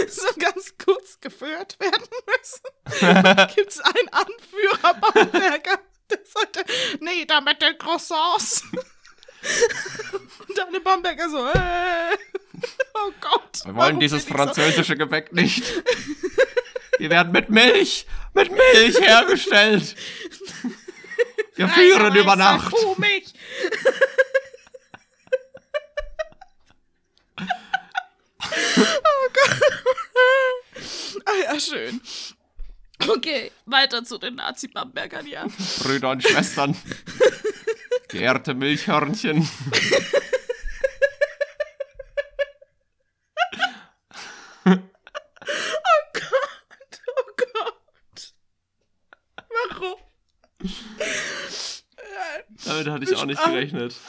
so 0.08 0.28
ganz 0.38 0.74
kurz 0.84 1.20
geführt 1.20 1.80
werden 1.80 2.08
müssen. 2.28 3.48
Gibt 3.56 3.72
es 3.72 3.80
einen 3.80 4.10
Anführer 4.10 4.94
Bamberger, 4.96 5.80
der 6.10 6.20
sollte, 6.26 6.66
nee, 7.00 7.26
da 7.26 7.40
mit 7.42 7.62
den 7.62 7.78
Croissants. 7.78 8.64
Und 8.74 10.58
deine 10.58 10.82
Bamberger 10.82 11.30
so, 11.30 11.48
äh, 11.48 12.18
oh 12.94 13.12
Gott. 13.22 13.64
Wir 13.64 13.76
wollen 13.76 14.00
dieses 14.02 14.26
französische 14.26 14.94
so? 14.94 14.98
Gebäck 14.98 15.32
nicht. 15.32 15.64
Wir 17.00 17.10
werden 17.10 17.32
mit 17.32 17.50
Milch, 17.50 18.06
mit 18.34 18.52
Milch 18.52 19.00
hergestellt. 19.00 19.96
Wir 21.56 21.68
führen 21.70 22.16
über 22.16 22.36
Nacht. 22.36 22.72
Kuhmilch. 22.72 23.34
oh 28.78 29.30
Gott. 29.34 29.62
ah 31.26 31.36
ja, 31.44 31.60
schön. 31.60 32.02
Okay, 33.08 33.52
weiter 33.66 34.04
zu 34.04 34.18
den 34.18 34.36
Nazi-Bambergern, 34.36 35.26
ja. 35.26 35.48
Brüder 35.82 36.12
und 36.12 36.22
Schwestern. 36.24 36.76
Geehrte 38.10 38.54
Milchhörnchen. 38.54 39.48
oh 44.66 44.78
Gott, 46.14 47.02
oh 47.08 47.24
Gott. 47.38 48.34
Warum? 49.70 49.96
Damit 52.66 52.88
hatte 52.88 53.04
ich 53.04 53.16
auch 53.16 53.19
nicht 53.30 53.44
gerechnet. 53.44 53.96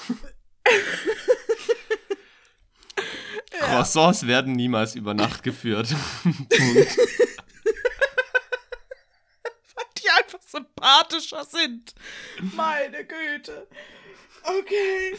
Croissants 3.51 4.27
werden 4.27 4.55
niemals 4.55 4.95
über 4.95 5.14
Nacht 5.14 5.43
geführt. 5.43 5.95
Punkt. 6.23 6.97
sympathischer 10.51 11.45
sind. 11.45 11.95
Meine 12.55 13.05
Güte. 13.05 13.68
Okay. 14.43 15.16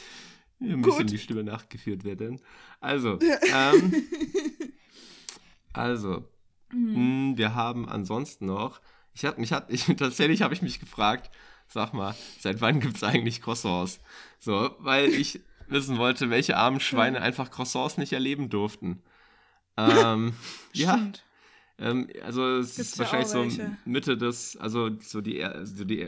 Wir 0.60 0.78
müssen 0.78 0.98
Gut. 0.98 1.12
die 1.12 1.18
Stimme 1.18 1.44
nachgeführt 1.44 2.04
werden. 2.04 2.40
Also, 2.80 3.20
ähm, 3.22 4.08
also, 5.74 6.28
mhm. 6.72 6.92
mh, 6.92 6.96
hm, 6.96 7.38
wir 7.38 7.56
haben 7.56 7.90
ansonsten 7.90 8.46
noch, 8.46 8.82
ich 9.14 9.26
habe 9.26 9.40
mich, 9.40 9.52
hat, 9.52 9.72
ich, 9.72 9.86
tatsächlich 9.98 10.42
habe 10.42 10.54
ich 10.54 10.62
mich 10.62 10.80
gefragt, 10.80 11.32
sag 11.72 11.94
mal, 11.94 12.16
seit 12.40 12.62
wann 12.62 12.80
gibt 12.80 12.98
es 12.98 13.04
eigentlich 13.04 13.42
Croissants? 13.42 14.00
So, 14.40 14.72
weil 14.80 15.10
ich 15.10 15.42
wissen 15.68 15.98
wollte, 15.98 16.30
welche 16.30 16.58
armen 16.58 16.80
Schweine 16.80 17.22
einfach 17.22 17.50
Croissants 17.50 17.98
nicht 17.98 18.14
erleben 18.14 18.50
durften. 18.50 19.02
Ähm, 19.78 20.34
ja, 20.74 21.00
ähm, 21.82 22.08
also 22.24 22.58
es 22.58 22.76
Gibt's 22.76 22.92
ist 22.92 23.00
wahrscheinlich 23.00 23.30
so 23.30 23.48
Mitte 23.86 24.16
des, 24.16 24.56
also 24.58 24.90
so 25.00 25.20
die, 25.22 25.46
so 25.64 25.84
die, 25.84 26.08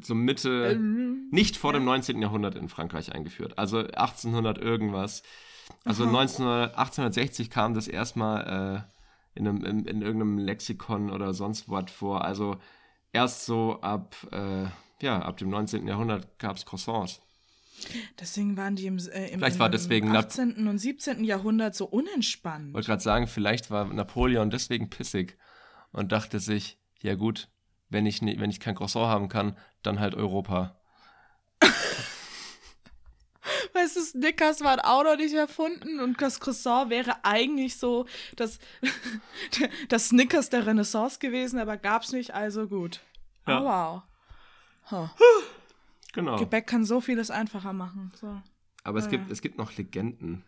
so 0.00 0.14
Mitte, 0.14 0.72
ähm, 0.72 1.28
nicht 1.30 1.56
vor 1.56 1.72
ja. 1.72 1.78
dem 1.78 1.84
19. 1.84 2.22
Jahrhundert 2.22 2.54
in 2.54 2.68
Frankreich 2.68 3.12
eingeführt. 3.12 3.58
Also 3.58 3.78
1800 3.78 4.58
irgendwas. 4.58 5.22
Also 5.84 6.04
19, 6.06 6.46
1860 6.46 7.50
kam 7.50 7.74
das 7.74 7.88
erstmal 7.88 8.86
äh, 9.34 9.38
in, 9.38 9.46
einem, 9.46 9.64
in, 9.64 9.84
in, 9.84 10.00
irgendeinem 10.00 10.38
Lexikon 10.38 11.10
oder 11.10 11.34
sonst 11.34 11.68
was 11.68 11.90
vor. 11.90 12.24
Also 12.24 12.56
erst 13.16 13.46
so 13.46 13.80
ab, 13.80 14.14
äh, 14.30 14.66
ja, 15.00 15.20
ab 15.20 15.38
dem 15.38 15.48
19. 15.48 15.88
Jahrhundert 15.88 16.38
gab 16.38 16.56
es 16.56 16.66
Croissants. 16.66 17.22
Deswegen 18.20 18.56
waren 18.56 18.76
die 18.76 18.86
im, 18.86 18.98
äh, 18.98 19.28
im, 19.28 19.40
vielleicht 19.40 19.58
war 19.58 19.70
deswegen 19.70 20.14
18. 20.14 20.68
und 20.68 20.78
17. 20.78 21.24
Jahrhundert 21.24 21.74
so 21.74 21.86
unentspannt. 21.86 22.68
Ich 22.68 22.74
wollte 22.74 22.86
gerade 22.88 23.02
sagen, 23.02 23.26
vielleicht 23.26 23.70
war 23.70 23.86
Napoleon 23.86 24.50
deswegen 24.50 24.90
pissig 24.90 25.38
und 25.92 26.12
dachte 26.12 26.40
sich, 26.40 26.78
ja 27.02 27.14
gut, 27.14 27.48
wenn 27.88 28.04
ich, 28.06 28.20
wenn 28.20 28.50
ich 28.50 28.60
kein 28.60 28.74
Croissant 28.74 29.06
haben 29.06 29.28
kann, 29.28 29.56
dann 29.82 29.98
halt 29.98 30.14
Europa. 30.14 30.78
Weißt 33.76 33.96
du, 33.96 34.00
Snickers 34.00 34.62
waren 34.62 34.80
auch 34.80 35.04
noch 35.04 35.16
nicht 35.16 35.34
erfunden 35.34 36.00
und 36.00 36.20
das 36.22 36.40
Croissant 36.40 36.88
wäre 36.88 37.24
eigentlich 37.24 37.76
so 37.76 38.06
das, 38.36 38.58
das 39.88 40.08
Snickers 40.08 40.48
der 40.48 40.66
Renaissance 40.66 41.18
gewesen, 41.18 41.58
aber 41.58 41.76
gab's 41.76 42.12
nicht, 42.12 42.32
also 42.32 42.66
gut. 42.68 43.00
Ja. 43.46 43.60
Oh, 43.60 43.64
wow. 43.64 44.02
Huh. 44.90 45.08
Genau. 46.14 46.36
Gebäck 46.36 46.66
kann 46.66 46.86
so 46.86 47.02
vieles 47.02 47.30
einfacher 47.30 47.74
machen. 47.74 48.12
So. 48.18 48.40
Aber 48.82 48.98
es, 48.98 49.04
ja. 49.04 49.10
gibt, 49.12 49.30
es 49.30 49.42
gibt 49.42 49.58
noch 49.58 49.76
Legenden. 49.76 50.42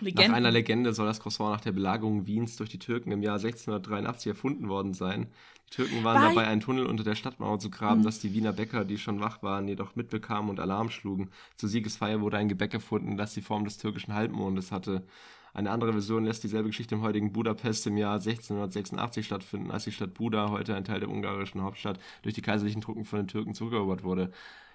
Legenden. 0.00 0.30
Nach 0.30 0.36
einer 0.36 0.50
Legende 0.50 0.92
soll 0.92 1.06
das 1.06 1.20
Croissant 1.20 1.52
nach 1.52 1.60
der 1.60 1.72
Belagerung 1.72 2.26
Wiens 2.26 2.56
durch 2.56 2.70
die 2.70 2.78
Türken 2.78 3.12
im 3.12 3.22
Jahr 3.22 3.36
1683 3.36 4.28
erfunden 4.28 4.68
worden 4.68 4.94
sein. 4.94 5.26
Die 5.68 5.76
Türken 5.76 6.04
waren 6.04 6.20
Bei 6.20 6.28
dabei, 6.28 6.46
einen 6.46 6.60
Tunnel 6.60 6.86
unter 6.86 7.04
der 7.04 7.14
Stadtmauer 7.14 7.58
zu 7.58 7.70
graben, 7.70 8.00
mhm. 8.00 8.04
dass 8.04 8.18
die 8.18 8.34
Wiener 8.34 8.52
Bäcker, 8.52 8.84
die 8.84 8.98
schon 8.98 9.20
wach 9.20 9.42
waren, 9.42 9.68
jedoch 9.68 9.96
mitbekamen 9.96 10.50
und 10.50 10.60
Alarm 10.60 10.90
schlugen. 10.90 11.30
Zur 11.56 11.68
Siegesfeier 11.68 12.20
wurde 12.20 12.38
ein 12.38 12.48
Gebäck 12.48 12.74
erfunden, 12.74 13.16
das 13.16 13.34
die 13.34 13.42
Form 13.42 13.64
des 13.64 13.78
türkischen 13.78 14.14
Halbmondes 14.14 14.72
hatte. 14.72 15.04
Eine 15.52 15.70
andere 15.70 15.92
Version 15.92 16.24
lässt 16.24 16.44
dieselbe 16.44 16.68
Geschichte 16.68 16.94
im 16.94 17.02
heutigen 17.02 17.32
Budapest 17.32 17.86
im 17.86 17.96
Jahr 17.96 18.14
1686 18.14 19.26
stattfinden, 19.26 19.70
als 19.70 19.84
die 19.84 19.92
Stadt 19.92 20.14
Buda, 20.14 20.50
heute 20.50 20.76
ein 20.76 20.84
Teil 20.84 21.00
der 21.00 21.10
ungarischen 21.10 21.62
Hauptstadt, 21.62 21.98
durch 22.22 22.34
die 22.34 22.42
kaiserlichen 22.42 22.80
Truppen 22.80 23.04
von 23.04 23.20
den 23.20 23.28
Türken 23.28 23.54
zurückerobert 23.54 24.04
wurde. 24.04 24.30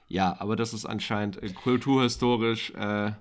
Ja, 0.07 0.35
aber 0.39 0.55
das 0.55 0.73
ist 0.73 0.85
anscheinend 0.85 1.41
äh, 1.41 1.49
kulturhistorisch 1.49 2.71
äh, 2.71 3.11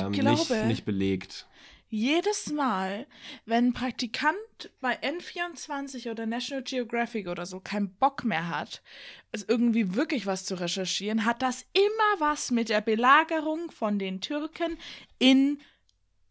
ähm, 0.00 0.12
glaube, 0.12 0.54
nicht, 0.54 0.66
nicht 0.66 0.84
belegt. 0.84 1.46
Jedes 1.94 2.50
Mal, 2.50 3.06
wenn 3.44 3.66
ein 3.66 3.72
Praktikant 3.74 4.34
bei 4.80 4.98
N24 5.02 6.10
oder 6.10 6.24
National 6.24 6.64
Geographic 6.64 7.28
oder 7.28 7.44
so 7.44 7.60
keinen 7.60 7.90
Bock 7.96 8.24
mehr 8.24 8.48
hat, 8.48 8.82
also 9.30 9.44
irgendwie 9.46 9.94
wirklich 9.94 10.24
was 10.24 10.46
zu 10.46 10.54
recherchieren, 10.54 11.26
hat 11.26 11.42
das 11.42 11.66
immer 11.74 12.20
was 12.20 12.50
mit 12.50 12.70
der 12.70 12.80
Belagerung 12.80 13.70
von 13.70 13.98
den 13.98 14.22
Türken 14.22 14.78
in 15.18 15.60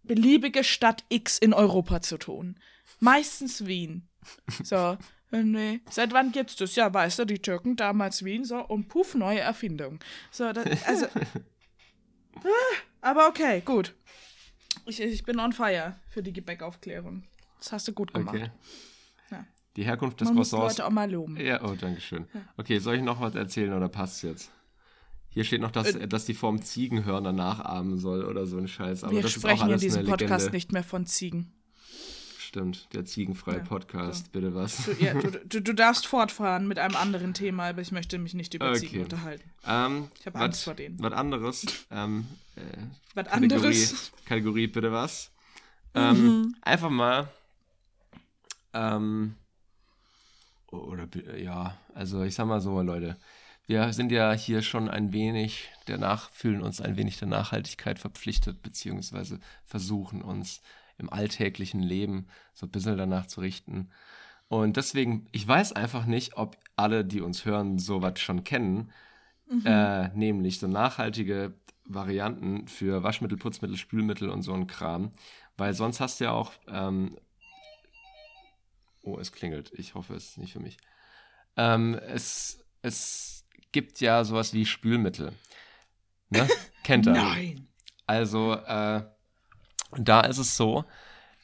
beliebige 0.02 0.64
Stadt 0.64 1.04
X 1.10 1.38
in 1.38 1.54
Europa 1.54 2.02
zu 2.02 2.18
tun. 2.18 2.58
Meistens 3.00 3.68
Wien. 3.68 4.08
So, 4.64 4.98
äh, 5.32 5.44
nee. 5.44 5.82
Seit 5.92 6.12
wann 6.12 6.32
gibt's 6.32 6.56
das? 6.56 6.76
Ja, 6.76 6.92
weißt 6.92 7.20
du, 7.20 7.26
die 7.26 7.40
Türken 7.40 7.76
damals 7.76 8.26
Wien, 8.26 8.46
so, 8.46 8.66
und 8.66 8.88
puff, 8.88 9.14
neue 9.14 9.42
Erfindung. 9.42 10.00
So, 10.32 10.52
das, 10.52 10.66
also. 10.86 11.06
Ah, 12.44 12.78
aber 13.02 13.28
okay, 13.28 13.62
gut. 13.62 13.94
Ich, 14.86 15.00
ich 15.00 15.24
bin 15.24 15.40
on 15.40 15.54
fire 15.54 15.96
für 16.10 16.24
die 16.24 16.34
Gebäckaufklärung. 16.34 17.24
Das 17.60 17.72
hast 17.72 17.88
du 17.88 17.94
gut 17.94 18.14
gemacht. 18.14 18.36
Okay. 18.36 18.50
Ja. 19.30 19.46
Die 19.76 19.84
Herkunft 19.84 20.20
des 20.22 20.30
Man 20.30 20.38
Croissants. 20.38 20.64
Muss 20.64 20.78
Leute 20.78 20.88
auch 20.88 20.92
mal 20.92 21.12
loben. 21.12 21.38
Ja, 21.38 21.64
oh, 21.64 21.76
danke 21.80 22.02
schön. 22.02 22.28
Ja. 22.34 22.42
Okay, 22.58 22.80
soll 22.80 22.96
ich 22.96 23.02
noch 23.04 23.22
was 23.22 23.36
erzählen 23.36 23.74
oder 23.74 23.90
passt 23.90 24.18
es 24.18 24.22
jetzt? 24.22 24.52
Hier 25.30 25.46
steht 25.46 25.62
noch, 25.62 25.72
dass, 25.72 25.96
äh, 25.96 26.08
dass 26.08 26.26
die 26.26 26.34
Form 26.34 26.62
Ziegenhörner 26.62 27.32
nachahmen 27.32 27.98
soll 27.98 28.26
oder 28.26 28.46
so 28.46 28.58
ein 28.58 28.68
Scheiß. 28.68 29.04
Aber 29.04 29.14
wir 29.14 29.22
das 29.22 29.32
sprechen 29.32 29.56
ist 29.56 29.62
auch 29.62 29.74
in 29.74 29.80
diesem 29.80 30.06
Podcast 30.06 30.52
nicht 30.52 30.72
mehr 30.74 30.84
von 30.84 31.06
Ziegen. 31.06 31.54
Stimmt, 32.52 32.90
der 32.92 33.06
ziegenfreie 33.06 33.60
ja, 33.60 33.64
Podcast, 33.64 34.26
so. 34.26 34.32
bitte 34.34 34.54
was. 34.54 34.84
Du, 34.84 34.92
ja, 35.00 35.14
du, 35.14 35.32
du, 35.48 35.62
du, 35.62 35.74
darfst 35.74 36.06
fortfahren 36.06 36.68
mit 36.68 36.80
einem 36.80 36.98
anderen 36.98 37.34
Thema, 37.34 37.70
aber 37.70 37.80
ich 37.80 37.94
möchte 37.94 38.18
mich 38.18 38.34
nicht 38.34 38.54
über 38.54 38.72
okay. 38.72 38.80
Ziegen 38.80 39.04
unterhalten. 39.04 39.50
Ähm, 39.66 40.10
ich 40.20 40.26
habe 40.26 40.38
Angst 40.38 40.66
vor 40.66 40.74
denen. 40.74 41.02
Was 41.02 41.14
anderes. 41.14 41.66
Ähm, 41.92 42.28
äh, 42.58 42.62
was 43.16 43.28
anderes? 43.28 44.12
Kategorie, 44.26 44.68
bitte 44.68 44.92
was. 44.92 45.32
Ähm, 45.94 46.26
mhm. 46.26 46.56
Einfach 46.62 46.90
mal. 46.90 47.30
Ähm, 48.74 49.36
oder 50.72 51.08
ja, 51.38 51.78
also 51.96 52.24
ich 52.24 52.36
sag 52.36 52.48
mal 52.48 52.60
so, 52.60 52.82
Leute 52.82 53.16
wir 53.72 53.94
sind 53.94 54.12
ja 54.12 54.34
hier 54.34 54.62
schon 54.62 54.90
ein 54.90 55.14
wenig 55.14 55.70
danach, 55.86 56.30
fühlen 56.32 56.62
uns 56.62 56.82
ein 56.82 56.98
wenig 56.98 57.20
der 57.20 57.30
Nachhaltigkeit 57.30 58.00
verpflichtet, 58.00 58.62
beziehungsweise 58.62 59.40
versuchen 59.64 60.22
uns 60.22 60.62
im 60.98 61.12
alltäglichen 61.12 61.82
Leben 61.82 62.28
so 62.54 62.66
ein 62.66 62.72
bisschen 62.72 62.98
danach 62.98 63.26
zu 63.26 63.42
richten. 63.42 63.90
Und 64.48 64.76
deswegen, 64.78 65.28
ich 65.32 65.48
weiß 65.48 65.74
einfach 65.74 66.06
nicht, 66.06 66.36
ob 66.36 66.58
alle, 66.76 67.06
die 67.06 67.22
uns 67.22 67.46
hören, 67.46 67.80
sowas 67.80 68.20
schon 68.20 68.44
kennen, 68.44 68.92
mhm. 69.50 69.66
äh, 69.66 70.10
nämlich 70.10 70.60
so 70.60 70.68
nachhaltige 70.68 71.54
Varianten 71.86 72.68
für 72.68 73.04
Waschmittel, 73.04 73.38
Putzmittel, 73.38 73.78
Spülmittel 73.78 74.30
und 74.30 74.42
so 74.44 74.54
ein 74.54 74.68
Kram. 74.68 75.12
Weil 75.58 75.74
sonst 75.74 76.00
hast 76.00 76.20
du 76.20 76.26
ja 76.26 76.32
auch. 76.32 76.52
Ähm, 76.68 77.18
oh, 79.02 79.18
es 79.20 79.32
klingelt. 79.32 79.72
Ich 79.76 79.96
hoffe, 79.96 80.16
es 80.16 80.30
ist 80.30 80.38
nicht 80.38 80.54
für 80.54 80.60
mich. 80.60 80.78
Ähm, 81.58 81.96
es, 81.96 82.64
es 82.82 83.46
gibt 83.72 84.02
ja 84.02 84.24
sowas 84.24 84.54
wie 84.54 84.66
Spülmittel. 84.66 85.34
Ne? 86.30 86.48
Kennt 86.84 87.08
er? 87.08 87.14
Nein. 87.14 87.68
Also, 88.08 88.54
äh, 88.54 89.04
da 89.98 90.22
ist 90.22 90.38
es 90.38 90.58
so, 90.58 90.86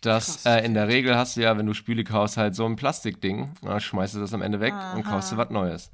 dass 0.02 0.46
äh, 0.46 0.64
in 0.64 0.74
der 0.74 0.88
Regel 0.88 1.16
hast 1.16 1.38
du 1.38 1.42
ja, 1.42 1.58
wenn 1.58 1.66
du 1.66 1.74
Spüle 1.74 2.04
kaufst, 2.04 2.38
halt 2.38 2.56
so 2.56 2.66
ein 2.66 2.76
Plastikding. 2.76 3.54
Dann 3.62 3.80
schmeißt 3.80 4.16
du 4.16 4.20
das 4.20 4.34
am 4.34 4.42
Ende 4.42 4.60
weg 4.60 4.74
Aha. 4.74 4.96
und 4.96 5.04
kaufst 5.04 5.32
du 5.32 5.38
was 5.38 5.50
Neues. 5.50 5.92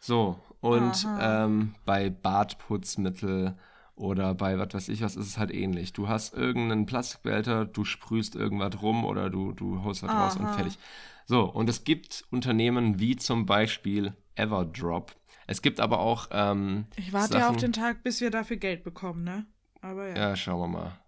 So, 0.00 0.38
und 0.60 1.06
ähm, 1.20 1.74
bei 1.84 2.10
Badputzmittel 2.10 3.56
oder 3.94 4.34
bei 4.34 4.58
was 4.58 4.74
weiß 4.74 4.88
ich 4.90 5.02
was 5.02 5.16
ist 5.16 5.26
es 5.26 5.38
halt 5.38 5.52
ähnlich. 5.52 5.92
Du 5.92 6.08
hast 6.08 6.34
irgendeinen 6.34 6.86
Plastikbehälter, 6.86 7.64
du 7.64 7.84
sprühst 7.84 8.36
irgendwas 8.36 8.80
rum 8.80 9.04
oder 9.04 9.30
du, 9.30 9.52
du 9.52 9.82
haust 9.82 10.02
was 10.02 10.10
Aha. 10.10 10.24
raus 10.24 10.36
und 10.36 10.48
fertig. 10.50 10.78
So, 11.26 11.42
und 11.44 11.68
es 11.68 11.84
gibt 11.84 12.24
Unternehmen 12.30 13.00
wie 13.00 13.16
zum 13.16 13.44
Beispiel 13.44 14.14
Everdrop. 14.34 15.14
Es 15.46 15.62
gibt 15.62 15.80
aber 15.80 15.98
auch. 15.98 16.28
Ähm, 16.30 16.84
ich 16.96 17.12
warte 17.12 17.32
Sachen, 17.32 17.40
ja 17.40 17.48
auf 17.50 17.56
den 17.56 17.72
Tag, 17.72 18.02
bis 18.02 18.20
wir 18.20 18.30
dafür 18.30 18.56
Geld 18.56 18.84
bekommen, 18.84 19.24
ne? 19.24 19.46
Aber 19.80 20.08
ja. 20.08 20.16
Ja, 20.16 20.36
schauen 20.36 20.60
wir 20.60 20.78
mal. 20.78 20.98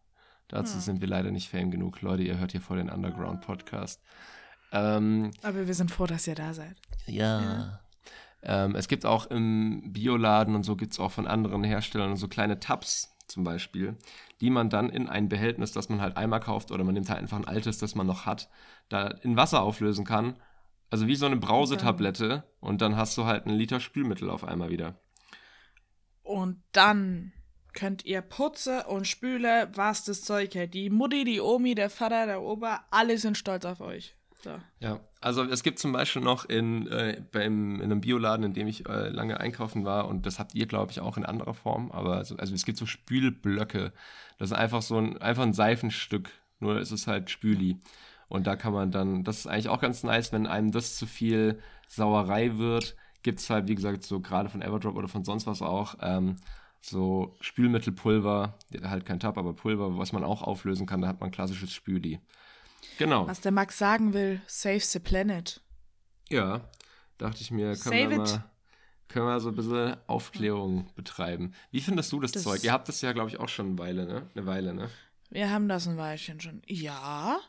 Dazu 0.50 0.74
ja. 0.74 0.80
sind 0.80 1.00
wir 1.00 1.08
leider 1.08 1.30
nicht 1.30 1.48
fame 1.48 1.70
genug. 1.70 2.02
Leute, 2.02 2.24
ihr 2.24 2.38
hört 2.38 2.52
hier 2.52 2.60
vor 2.60 2.76
den 2.76 2.90
Underground-Podcast. 2.90 4.02
Ähm, 4.72 5.30
aber 5.42 5.66
wir 5.66 5.74
sind 5.74 5.90
froh, 5.90 6.06
dass 6.06 6.26
ihr 6.26 6.34
da 6.34 6.54
seid. 6.54 6.76
Ja. 7.06 7.40
ja. 7.40 7.80
Ähm, 8.42 8.74
es 8.74 8.88
gibt 8.88 9.06
auch 9.06 9.26
im 9.26 9.92
Bioladen 9.92 10.54
und 10.54 10.64
so 10.64 10.76
gibt 10.76 10.92
es 10.92 10.98
auch 10.98 11.12
von 11.12 11.26
anderen 11.26 11.62
Herstellern 11.62 12.16
so 12.16 12.26
kleine 12.26 12.58
Tabs 12.58 13.16
zum 13.28 13.44
Beispiel, 13.44 13.96
die 14.40 14.50
man 14.50 14.70
dann 14.70 14.90
in 14.90 15.08
ein 15.08 15.28
Behältnis, 15.28 15.70
das 15.70 15.88
man 15.88 16.00
halt 16.00 16.16
einmal 16.16 16.40
kauft 16.40 16.72
oder 16.72 16.82
man 16.82 16.94
nimmt 16.94 17.08
halt 17.08 17.20
einfach 17.20 17.36
ein 17.36 17.46
altes, 17.46 17.78
das 17.78 17.94
man 17.94 18.06
noch 18.06 18.26
hat, 18.26 18.48
da 18.88 19.06
in 19.06 19.36
Wasser 19.36 19.62
auflösen 19.62 20.04
kann. 20.04 20.36
Also 20.90 21.06
wie 21.06 21.14
so 21.14 21.26
eine 21.26 21.36
Brausetablette 21.36 22.42
und 22.58 22.80
dann 22.80 22.96
hast 22.96 23.16
du 23.16 23.24
halt 23.24 23.46
einen 23.46 23.56
Liter 23.56 23.78
Spülmittel 23.78 24.28
auf 24.28 24.42
einmal 24.42 24.70
wieder. 24.70 24.98
Und 26.24 26.60
dann 26.72 27.32
könnt 27.72 28.04
ihr 28.04 28.20
Putze 28.20 28.84
und 28.84 29.06
Spüle, 29.06 29.68
was 29.74 30.04
das 30.04 30.22
Zeug 30.22 30.54
hält. 30.54 30.74
Die 30.74 30.90
Mutti, 30.90 31.24
die 31.24 31.40
Omi, 31.40 31.74
der 31.74 31.90
Vater, 31.90 32.26
der 32.26 32.42
Opa, 32.42 32.84
alle 32.90 33.18
sind 33.18 33.36
stolz 33.36 33.64
auf 33.64 33.80
euch. 33.80 34.16
So. 34.42 34.58
Ja, 34.78 35.00
also 35.20 35.44
es 35.44 35.62
gibt 35.62 35.78
zum 35.78 35.92
Beispiel 35.92 36.22
noch 36.22 36.46
in, 36.46 36.86
äh, 36.86 37.22
beim, 37.30 37.76
in 37.76 37.82
einem 37.82 38.00
Bioladen, 38.00 38.46
in 38.46 38.54
dem 38.54 38.66
ich 38.68 38.88
äh, 38.88 39.10
lange 39.10 39.38
einkaufen 39.38 39.84
war, 39.84 40.08
und 40.08 40.24
das 40.24 40.38
habt 40.38 40.54
ihr, 40.54 40.66
glaube 40.66 40.92
ich, 40.92 41.00
auch 41.00 41.18
in 41.18 41.26
anderer 41.26 41.52
Form, 41.52 41.90
aber 41.92 42.16
also, 42.16 42.36
also 42.36 42.54
es 42.54 42.64
gibt 42.64 42.78
so 42.78 42.86
Spülblöcke. 42.86 43.92
Das 44.38 44.50
ist 44.50 44.56
einfach 44.56 44.80
so 44.80 44.96
ein, 44.96 45.20
einfach 45.20 45.42
ein 45.42 45.52
Seifenstück, 45.52 46.30
nur 46.58 46.80
ist 46.80 46.90
es 46.90 47.06
halt 47.06 47.28
Spüli. 47.28 47.80
Und 48.28 48.46
da 48.46 48.56
kann 48.56 48.72
man 48.72 48.90
dann, 48.90 49.24
das 49.24 49.40
ist 49.40 49.46
eigentlich 49.46 49.68
auch 49.68 49.80
ganz 49.80 50.04
nice, 50.04 50.32
wenn 50.32 50.46
einem 50.46 50.70
das 50.70 50.96
zu 50.96 51.06
viel 51.06 51.58
Sauerei 51.88 52.56
wird, 52.56 52.96
gibt 53.22 53.40
es 53.40 53.50
halt, 53.50 53.68
wie 53.68 53.74
gesagt, 53.74 54.04
so 54.04 54.20
gerade 54.20 54.48
von 54.48 54.62
Everdrop 54.62 54.96
oder 54.96 55.08
von 55.08 55.24
sonst 55.24 55.46
was 55.46 55.60
auch, 55.60 55.96
ähm, 56.00 56.36
so 56.80 57.36
Spülmittelpulver, 57.40 58.58
halt 58.82 59.06
kein 59.06 59.20
Tab, 59.20 59.38
aber 59.38 59.54
Pulver, 59.54 59.98
was 59.98 60.12
man 60.12 60.24
auch 60.24 60.42
auflösen 60.42 60.86
kann, 60.86 61.02
da 61.02 61.08
hat 61.08 61.20
man 61.20 61.30
klassisches 61.30 61.72
Spüli. 61.72 62.20
Genau. 62.98 63.26
Was 63.26 63.40
der 63.40 63.52
Max 63.52 63.78
sagen 63.78 64.12
will, 64.12 64.40
save 64.46 64.80
the 64.80 64.98
planet. 64.98 65.60
Ja, 66.28 66.68
dachte 67.18 67.42
ich 67.42 67.50
mir, 67.50 67.76
können 67.76 68.10
wir 68.10 68.18
mal 68.18 68.44
können 69.10 69.26
wir 69.26 69.40
so 69.40 69.48
ein 69.48 69.56
bisschen 69.56 69.96
Aufklärung 70.06 70.88
betreiben. 70.94 71.52
Wie 71.70 71.80
findest 71.80 72.12
du 72.12 72.20
das, 72.20 72.32
das 72.32 72.44
Zeug? 72.44 72.62
Ihr 72.62 72.72
habt 72.72 72.88
das 72.88 73.00
ja, 73.00 73.12
glaube 73.12 73.28
ich, 73.28 73.40
auch 73.40 73.48
schon 73.48 73.66
eine 73.66 73.78
Weile, 73.78 74.06
ne? 74.06 74.30
Eine 74.34 74.46
Weile, 74.46 74.72
ne? 74.72 74.88
Wir 75.30 75.50
haben 75.50 75.68
das 75.68 75.88
ein 75.88 75.96
Weilchen 75.96 76.40
schon. 76.40 76.62
Ja, 76.66 77.40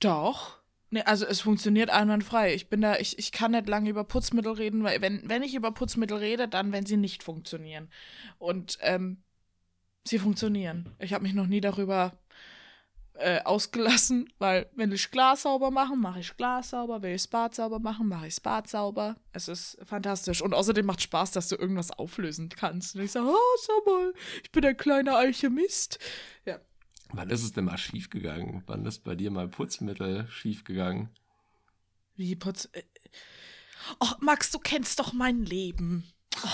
doch. 0.00 0.57
Nee, 0.90 1.02
also 1.02 1.26
es 1.26 1.40
funktioniert 1.40 1.90
einwandfrei. 1.90 2.54
Ich 2.54 2.68
bin 2.68 2.80
da, 2.80 2.96
ich, 2.96 3.18
ich 3.18 3.30
kann 3.30 3.50
nicht 3.50 3.68
lange 3.68 3.90
über 3.90 4.04
Putzmittel 4.04 4.52
reden, 4.52 4.84
weil 4.84 5.02
wenn, 5.02 5.28
wenn 5.28 5.42
ich 5.42 5.54
über 5.54 5.70
Putzmittel 5.70 6.16
rede, 6.16 6.48
dann, 6.48 6.72
wenn 6.72 6.86
sie 6.86 6.96
nicht 6.96 7.22
funktionieren. 7.22 7.90
Und 8.38 8.78
ähm, 8.80 9.18
sie 10.06 10.18
funktionieren. 10.18 10.94
Ich 10.98 11.12
habe 11.12 11.24
mich 11.24 11.34
noch 11.34 11.46
nie 11.46 11.60
darüber 11.60 12.18
äh, 13.18 13.42
ausgelassen, 13.42 14.32
weil 14.38 14.70
wenn 14.76 14.92
ich 14.92 15.10
Glas 15.10 15.42
sauber 15.42 15.70
machen, 15.70 16.00
mache 16.00 16.20
ich 16.20 16.36
Glas 16.36 16.70
sauber, 16.70 17.02
will 17.02 17.14
ich 17.14 17.22
das 17.22 17.28
Bad 17.28 17.54
sauber 17.54 17.80
machen, 17.80 18.08
mache 18.08 18.28
ich 18.28 18.34
das 18.36 18.40
Bad 18.40 18.68
sauber. 18.68 19.16
Es 19.32 19.48
ist 19.48 19.76
fantastisch. 19.84 20.40
Und 20.40 20.54
außerdem 20.54 20.86
macht 20.86 21.02
Spaß, 21.02 21.32
dass 21.32 21.48
du 21.48 21.56
irgendwas 21.56 21.90
auflösen 21.90 22.48
kannst. 22.48 22.94
Und 22.94 23.02
ich 23.02 23.10
sage, 23.10 23.26
oh, 23.28 23.56
schau 23.66 23.90
mal, 23.90 24.14
ich 24.42 24.52
bin 24.52 24.64
ein 24.64 24.76
kleiner 24.76 25.16
Alchemist. 25.16 25.98
Ja. 26.44 26.60
Wann 27.12 27.30
ist 27.30 27.42
es 27.42 27.52
denn 27.52 27.64
mal 27.64 27.78
schiefgegangen? 27.78 28.62
Wann 28.66 28.84
ist 28.84 29.04
bei 29.04 29.14
dir 29.14 29.30
mal 29.30 29.48
Putzmittel 29.48 30.28
schiefgegangen? 30.28 31.08
Wie 32.16 32.36
Putz. 32.36 32.68
Oh, 34.00 34.12
Max, 34.20 34.50
du 34.50 34.58
kennst 34.58 34.98
doch 34.98 35.12
mein 35.12 35.44
Leben. 35.44 36.04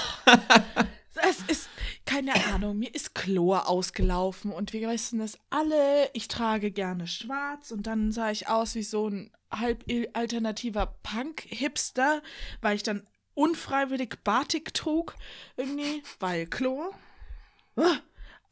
Es 1.22 1.40
ist, 1.42 1.68
keine 2.06 2.34
Ahnung, 2.52 2.78
mir 2.78 2.92
ist 2.94 3.14
Chlor 3.14 3.68
ausgelaufen 3.68 4.52
und 4.52 4.72
wir 4.72 4.88
wissen 4.90 5.20
das 5.20 5.38
alle. 5.48 6.10
Ich 6.12 6.28
trage 6.28 6.70
gerne 6.70 7.06
schwarz 7.06 7.70
und 7.70 7.86
dann 7.86 8.12
sah 8.12 8.30
ich 8.30 8.48
aus 8.48 8.74
wie 8.74 8.82
so 8.82 9.08
ein 9.08 9.30
halb 9.50 9.84
alternativer 10.12 10.98
Punk-Hipster, 11.02 12.20
weil 12.60 12.76
ich 12.76 12.82
dann 12.82 13.06
unfreiwillig 13.34 14.16
Batik 14.24 14.74
trug, 14.74 15.14
irgendwie, 15.56 16.02
weil 16.18 16.46
Chlor. 16.46 16.90
Oh, 17.76 17.96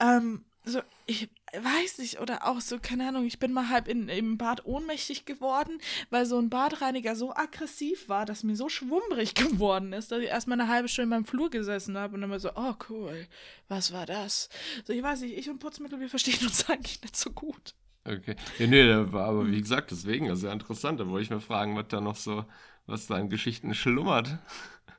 ähm, 0.01 0.45
so, 0.65 0.81
ich 1.07 1.29
weiß 1.55 1.99
nicht, 1.99 2.21
oder 2.21 2.47
auch 2.47 2.61
so, 2.61 2.79
keine 2.79 3.09
Ahnung, 3.09 3.27
ich 3.27 3.39
bin 3.39 3.53
mal 3.53 3.69
halb 3.69 3.87
in, 3.87 4.09
im 4.09 4.39
Bad 4.39 4.65
ohnmächtig 4.65 5.27
geworden, 5.27 5.79
weil 6.09 6.25
so 6.25 6.39
ein 6.39 6.49
Badreiniger 6.49 7.15
so 7.15 7.35
aggressiv 7.35 8.09
war, 8.09 8.25
dass 8.25 8.43
mir 8.43 8.57
so 8.57 8.69
schwummrig 8.69 9.35
geworden 9.35 9.93
ist, 9.93 10.11
dass 10.13 10.21
ich 10.21 10.29
erstmal 10.29 10.61
eine 10.61 10.71
halbe 10.71 10.89
Stunde 10.89 11.05
in 11.05 11.11
meinem 11.11 11.25
Flur 11.25 11.51
gesessen 11.51 11.99
habe 11.99 12.15
und 12.15 12.23
dann 12.23 12.31
mal 12.31 12.41
so, 12.41 12.51
oh 12.55 12.75
cool, 12.89 13.27
was 13.69 13.93
war 13.93 14.07
das? 14.07 14.49
So, 14.85 14.93
ich 14.93 15.03
weiß 15.03 15.21
nicht, 15.23 15.37
ich 15.37 15.51
und 15.51 15.59
Putzmittel, 15.59 16.01
wir 16.01 16.09
verstehen 16.09 16.41
uns 16.43 16.69
eigentlich 16.71 17.03
nicht 17.03 17.17
so 17.17 17.31
gut. 17.31 17.75
Okay. 18.05 18.35
Ja, 18.59 18.67
nee, 18.67 18.91
aber 18.91 19.47
wie 19.47 19.61
gesagt, 19.61 19.91
deswegen, 19.91 20.27
ja 20.35 20.53
interessant, 20.53 20.99
da 21.01 21.07
wollte 21.07 21.25
ich 21.25 21.31
mir 21.31 21.41
fragen, 21.41 21.77
was 21.77 21.89
da 21.89 22.01
noch 22.01 22.17
so, 22.17 22.45
was 22.87 23.07
da 23.07 23.19
in 23.19 23.29
Geschichten 23.29 23.75
schlummert. 23.75 24.39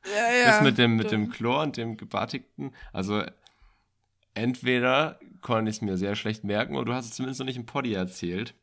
Ja, 0.05 0.35
ja. 0.35 0.45
Das 0.47 0.61
mit 0.61 0.77
dem, 0.77 0.97
mit 0.97 1.11
dem 1.11 1.29
Chlor 1.29 1.61
und 1.61 1.77
dem 1.77 1.95
Gebartigten, 1.95 2.75
also 2.91 3.23
entweder 4.33 5.17
konnte 5.43 5.69
ich 5.69 5.77
es 5.77 5.81
mir 5.81 5.97
sehr 5.97 6.15
schlecht 6.15 6.43
merken 6.43 6.75
oder 6.75 6.85
du 6.85 6.93
hast 6.93 7.05
es 7.05 7.15
zumindest 7.15 7.39
noch 7.39 7.45
nicht 7.45 7.57
im 7.57 7.65
Poddy 7.65 7.93
erzählt. 7.93 8.55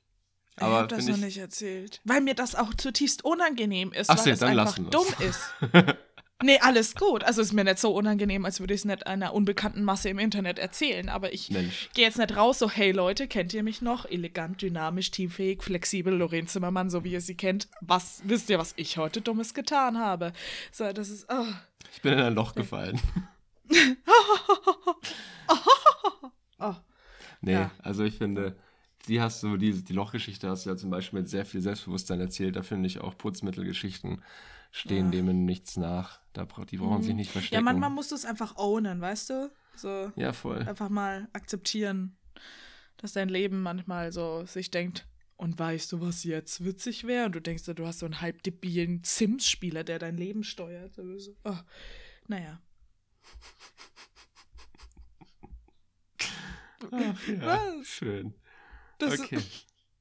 Aber 0.57 0.73
ich 0.73 0.79
habe 0.79 0.89
das 0.89 1.07
noch 1.07 1.17
ich... 1.17 1.23
nicht 1.23 1.39
erzählt. 1.39 2.01
Weil 2.05 2.21
mir 2.21 2.35
das 2.35 2.55
auch 2.55 2.75
zutiefst 2.75 3.25
unangenehm 3.25 3.93
ist, 3.93 4.11
Ach 4.11 4.25
weil 4.25 4.33
es 4.33 4.43
einfach 4.43 4.79
dumm 4.79 5.07
ist. 5.21 5.41
nee, 6.43 6.59
alles 6.61 6.95
gut. 6.95 7.25
Also 7.25 7.41
ist 7.41 7.53
mir 7.53 7.65
nicht 7.65 7.79
so 7.79 7.95
unangenehm, 7.95 8.45
als 8.45 8.61
würde 8.61 8.75
ich 8.75 8.81
es 8.81 8.85
nicht 8.85 9.07
einer 9.07 9.33
unbekannten 9.33 9.85
Masse 9.85 10.09
im 10.09 10.19
Internet 10.19 10.59
erzählen. 10.59 11.09
Aber 11.09 11.33
ich 11.33 11.49
gehe 11.49 12.05
jetzt 12.05 12.19
nicht 12.19 12.37
raus, 12.37 12.59
so, 12.59 12.69
hey 12.69 12.91
Leute, 12.91 13.29
kennt 13.29 13.55
ihr 13.55 13.63
mich 13.63 13.81
noch? 13.81 14.05
Elegant, 14.05 14.61
dynamisch, 14.61 15.11
teamfähig, 15.11 15.63
flexibel, 15.63 16.15
Lorraine 16.15 16.47
Zimmermann, 16.47 16.91
so 16.91 17.05
wie 17.05 17.13
ihr 17.13 17.21
sie 17.21 17.37
kennt. 17.37 17.69
Was, 17.81 18.23
wisst 18.25 18.51
ihr, 18.51 18.59
was 18.59 18.75
ich 18.77 18.99
heute 18.99 19.21
Dummes 19.21 19.55
getan 19.55 19.99
habe? 19.99 20.33
So, 20.73 20.93
das 20.93 21.09
ist, 21.09 21.27
oh. 21.31 21.47
Ich 21.95 22.03
bin 22.03 22.15
in 22.15 22.21
ein 22.21 22.35
Loch 22.35 22.55
gefallen. 22.55 23.01
oh. 26.61 26.77
Nee, 27.41 27.53
ja. 27.53 27.71
also 27.79 28.05
ich 28.05 28.19
finde, 28.19 28.57
die 29.09 29.21
hast 29.21 29.43
du, 29.43 29.57
die, 29.57 29.83
die 29.83 29.93
Lochgeschichte 29.93 30.49
hast 30.49 30.67
du 30.67 30.71
ja 30.71 30.77
zum 30.77 30.91
Beispiel 30.91 31.21
mit 31.21 31.29
sehr 31.29 31.45
viel 31.45 31.61
Selbstbewusstsein 31.61 32.21
erzählt. 32.21 32.57
Da 32.57 32.63
finde 32.63 32.87
ich 32.87 33.01
auch 33.01 33.17
Putzmittelgeschichten 33.17 34.23
stehen 34.73 35.07
ja. 35.07 35.23
dem 35.23 35.45
nichts 35.45 35.77
nach. 35.77 36.21
Da, 36.33 36.47
die 36.71 36.77
brauchen 36.77 36.99
mhm. 36.99 37.03
sich 37.03 37.15
nicht 37.15 37.31
verstecken. 37.31 37.55
Ja, 37.57 37.63
manchmal 37.63 37.91
musst 37.91 38.13
du 38.13 38.15
es 38.15 38.25
einfach 38.25 38.57
ownen, 38.57 39.01
weißt 39.01 39.31
du? 39.31 39.53
So 39.77 40.13
ja, 40.17 40.33
voll. 40.33 40.59
Einfach 40.59 40.91
mal 40.91 41.29
akzeptieren, 41.33 42.17
dass 42.99 43.13
dein 43.13 43.29
Leben 43.29 43.63
manchmal 43.63 44.13
so 44.13 44.45
sich 44.47 44.71
denkt, 44.71 45.07
und 45.41 45.59
weißt 45.59 45.93
du, 45.93 46.03
was 46.03 46.23
jetzt 46.25 46.67
witzig 46.67 47.07
wäre? 47.07 47.25
Und 47.25 47.35
du 47.35 47.41
denkst, 47.41 47.65
du 47.65 47.87
hast 47.87 48.01
so 48.01 48.05
einen 48.05 48.21
halb 48.21 48.43
debilen 48.43 49.01
Sims-Spieler, 49.03 49.85
der 49.85 49.99
dein 49.99 50.19
Leben 50.19 50.45
steuert. 50.45 50.95
So, 50.95 51.03
oh, 51.45 51.57
naja. 52.27 52.61
Ach 56.91 57.29
ja, 57.29 57.59
schön. 57.83 58.35
Das, 58.99 59.21
okay. 59.21 59.39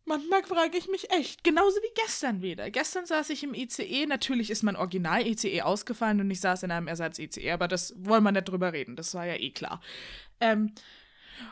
Manchmal 0.05 0.43
frage 0.43 0.77
ich 0.77 0.88
mich 0.88 1.11
echt, 1.11 1.43
genauso 1.43 1.77
wie 1.77 1.93
gestern 1.93 2.41
wieder. 2.41 2.71
Gestern 2.71 3.05
saß 3.05 3.30
ich 3.30 3.43
im 3.43 3.53
ICE, 3.53 4.07
natürlich 4.07 4.49
ist 4.49 4.63
mein 4.63 4.75
Original-ICE 4.75 5.61
ausgefallen 5.61 6.19
und 6.19 6.32
ich 6.32 6.41
saß 6.41 6.63
in 6.63 6.71
einem 6.71 6.88
Ersatz-ICE, 6.88 7.51
aber 7.51 7.67
das 7.67 7.93
wollen 7.95 8.23
wir 8.23 8.32
nicht 8.32 8.49
drüber 8.49 8.73
reden, 8.73 8.95
das 8.95 9.13
war 9.13 9.27
ja 9.27 9.36
eh 9.36 9.51
klar. 9.51 9.82
Ähm, 10.39 10.73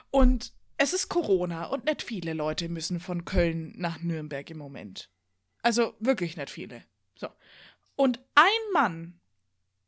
und 0.10 0.54
es 0.78 0.94
ist 0.94 1.10
Corona 1.10 1.66
und 1.66 1.86
nicht 1.86 2.02
viele 2.02 2.34
Leute 2.34 2.68
müssen 2.68 3.00
von 3.00 3.26
Köln 3.26 3.74
nach 3.78 4.00
Nürnberg 4.02 4.50
im 4.50 4.58
Moment. 4.58 5.12
Also 5.62 5.94
wirklich 6.00 6.36
nicht 6.36 6.50
viele. 6.50 6.84
So. 7.16 7.28
Und 7.96 8.20
ein 8.36 8.74
Mann 8.74 9.20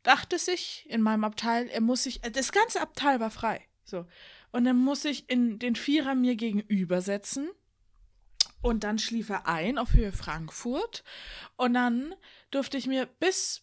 dachte 0.03 0.37
sich 0.37 0.85
in 0.89 1.01
meinem 1.01 1.23
Abteil, 1.23 1.67
er 1.69 1.81
muss 1.81 2.03
sich, 2.03 2.21
das 2.21 2.51
ganze 2.51 2.81
Abteil 2.81 3.19
war 3.19 3.31
frei. 3.31 3.61
So. 3.83 4.05
Und 4.51 4.65
dann 4.65 4.77
muss 4.77 5.05
ich 5.05 5.29
in 5.29 5.59
den 5.59 5.75
Vierer 5.75 6.15
mir 6.15 6.35
gegenüber 6.35 7.01
setzen. 7.01 7.49
Und 8.61 8.83
dann 8.83 8.99
schlief 8.99 9.29
er 9.29 9.47
ein 9.47 9.77
auf 9.77 9.93
Höhe 9.93 10.11
Frankfurt. 10.11 11.03
Und 11.55 11.73
dann 11.73 12.13
durfte 12.51 12.77
ich 12.77 12.87
mir 12.87 13.05
bis 13.05 13.61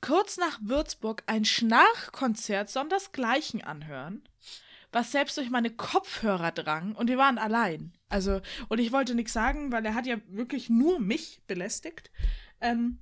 kurz 0.00 0.38
nach 0.38 0.58
Würzburg 0.62 1.22
ein 1.26 1.44
Schnarchkonzert 1.44 2.70
sondersgleichen 2.70 3.62
anhören, 3.62 4.22
was 4.92 5.12
selbst 5.12 5.36
durch 5.36 5.50
meine 5.50 5.70
Kopfhörer 5.70 6.52
drang. 6.52 6.94
Und 6.94 7.08
wir 7.08 7.18
waren 7.18 7.38
allein. 7.38 7.92
Also, 8.08 8.40
und 8.68 8.78
ich 8.78 8.92
wollte 8.92 9.14
nichts 9.14 9.32
sagen, 9.32 9.72
weil 9.72 9.84
er 9.84 9.94
hat 9.94 10.06
ja 10.06 10.16
wirklich 10.28 10.70
nur 10.70 11.00
mich 11.00 11.42
belästigt. 11.46 12.10
Ähm, 12.60 12.98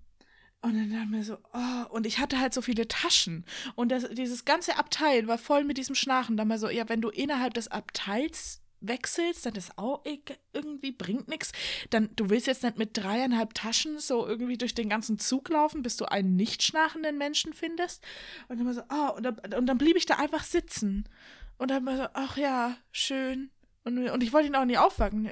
und 0.60 0.74
dann 0.74 0.90
dachte 0.90 1.04
ich 1.04 1.10
mir 1.10 1.22
so, 1.22 1.38
oh, 1.52 1.94
und 1.94 2.04
ich 2.04 2.18
hatte 2.18 2.40
halt 2.40 2.52
so 2.52 2.62
viele 2.62 2.88
Taschen. 2.88 3.44
Und 3.76 3.90
das, 3.90 4.08
dieses 4.10 4.44
ganze 4.44 4.76
Abteil 4.76 5.28
war 5.28 5.38
voll 5.38 5.62
mit 5.62 5.78
diesem 5.78 5.94
Schnarchen. 5.94 6.36
Da 6.36 6.44
mal 6.44 6.58
so, 6.58 6.68
ja, 6.68 6.88
wenn 6.88 7.00
du 7.00 7.10
innerhalb 7.10 7.54
des 7.54 7.68
Abteils 7.68 8.60
wechselst, 8.80 9.46
dann 9.46 9.54
ist 9.54 9.78
auch 9.78 10.04
irgendwie 10.52 10.90
bringt 10.90 11.28
nichts. 11.28 11.52
Dann, 11.90 12.10
du 12.16 12.28
willst 12.28 12.48
jetzt 12.48 12.64
nicht 12.64 12.76
mit 12.76 12.96
dreieinhalb 12.96 13.54
Taschen 13.54 14.00
so 14.00 14.26
irgendwie 14.26 14.58
durch 14.58 14.74
den 14.74 14.88
ganzen 14.88 15.18
Zug 15.18 15.48
laufen, 15.48 15.82
bis 15.82 15.96
du 15.96 16.06
einen 16.06 16.34
nicht 16.34 16.64
schnarchenden 16.64 17.18
Menschen 17.18 17.52
findest. 17.52 18.04
Und 18.48 18.58
dann 18.58 18.66
mal 18.66 18.74
so, 18.74 18.82
oh, 18.90 19.16
und 19.16 19.22
dann, 19.22 19.38
und 19.54 19.66
dann 19.66 19.78
blieb 19.78 19.96
ich 19.96 20.06
da 20.06 20.16
einfach 20.16 20.42
sitzen. 20.42 21.08
Und 21.56 21.70
dann 21.70 21.84
mal 21.84 21.96
so, 21.96 22.06
ach 22.14 22.36
ja, 22.36 22.76
schön. 22.90 23.50
Und, 23.84 24.08
und 24.08 24.22
ich 24.24 24.32
wollte 24.32 24.48
ihn 24.48 24.56
auch 24.56 24.64
nicht 24.64 24.78
aufwecken, 24.78 25.26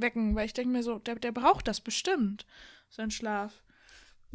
wecken, 0.00 0.34
weil 0.34 0.46
ich 0.46 0.54
denke 0.54 0.70
mir 0.70 0.82
so, 0.82 0.98
der, 1.00 1.16
der 1.16 1.32
braucht 1.32 1.68
das 1.68 1.82
bestimmt, 1.82 2.46
sein 2.88 3.10
Schlaf 3.10 3.63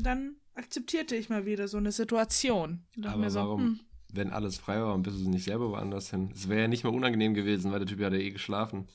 dann 0.03 0.35
akzeptierte 0.55 1.15
ich 1.15 1.29
mal 1.29 1.45
wieder 1.45 1.67
so 1.67 1.77
eine 1.77 1.91
Situation. 1.91 2.85
Aber 3.03 3.29
so, 3.29 3.39
warum, 3.39 3.61
hm. 3.61 3.79
wenn 4.13 4.31
alles 4.31 4.57
frei 4.57 4.81
war 4.81 4.93
und 4.93 5.03
bist 5.03 5.17
du 5.17 5.29
nicht 5.29 5.45
selber 5.45 5.69
woanders 5.69 6.09
hin. 6.09 6.31
Es 6.33 6.49
wäre 6.49 6.61
ja 6.61 6.67
nicht 6.67 6.83
mal 6.83 6.93
unangenehm 6.93 7.33
gewesen, 7.33 7.71
weil 7.71 7.79
der 7.79 7.87
Typ 7.87 8.01
hat 8.01 8.13
ja 8.13 8.19
eh 8.19 8.31
geschlafen. 8.31 8.87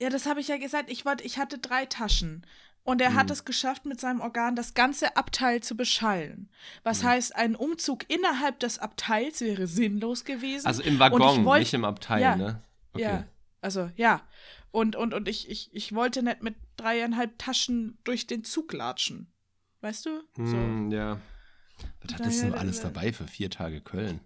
Ja, 0.00 0.10
das 0.10 0.26
habe 0.26 0.40
ich 0.40 0.48
ja 0.48 0.58
gesagt. 0.58 0.90
Ich, 0.90 1.04
wollte, 1.04 1.24
ich 1.24 1.38
hatte 1.38 1.58
drei 1.58 1.86
Taschen. 1.86 2.46
Und 2.84 3.02
er 3.02 3.10
hm. 3.10 3.16
hat 3.16 3.30
es 3.30 3.44
geschafft, 3.44 3.84
mit 3.84 4.00
seinem 4.00 4.20
Organ 4.20 4.56
das 4.56 4.72
ganze 4.72 5.16
Abteil 5.16 5.62
zu 5.62 5.76
beschallen. 5.76 6.48
Was 6.84 7.02
hm. 7.02 7.08
heißt, 7.08 7.36
ein 7.36 7.54
Umzug 7.54 8.08
innerhalb 8.08 8.60
des 8.60 8.78
Abteils 8.78 9.40
wäre 9.40 9.66
sinnlos 9.66 10.24
gewesen. 10.24 10.66
Also 10.66 10.82
im 10.82 10.98
Waggon, 10.98 11.44
wollt, 11.44 11.60
nicht 11.60 11.74
im 11.74 11.84
Abteil, 11.84 12.22
ja, 12.22 12.36
ne? 12.36 12.62
Okay. 12.94 13.02
Ja, 13.02 13.24
also 13.60 13.90
ja. 13.96 14.22
Und, 14.70 14.96
und, 14.96 15.14
und 15.14 15.28
ich, 15.28 15.48
ich, 15.48 15.70
ich 15.72 15.94
wollte 15.94 16.22
nicht 16.22 16.42
mit 16.42 16.56
dreieinhalb 16.76 17.38
Taschen 17.38 17.98
durch 18.04 18.26
den 18.26 18.44
Zug 18.44 18.72
latschen. 18.72 19.32
Weißt 19.80 20.06
du? 20.06 20.22
Hm, 20.36 20.90
ja. 20.90 21.20
Was 22.02 22.14
hattest 22.14 22.42
du 22.42 22.54
alles 22.54 22.80
dabei 22.80 23.12
für 23.12 23.26
vier 23.26 23.50
Tage 23.50 23.80
Köln? 23.80 24.20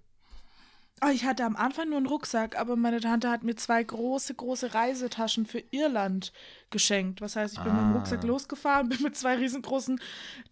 Oh, 1.04 1.10
ich 1.12 1.24
hatte 1.24 1.44
am 1.44 1.56
Anfang 1.56 1.88
nur 1.88 1.96
einen 1.96 2.06
Rucksack, 2.06 2.56
aber 2.56 2.76
meine 2.76 3.00
Tante 3.00 3.28
hat 3.28 3.42
mir 3.42 3.56
zwei 3.56 3.82
große, 3.82 4.34
große 4.34 4.72
Reisetaschen 4.72 5.46
für 5.46 5.58
Irland 5.72 6.32
geschenkt. 6.70 7.20
Was 7.20 7.34
heißt, 7.34 7.54
ich 7.54 7.60
bin 7.60 7.72
ah. 7.72 7.74
mit 7.74 7.84
dem 7.84 7.96
Rucksack 7.96 8.22
ah. 8.22 8.26
losgefahren, 8.26 8.88
bin 8.88 9.02
mit 9.02 9.16
zwei 9.16 9.34
riesengroßen 9.34 10.00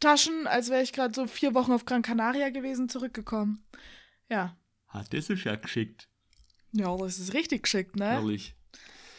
Taschen, 0.01 0.49
als 0.49 0.69
wäre 0.69 0.83
ich 0.83 0.93
gerade 0.93 1.15
so 1.15 1.29
vier 1.29 1.55
Wochen 1.55 1.71
auf 1.73 1.85
Gran 1.85 2.03
Canaria 2.03 2.51
gewesen, 2.51 2.89
zurückgekommen. 2.89 3.65
Ja. 4.29 4.57
Hat 4.89 5.13
das 5.13 5.29
ja 5.29 5.55
geschickt. 5.55 6.09
Ja, 6.73 6.97
das 6.97 7.21
ist 7.21 7.33
richtig 7.33 7.63
geschickt, 7.63 7.95
ne? 7.95 8.15
Ehrlich. 8.15 8.57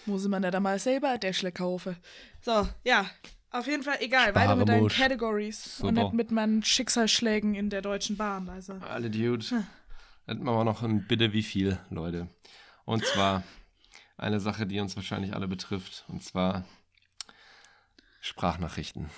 Muss 0.06 0.28
man 0.28 0.43
ja 0.43 0.52
da 0.52 0.60
mal 0.60 0.80
selber 0.80 1.18
Däschle 1.18 1.52
kaufen. 1.52 1.95
So, 2.41 2.68
ja. 2.84 3.10
Auf 3.54 3.68
jeden 3.68 3.84
Fall 3.84 3.97
egal, 3.99 4.34
weiter 4.34 4.56
mit 4.56 4.70
deinen 4.70 4.88
Categories 4.88 5.78
Super. 5.78 5.89
und 5.89 5.93
nicht 5.95 6.14
mit 6.14 6.32
meinen 6.32 6.64
Schicksalsschlägen 6.64 7.54
in 7.54 7.70
der 7.70 7.82
Deutschen 7.82 8.16
Bahn. 8.16 8.47
Also. 8.47 8.76
Alle 8.76 9.10
Dude. 9.10 9.45
Hm. 9.45 9.68
Dann 10.26 10.43
machen 10.43 10.60
wir 10.60 10.64
noch 10.64 10.84
ein 10.84 11.06
Bitte 11.06 11.34
wie 11.34 11.43
viel, 11.43 11.78
Leute. 11.89 12.30
Und 12.86 13.06
zwar 13.06 13.43
eine 14.16 14.39
Sache, 14.39 14.66
die 14.66 14.80
uns 14.80 14.95
wahrscheinlich 14.95 15.34
alle 15.34 15.49
betrifft. 15.49 16.06
Und 16.08 16.24
zwar 16.24 16.64
Sprachnachrichten. 18.22 19.10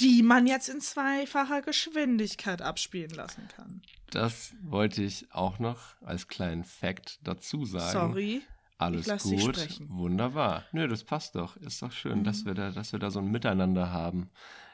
Die 0.00 0.22
man 0.22 0.46
jetzt 0.46 0.68
in 0.68 0.80
zweifacher 0.80 1.62
Geschwindigkeit 1.62 2.60
abspielen 2.60 3.10
lassen 3.10 3.48
kann. 3.48 3.82
Das 4.10 4.54
wollte 4.62 5.02
ich 5.02 5.32
auch 5.32 5.58
noch 5.58 6.00
als 6.02 6.28
kleinen 6.28 6.64
Fact 6.64 7.18
dazu 7.22 7.64
sagen. 7.64 7.92
Sorry. 7.92 8.42
Alles 8.78 9.06
gut. 9.22 9.80
Wunderbar. 9.88 10.64
Nö, 10.72 10.86
das 10.86 11.04
passt 11.04 11.34
doch. 11.34 11.56
Ist 11.56 11.80
doch 11.80 11.92
schön, 11.92 12.20
mhm. 12.20 12.24
dass, 12.24 12.44
wir 12.44 12.54
da, 12.54 12.70
dass 12.70 12.92
wir 12.92 12.98
da 12.98 13.10
so 13.10 13.20
ein 13.20 13.30
Miteinander 13.30 13.90
haben 13.90 14.28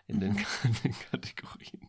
in 0.07 0.20
den, 0.20 0.33
mhm. 0.33 0.39
in 0.64 0.75
den 0.83 0.95
Kategorien. 1.11 1.89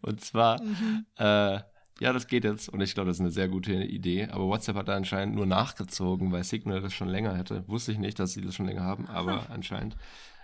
Und 0.00 0.22
zwar, 0.22 0.62
mhm. 0.62 1.04
äh, 1.16 1.60
ja, 2.00 2.14
das 2.14 2.26
geht 2.26 2.44
jetzt 2.44 2.70
und 2.70 2.80
ich 2.80 2.94
glaube, 2.94 3.08
das 3.08 3.18
ist 3.18 3.20
eine 3.20 3.30
sehr 3.30 3.48
gute 3.48 3.74
Idee. 3.74 4.28
Aber 4.28 4.46
WhatsApp 4.46 4.76
hat 4.76 4.88
da 4.88 4.96
anscheinend 4.96 5.34
nur 5.34 5.44
nachgezogen, 5.44 6.32
weil 6.32 6.44
Signal 6.44 6.80
das 6.80 6.94
schon 6.94 7.08
länger 7.08 7.36
hätte. 7.36 7.68
Wusste 7.68 7.92
ich 7.92 7.98
nicht, 7.98 8.18
dass 8.18 8.32
sie 8.32 8.40
das 8.40 8.54
schon 8.54 8.66
länger 8.66 8.84
haben, 8.84 9.06
aber 9.08 9.42
Aha. 9.42 9.46
anscheinend. 9.50 9.96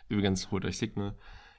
Übrigens, 0.08 0.50
holt 0.50 0.64
euch 0.64 0.78
Signal. 0.78 1.14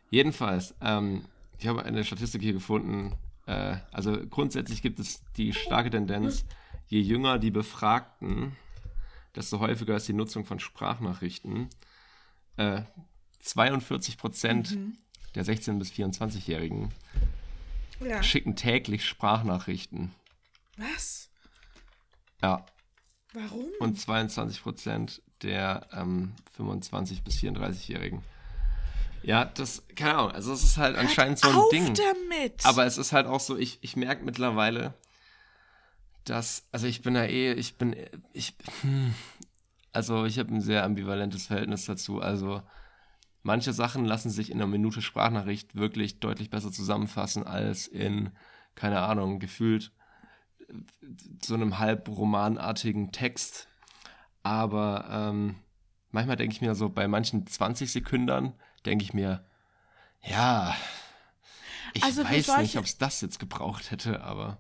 Jedenfalls, 0.10 0.76
ähm, 0.82 1.26
ich 1.60 1.68
habe 1.68 1.84
eine 1.84 2.04
Statistik 2.04 2.42
hier 2.42 2.54
gefunden. 2.54 3.16
Äh, 3.46 3.78
also 3.92 4.18
grundsätzlich 4.30 4.82
gibt 4.82 5.00
es 5.00 5.24
die 5.34 5.54
starke 5.54 5.90
Tendenz, 5.90 6.46
je 6.88 7.02
jünger 7.02 7.40
die 7.40 7.52
Befragten, 7.52 8.56
desto 9.36 9.60
häufiger 9.60 9.96
ist 9.96 10.08
die 10.08 10.14
Nutzung 10.14 10.46
von 10.46 10.60
Sprachnachrichten. 10.60 11.70
Äh, 12.58 12.84
42 13.40 14.18
Prozent 14.18 14.76
mhm. 14.76 14.98
der 15.36 15.46
16- 15.46 15.78
bis 15.78 15.92
24-Jährigen 15.92 16.92
ja. 18.00 18.24
schicken 18.24 18.56
täglich 18.56 19.06
Sprachnachrichten. 19.06 20.12
Was? 20.78 21.30
Ja. 22.42 22.66
Warum? 23.34 23.68
Und 23.80 24.00
22 24.00 24.64
Prozent 24.64 25.22
der 25.42 25.88
ähm, 25.92 26.34
25 26.56 27.24
bis 27.24 27.38
34-Jährigen. 27.38 28.24
Ja, 29.24 29.46
das, 29.46 29.84
keine 29.96 30.16
Ahnung, 30.16 30.32
also 30.32 30.54
es 30.54 30.64
ist 30.64 30.78
halt 30.78 30.96
Hört 30.96 31.06
anscheinend 31.06 31.40
so 31.40 31.50
ein 31.50 31.56
auf 31.56 31.70
Ding. 31.70 31.94
Damit. 31.94 32.66
Aber 32.66 32.86
es 32.86 32.98
ist 32.98 33.12
halt 33.12 33.28
auch 33.28 33.40
so, 33.40 33.58
ich, 33.58 33.80
ich 33.82 33.96
merke 33.96 34.24
mittlerweile, 34.24 34.94
dass, 36.24 36.68
also 36.72 36.88
ich 36.88 37.02
bin 37.02 37.14
da 37.14 37.24
eh, 37.24 37.54
ich 37.54 37.78
bin, 37.78 37.96
ich, 38.34 38.56
hm, 38.82 39.14
also 39.92 40.26
ich 40.26 40.40
habe 40.40 40.54
ein 40.54 40.62
sehr 40.62 40.84
ambivalentes 40.84 41.48
Verhältnis 41.48 41.86
dazu. 41.86 42.22
Also 42.22 42.62
manche 43.44 43.74
Sachen 43.74 44.06
lassen 44.06 44.30
sich 44.30 44.52
in 44.52 44.58
einer 44.58 44.68
Minute 44.68 45.02
Sprachnachricht 45.02 45.76
wirklich 45.76 46.20
deutlich 46.20 46.50
besser 46.50 46.72
zusammenfassen 46.72 47.46
als 47.46 47.88
in, 47.88 48.32
keine 48.76 49.02
Ahnung, 49.02 49.40
gefühlt 49.40 49.92
so 51.44 51.54
einem 51.54 51.80
halb 51.80 52.08
romanartigen 52.10 53.12
Text. 53.12 53.68
Aber 54.44 55.08
ähm, 55.10 55.56
manchmal 56.12 56.36
denke 56.36 56.54
ich 56.54 56.62
mir 56.62 56.76
so, 56.76 56.90
bei 56.90 57.08
manchen 57.08 57.48
20 57.48 57.92
Sekündern 57.92 58.54
denke 58.88 59.04
ich 59.04 59.14
mir, 59.14 59.46
ja, 60.24 60.76
ich 61.94 62.04
also 62.04 62.24
weiß 62.24 62.58
nicht, 62.58 62.78
ob 62.78 62.86
es 62.86 62.98
das 62.98 63.22
jetzt 63.22 63.40
gebraucht 63.40 63.92
hätte, 63.92 64.22
aber 64.22 64.58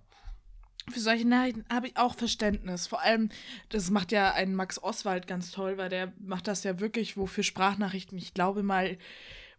für 0.90 1.00
solche 1.00 1.28
Nachrichten 1.28 1.66
habe 1.72 1.88
ich 1.88 1.98
auch 1.98 2.16
Verständnis. 2.16 2.88
Vor 2.88 3.02
allem, 3.02 3.30
das 3.70 3.90
macht 3.90 4.12
ja 4.12 4.32
ein 4.32 4.56
Max 4.56 4.82
Oswald 4.82 5.28
ganz 5.28 5.52
toll, 5.52 5.78
weil 5.78 5.90
der 5.90 6.14
macht 6.20 6.48
das 6.48 6.64
ja 6.64 6.80
wirklich, 6.80 7.18
wofür 7.18 7.44
Sprachnachrichten, 7.44 8.18
ich 8.18 8.34
glaube 8.34 8.64
mal, 8.64 8.98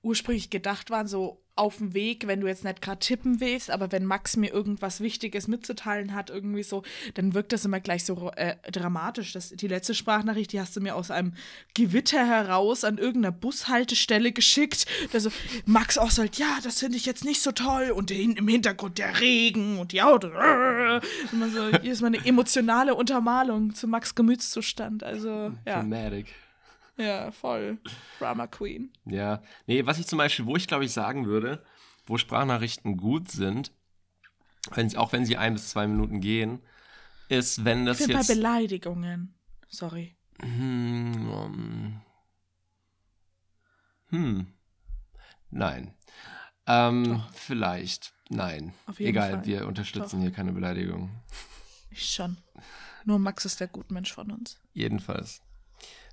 ursprünglich 0.02 0.50
gedacht 0.50 0.90
waren, 0.90 1.06
so 1.06 1.42
auf 1.58 1.78
dem 1.78 1.92
Weg, 1.92 2.26
wenn 2.28 2.40
du 2.40 2.46
jetzt 2.46 2.64
nicht 2.64 2.80
gerade 2.80 3.00
tippen 3.00 3.40
willst, 3.40 3.70
aber 3.70 3.90
wenn 3.90 4.04
Max 4.04 4.36
mir 4.36 4.52
irgendwas 4.52 5.00
Wichtiges 5.00 5.48
mitzuteilen 5.48 6.14
hat, 6.14 6.30
irgendwie 6.30 6.62
so, 6.62 6.84
dann 7.14 7.34
wirkt 7.34 7.52
das 7.52 7.64
immer 7.64 7.80
gleich 7.80 8.04
so 8.04 8.30
äh, 8.36 8.54
dramatisch. 8.70 9.32
Das, 9.32 9.50
die 9.50 9.66
letzte 9.66 9.94
Sprachnachricht, 9.94 10.52
die 10.52 10.60
hast 10.60 10.76
du 10.76 10.80
mir 10.80 10.94
aus 10.94 11.10
einem 11.10 11.34
Gewitter 11.74 12.24
heraus 12.24 12.84
an 12.84 12.96
irgendeiner 12.96 13.32
Bushaltestelle 13.32 14.30
geschickt. 14.30 14.86
Also, 15.12 15.30
Max 15.66 15.98
auch 15.98 16.12
sagt, 16.12 16.38
ja, 16.38 16.58
das 16.62 16.78
finde 16.78 16.96
ich 16.96 17.06
jetzt 17.06 17.24
nicht 17.24 17.42
so 17.42 17.50
toll. 17.50 17.90
Und 17.90 18.12
im 18.12 18.46
Hintergrund 18.46 18.98
der 18.98 19.20
Regen 19.20 19.78
und 19.80 19.90
die 19.90 20.02
Auto. 20.02 20.28
Immer 21.32 21.50
so, 21.50 21.78
hier 21.82 21.92
ist 21.92 22.02
mal 22.02 22.08
eine 22.08 22.24
emotionale 22.24 22.94
Untermalung 22.94 23.74
zu 23.74 23.88
Max 23.88 24.14
Gemütszustand. 24.14 25.02
Also, 25.02 25.52
ja. 25.66 25.80
Dramatic. 25.80 26.26
Ja, 26.98 27.30
voll. 27.30 27.78
Drama 28.18 28.48
Queen. 28.48 28.92
Ja. 29.04 29.40
Nee, 29.66 29.86
was 29.86 29.98
ich 29.98 30.06
zum 30.06 30.18
Beispiel, 30.18 30.46
wo 30.46 30.56
ich 30.56 30.66
glaube 30.66 30.84
ich 30.84 30.92
sagen 30.92 31.26
würde, 31.26 31.64
wo 32.06 32.18
Sprachnachrichten 32.18 32.96
gut 32.96 33.30
sind, 33.30 33.72
wenn, 34.72 34.94
auch 34.96 35.12
wenn 35.12 35.24
sie 35.24 35.36
ein 35.36 35.54
bis 35.54 35.70
zwei 35.70 35.86
Minuten 35.86 36.20
gehen, 36.20 36.60
ist, 37.28 37.64
wenn 37.64 37.86
das 37.86 38.00
ich 38.00 38.08
jetzt. 38.08 38.28
bei 38.28 38.34
Beleidigungen. 38.34 39.34
Sorry. 39.68 40.16
Hm, 40.40 41.30
um, 41.30 42.00
hm. 44.08 44.46
Nein. 45.50 45.94
Ähm, 46.66 47.22
vielleicht. 47.32 48.12
Nein. 48.28 48.74
Egal, 48.98 49.30
Fall. 49.30 49.46
wir 49.46 49.66
unterstützen 49.66 50.16
Doch. 50.16 50.22
hier 50.22 50.32
keine 50.32 50.52
Beleidigung. 50.52 51.10
Ich 51.90 52.12
schon. 52.12 52.36
Nur 53.04 53.18
Max 53.18 53.44
ist 53.44 53.60
der 53.60 53.68
Gutmensch 53.68 54.12
von 54.12 54.30
uns. 54.30 54.60
Jedenfalls 54.74 55.40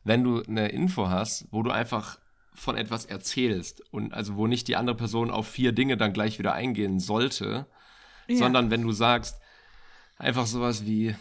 wenn 0.05 0.23
du 0.23 0.41
eine 0.43 0.69
Info 0.69 1.09
hast, 1.09 1.47
wo 1.51 1.63
du 1.63 1.71
einfach 1.71 2.19
von 2.53 2.77
etwas 2.77 3.05
erzählst 3.05 3.83
und 3.91 4.13
also 4.13 4.37
wo 4.37 4.47
nicht 4.47 4.69
die 4.69 4.77
andere 4.77 4.95
Person 4.95 5.29
auf 5.29 5.47
vier 5.47 5.73
Dinge 5.73 5.97
dann 5.97 6.13
gleich 6.13 6.39
wieder 6.39 6.53
eingehen 6.53 6.99
sollte, 6.99 7.65
ja. 8.27 8.37
sondern 8.37 8.71
wenn 8.71 8.83
du 8.83 8.93
sagst 8.93 9.41
einfach 10.17 10.45
sowas 10.45 10.85
wie 10.85 11.15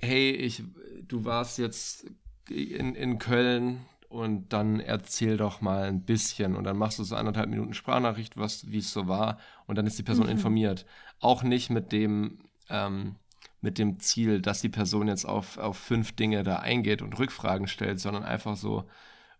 hey, 0.00 0.30
ich 0.30 0.64
du 1.06 1.24
warst 1.24 1.58
jetzt 1.58 2.06
in, 2.48 2.94
in 2.94 3.18
Köln 3.18 3.82
und 4.08 4.52
dann 4.52 4.80
erzähl 4.80 5.36
doch 5.36 5.60
mal 5.60 5.84
ein 5.84 6.02
bisschen 6.02 6.56
und 6.56 6.64
dann 6.64 6.76
machst 6.76 6.98
du 6.98 7.04
so 7.04 7.16
anderthalb 7.16 7.50
Minuten 7.50 7.74
Sprachnachricht, 7.74 8.36
was 8.36 8.70
wie 8.70 8.78
es 8.78 8.92
so 8.92 9.06
war 9.06 9.38
und 9.66 9.76
dann 9.76 9.86
ist 9.86 9.98
die 9.98 10.02
Person 10.02 10.26
mhm. 10.26 10.32
informiert. 10.32 10.86
Auch 11.20 11.42
nicht 11.42 11.70
mit 11.70 11.92
dem 11.92 12.38
ähm, 12.68 13.16
mit 13.64 13.78
dem 13.78 13.98
Ziel, 13.98 14.42
dass 14.42 14.60
die 14.60 14.68
Person 14.68 15.08
jetzt 15.08 15.24
auf, 15.24 15.56
auf 15.56 15.78
fünf 15.78 16.12
Dinge 16.12 16.44
da 16.44 16.56
eingeht 16.56 17.00
und 17.00 17.18
Rückfragen 17.18 17.66
stellt, 17.66 17.98
sondern 17.98 18.22
einfach 18.22 18.56
so, 18.56 18.88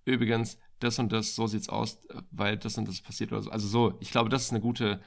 übrigens, 0.06 0.58
das 0.80 0.98
und 0.98 1.12
das, 1.12 1.34
so 1.34 1.46
sieht's 1.46 1.68
aus, 1.68 1.98
weil 2.30 2.56
das 2.56 2.78
und 2.78 2.88
das 2.88 3.02
passiert 3.02 3.32
oder 3.32 3.42
so. 3.42 3.50
Also 3.50 3.68
so, 3.68 3.98
ich 4.00 4.10
glaube, 4.10 4.30
das 4.30 4.44
ist 4.44 4.50
eine 4.50 4.62
gute, 4.62 5.02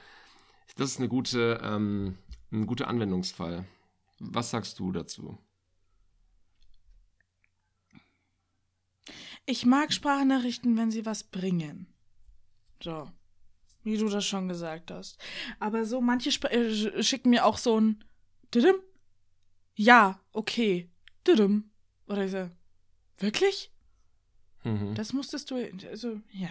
das 0.76 0.92
ist 0.92 0.98
eine 0.98 1.08
gute, 1.08 1.60
ähm, 1.64 2.16
ein 2.52 2.66
guter 2.66 2.86
Anwendungsfall. 2.86 3.66
Was 4.20 4.50
sagst 4.50 4.78
du 4.78 4.92
dazu? 4.92 5.36
Ich 9.46 9.66
mag 9.66 9.92
Sprachnachrichten, 9.92 10.76
wenn 10.76 10.92
sie 10.92 11.06
was 11.06 11.24
bringen. 11.24 11.92
So. 12.82 13.10
Wie 13.82 13.96
du 13.96 14.08
das 14.08 14.24
schon 14.26 14.48
gesagt 14.48 14.90
hast. 14.92 15.18
Aber 15.58 15.86
so, 15.86 16.00
manche 16.00 16.28
Sp 16.30 16.46
äh, 16.54 17.02
schicken 17.02 17.30
mir 17.30 17.44
auch 17.44 17.58
so 17.58 17.80
ein 17.80 18.04
Didim, 18.54 18.76
ja, 19.78 20.20
okay. 20.32 20.90
Düdüm. 21.26 21.70
Oder 22.08 22.24
ich 22.24 22.32
so, 22.32 22.50
wirklich? 23.18 23.70
Mhm. 24.64 24.94
Das 24.96 25.12
musstest 25.12 25.50
du, 25.50 25.56
also, 25.88 26.20
ja. 26.32 26.48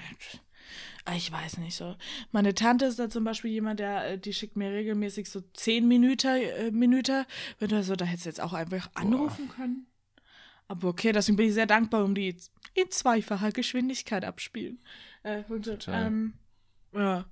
Ich 1.15 1.31
weiß 1.31 1.57
nicht 1.57 1.75
so. 1.75 1.95
Meine 2.31 2.53
Tante 2.53 2.85
ist 2.85 2.99
da 2.99 3.09
zum 3.09 3.23
Beispiel 3.25 3.51
jemand, 3.51 3.79
der, 3.79 4.11
äh, 4.11 4.17
die 4.17 4.33
schickt 4.33 4.55
mir 4.55 4.71
regelmäßig 4.71 5.29
so 5.29 5.41
zehn 5.53 5.87
Minuten, 5.87 6.27
äh, 6.27 6.71
Minuten. 6.71 7.25
Wenn 7.59 7.69
du 7.69 7.83
so, 7.83 7.95
da 7.95 8.05
hättest 8.05 8.25
du 8.25 8.29
jetzt 8.29 8.41
auch 8.41 8.53
einfach 8.53 8.89
anrufen 8.93 9.47
Boah. 9.47 9.55
können. 9.55 9.87
Aber 10.69 10.87
okay, 10.89 11.11
deswegen 11.11 11.35
bin 11.37 11.47
ich 11.47 11.53
sehr 11.53 11.65
dankbar 11.65 12.03
um 12.03 12.15
die 12.15 12.35
in 12.73 12.91
zweifacher 12.91 13.51
Geschwindigkeit 13.51 14.23
abspielen. 14.23 14.79
Äh, 15.23 15.43
und, 15.49 15.87
ähm, 15.89 16.33
ja. 16.93 17.25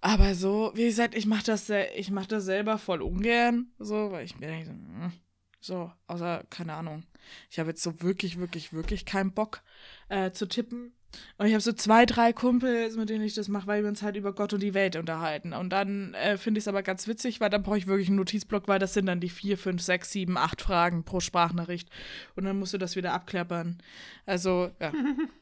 Aber 0.00 0.34
so, 0.34 0.72
wie 0.74 0.86
gesagt, 0.86 1.14
ich 1.14 1.26
mache 1.26 1.44
das, 1.44 1.70
ich 1.96 2.10
mach 2.10 2.26
das 2.26 2.44
selber 2.44 2.78
voll 2.78 3.02
ungern. 3.02 3.72
So, 3.78 4.12
weil 4.12 4.24
ich 4.24 4.38
mir 4.38 4.48
denke, 4.48 4.70
hm, 4.70 5.12
so, 5.60 5.90
außer, 6.06 6.44
keine 6.50 6.74
Ahnung. 6.74 7.04
Ich 7.50 7.58
habe 7.58 7.70
jetzt 7.70 7.82
so 7.82 8.00
wirklich, 8.02 8.38
wirklich, 8.38 8.72
wirklich 8.72 9.04
keinen 9.04 9.32
Bock 9.32 9.62
äh, 10.08 10.30
zu 10.30 10.46
tippen. 10.46 10.92
Und 11.38 11.46
ich 11.46 11.52
habe 11.52 11.62
so 11.62 11.72
zwei, 11.72 12.04
drei 12.04 12.32
Kumpels, 12.32 12.96
mit 12.96 13.08
denen 13.08 13.24
ich 13.24 13.34
das 13.34 13.48
mache, 13.48 13.66
weil 13.66 13.82
wir 13.82 13.88
uns 13.88 14.02
halt 14.02 14.16
über 14.16 14.34
Gott 14.34 14.52
und 14.52 14.62
die 14.62 14.74
Welt 14.74 14.94
unterhalten. 14.96 15.52
Und 15.52 15.70
dann 15.70 16.14
äh, 16.14 16.36
finde 16.36 16.58
ich 16.58 16.64
es 16.64 16.68
aber 16.68 16.82
ganz 16.82 17.08
witzig, 17.08 17.40
weil 17.40 17.50
dann 17.50 17.62
brauche 17.62 17.78
ich 17.78 17.86
wirklich 17.86 18.08
einen 18.08 18.18
Notizblock, 18.18 18.68
weil 18.68 18.78
das 18.78 18.94
sind 18.94 19.06
dann 19.06 19.20
die 19.20 19.30
vier, 19.30 19.56
fünf, 19.56 19.82
sechs, 19.82 20.10
sieben, 20.12 20.36
acht 20.36 20.60
Fragen 20.60 21.04
pro 21.04 21.20
Sprachnachricht. 21.20 21.88
Und 22.36 22.44
dann 22.44 22.58
musst 22.58 22.74
du 22.74 22.78
das 22.78 22.94
wieder 22.94 23.14
abklappern. 23.14 23.78
Also, 24.26 24.70
ja. 24.80 24.92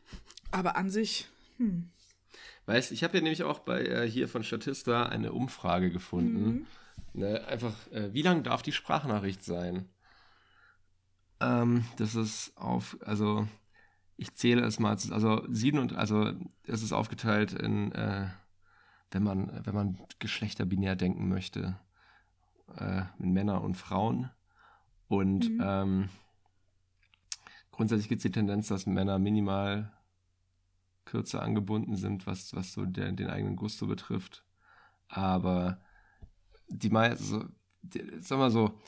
aber 0.51 0.77
an 0.77 0.89
sich, 0.89 1.27
hm. 1.59 1.91
Weißt 2.67 2.91
ich 2.93 3.05
habe 3.05 3.17
ja 3.17 3.23
nämlich 3.23 3.45
auch 3.45 3.61
bei 3.61 3.85
äh, 3.85 4.11
hier 4.11 4.29
von 4.29 4.43
Statista 4.43 5.07
eine 5.07 5.33
Umfrage 5.33 5.91
gefunden. 5.91 6.45
Mhm. 6.45 6.67
Ne, 7.15 7.47
einfach, 7.47 7.75
äh, 7.93 8.13
wie 8.13 8.23
lang 8.23 8.43
darf 8.43 8.63
die 8.63 8.73
Sprachnachricht 8.73 9.43
sein? 9.43 9.89
Ähm, 11.41 11.85
das 11.97 12.15
ist 12.15 12.57
auf, 12.57 12.99
also 13.05 13.47
ich 14.17 14.35
zähle 14.35 14.65
es 14.65 14.79
mal, 14.79 14.97
also 15.11 15.47
sieben 15.49 15.79
und 15.79 15.95
also 15.95 16.33
es 16.65 16.83
ist 16.83 16.93
aufgeteilt 16.93 17.53
in, 17.53 17.93
äh, 17.93 18.29
wenn 19.11 19.23
man, 19.23 19.61
wenn 19.65 19.75
man 19.75 19.99
geschlechterbinär 20.19 20.97
denken 20.97 21.29
möchte, 21.29 21.79
äh, 22.77 23.03
in 23.19 23.33
Männer 23.33 23.63
und 23.63 23.77
Frauen. 23.77 24.31
Und 25.09 25.49
mhm. 25.49 25.63
ähm, 25.63 26.09
grundsätzlich 27.71 28.09
gibt 28.09 28.21
es 28.21 28.25
die 28.25 28.33
Tendenz, 28.33 28.69
dass 28.69 28.87
Männer 28.87 29.19
minimal 29.19 29.93
kürzer 31.07 31.43
angebunden 31.43 31.97
sind, 31.97 32.27
was, 32.27 32.55
was 32.55 32.73
so 32.73 32.85
der, 32.85 33.11
den 33.13 33.31
eigenen 33.31 33.57
Gusto 33.57 33.87
betrifft. 33.87 34.45
Aber 35.09 35.81
die 36.69 36.91
meisten, 36.91 37.25
so, 37.25 37.45
sagen 38.21 38.41
wir 38.41 38.51
so, 38.51 38.79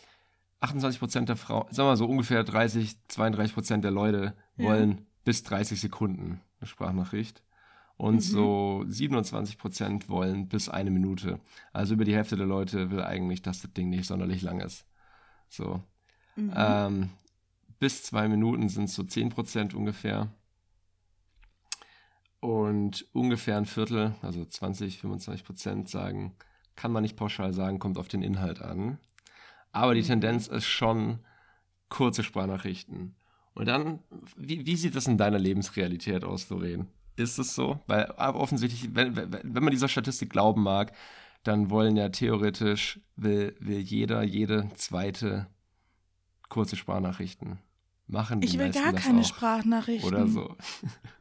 28% 0.61 1.25
der 1.25 1.37
Frauen, 1.37 1.73
sagen 1.73 1.89
wir 1.89 1.97
so 1.97 2.07
ungefähr 2.07 2.45
30, 2.45 2.97
32% 3.09 3.79
der 3.79 3.93
Leute 3.93 4.35
wollen 4.57 4.91
ja. 4.91 4.97
bis 5.25 5.45
30 5.45 5.81
Sekunden 5.81 6.41
eine 6.61 6.67
Sprachnachricht. 6.67 7.43
Und 7.97 8.17
mhm. 8.17 8.21
so 8.21 8.85
27% 8.87 10.09
wollen 10.09 10.49
bis 10.49 10.69
eine 10.69 10.91
Minute. 10.91 11.41
Also 11.73 11.95
über 11.95 12.05
die 12.05 12.15
Hälfte 12.15 12.37
der 12.37 12.47
Leute 12.47 12.91
will 12.91 13.03
eigentlich, 13.03 13.43
dass 13.43 13.63
das 13.63 13.73
Ding 13.73 13.91
nicht 13.91 14.07
sonderlich 14.07 14.43
lang 14.43 14.61
ist. 14.61 14.87
So. 15.49 15.83
Mhm. 16.37 16.53
Ähm, 16.55 17.11
bis 17.81 18.05
zwei 18.05 18.29
Minuten 18.29 18.69
sind 18.69 18.85
es 18.85 18.95
so 18.95 19.03
10% 19.03 19.75
ungefähr. 19.75 20.29
Und 22.41 23.07
ungefähr 23.13 23.57
ein 23.57 23.67
Viertel, 23.67 24.15
also 24.23 24.45
20, 24.45 25.01
25% 25.01 25.89
sagen, 25.89 26.37
kann 26.77 26.93
man 26.93 27.03
nicht 27.03 27.17
pauschal 27.17 27.53
sagen, 27.53 27.81
kommt 27.81 27.99
auf 27.99 28.09
den 28.09 28.23
Inhalt 28.23 28.63
an. 28.63 28.99
Aber 29.73 29.95
die 29.95 30.03
mhm. 30.03 30.07
Tendenz 30.07 30.47
ist 30.47 30.67
schon 30.67 31.19
kurze 31.89 32.23
Sprachnachrichten. 32.23 33.17
Und 33.55 33.67
dann, 33.67 33.99
wie, 34.37 34.65
wie 34.67 34.77
sieht 34.77 34.95
das 34.95 35.09
in 35.09 35.19
deiner 35.19 35.39
Lebensrealität 35.39 36.23
aus, 36.23 36.47
Doreen? 36.47 36.87
Ist 37.17 37.39
es 37.39 37.57
so? 37.57 37.81
Weil 37.89 38.09
offensichtlich, 38.13 38.95
wenn, 38.95 39.17
wenn 39.17 39.63
man 39.65 39.73
dieser 39.73 39.89
Statistik 39.89 40.31
glauben 40.31 40.63
mag, 40.63 40.93
dann 41.43 41.71
wollen 41.71 41.97
ja 41.97 42.09
theoretisch, 42.11 43.01
will, 43.17 43.57
will 43.59 43.81
jeder, 43.81 44.23
jede 44.23 44.71
zweite 44.75 45.49
kurze 46.49 46.77
Sprachnachrichten 46.77 47.59
machen. 48.07 48.43
ich 48.43 48.59
will 48.59 48.71
gar 48.71 48.93
keine 48.93 49.21
auch. 49.21 49.25
Sprachnachrichten. 49.25 50.09
Oder 50.09 50.29
so. 50.29 50.57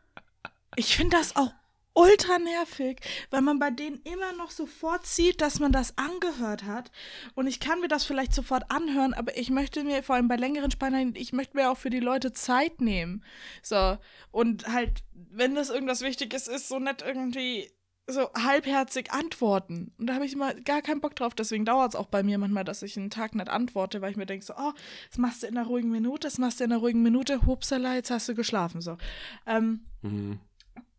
ich 0.78 0.96
finde 0.96 1.18
das 1.18 1.36
auch 1.36 1.52
ultra 1.94 2.38
nervig, 2.38 3.00
weil 3.32 3.42
man 3.42 3.58
bei 3.58 3.72
denen 3.72 4.00
immer 4.04 4.32
noch 4.34 4.52
sofort 4.52 5.08
sieht, 5.08 5.42
dass 5.42 5.60
man 5.60 5.72
das 5.72 5.98
angehört 5.98 6.64
hat. 6.64 6.92
Und 7.34 7.48
ich 7.48 7.60
kann 7.60 7.80
mir 7.82 7.88
das 7.88 8.06
vielleicht 8.06 8.34
sofort 8.34 8.70
anhören, 8.70 9.16
aber 9.16 9.36
ich 9.36 9.50
möchte 9.50 9.84
mir 9.84 10.04
vor 10.04 10.16
allem 10.16 10.28
bei 10.28 10.36
längeren 10.36 10.70
Spannungen, 10.70 11.16
ich 11.16 11.34
möchte 11.34 11.58
mir 11.58 11.72
auch 11.72 11.78
für 11.78 11.90
die 11.90 12.00
Leute 12.00 12.34
Zeit 12.34 12.80
nehmen. 12.82 13.24
So. 13.64 13.98
Und 14.30 14.68
halt, 14.68 15.04
wenn 15.14 15.56
das 15.56 15.72
irgendwas 15.72 16.02
Wichtiges 16.02 16.48
ist, 16.48 16.68
so 16.68 16.78
nicht 16.78 17.02
irgendwie 17.02 17.72
so 18.10 18.30
halbherzig 18.34 19.12
antworten. 19.12 19.92
Und 19.98 20.08
da 20.08 20.14
habe 20.14 20.26
ich 20.26 20.34
immer 20.34 20.54
gar 20.54 20.82
keinen 20.82 21.02
Bock 21.02 21.16
drauf. 21.16 21.34
Deswegen 21.34 21.66
dauert 21.66 21.94
es 21.94 22.00
auch 22.00 22.06
bei 22.06 22.24
mir 22.24 22.38
manchmal, 22.38 22.64
dass 22.64 22.84
ich 22.84 22.96
einen 22.96 23.10
Tag 23.10 23.36
nicht 23.36 23.50
antworte, 23.50 24.02
weil 24.02 24.12
ich 24.12 24.18
mir 24.18 24.26
denke 24.26 24.46
so, 24.46 24.54
oh, 24.56 24.72
das 25.10 25.18
machst 25.18 25.44
du 25.44 25.48
in 25.48 25.58
einer 25.58 25.68
ruhigen 25.68 25.90
Minute, 25.90 26.28
das 26.28 26.38
machst 26.38 26.60
du 26.60 26.64
in 26.64 26.72
einer 26.72 26.80
ruhigen 26.80 27.02
Minute, 27.02 27.46
hupsala, 27.46 27.96
jetzt 27.96 28.12
hast 28.12 28.30
du 28.30 28.36
geschlafen. 28.36 28.82
So. 28.82 28.98
Ähm, 29.46 29.82
mhm. 30.04 30.40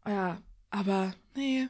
Ja, 0.06 0.38
aber 0.70 1.14
nee. 1.34 1.68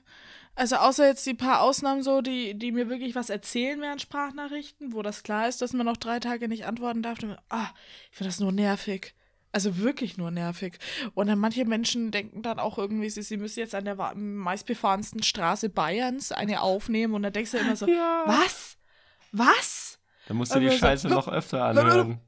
Also 0.55 0.77
außer 0.77 1.07
jetzt 1.07 1.25
die 1.25 1.35
paar 1.35 1.61
Ausnahmen 1.61 2.03
so, 2.03 2.21
die, 2.21 2.59
die 2.59 2.73
mir 2.73 2.89
wirklich 2.89 3.15
was 3.15 3.31
erzählen 3.31 3.81
während 3.81 4.03
Sprachnachrichten, 4.03 4.93
wo 4.93 5.03
das 5.03 5.23
klar 5.23 5.49
ist, 5.49 5.63
dass 5.63 5.73
man 5.73 5.87
noch 5.87 5.97
drei 5.97 6.19
Tage 6.19 6.49
nicht 6.49 6.67
antworten 6.67 7.03
darf. 7.03 7.19
Dann, 7.19 7.39
ah, 7.49 7.69
ich 8.11 8.17
finde 8.17 8.31
das 8.31 8.41
nur 8.41 8.51
nervig. 8.51 9.15
Also 9.53 9.79
wirklich 9.79 10.19
nur 10.19 10.31
nervig. 10.31 10.79
Und 11.15 11.29
dann 11.29 11.39
manche 11.39 11.65
Menschen 11.65 12.11
denken 12.11 12.43
dann 12.43 12.59
auch 12.59 12.77
irgendwie, 12.77 13.09
sie, 13.09 13.23
sie 13.23 13.37
müssen 13.37 13.61
jetzt 13.61 13.75
an 13.75 13.85
der 13.85 14.15
meistbefahrensten 14.17 15.23
Straße 15.23 15.69
Bayerns 15.71 16.33
eine 16.33 16.61
aufnehmen 16.61 17.15
und 17.15 17.23
dann 17.23 17.33
denkst 17.33 17.53
du 17.53 17.59
immer 17.59 17.77
so, 17.77 17.87
ja. 17.89 18.25
was? 18.27 18.77
Was? 19.31 20.01
Dann 20.27 20.37
musst 20.37 20.55
du 20.55 20.61
die 20.61 20.71
Scheiße 20.71 21.09
so, 21.09 21.15
noch 21.15 21.29
öfter 21.29 21.65
anhören. 21.67 22.21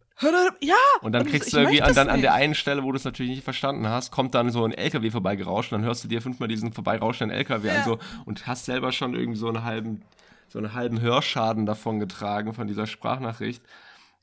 Ja! 0.60 0.74
Und 1.00 1.12
dann 1.12 1.26
kriegst 1.26 1.52
du 1.52 1.58
irgendwie 1.58 1.82
an, 1.82 1.94
dann 1.94 2.08
an 2.08 2.20
der 2.20 2.34
einen 2.34 2.54
Stelle, 2.54 2.82
wo 2.82 2.92
du 2.92 2.96
es 2.96 3.04
natürlich 3.04 3.32
nicht 3.32 3.44
verstanden 3.44 3.88
hast, 3.88 4.10
kommt 4.10 4.34
dann 4.34 4.50
so 4.50 4.64
ein 4.64 4.72
LKW 4.72 5.10
vorbeigerauscht 5.10 5.72
und 5.72 5.80
dann 5.80 5.86
hörst 5.86 6.04
du 6.04 6.08
dir 6.08 6.20
fünfmal 6.20 6.48
diesen 6.48 6.72
vorbeirauschenden 6.72 7.36
LKW 7.36 7.68
ja. 7.68 7.74
an 7.76 7.84
so 7.84 7.98
und 8.26 8.46
hast 8.46 8.66
selber 8.66 8.92
schon 8.92 9.14
irgendwie 9.14 9.38
so 9.38 9.48
einen 9.48 9.64
halben, 9.64 10.02
so 10.48 10.58
einen 10.58 10.74
halben 10.74 11.00
Hörschaden 11.00 11.66
davon 11.66 11.98
getragen 12.00 12.54
von 12.54 12.66
dieser 12.66 12.86
Sprachnachricht. 12.86 13.62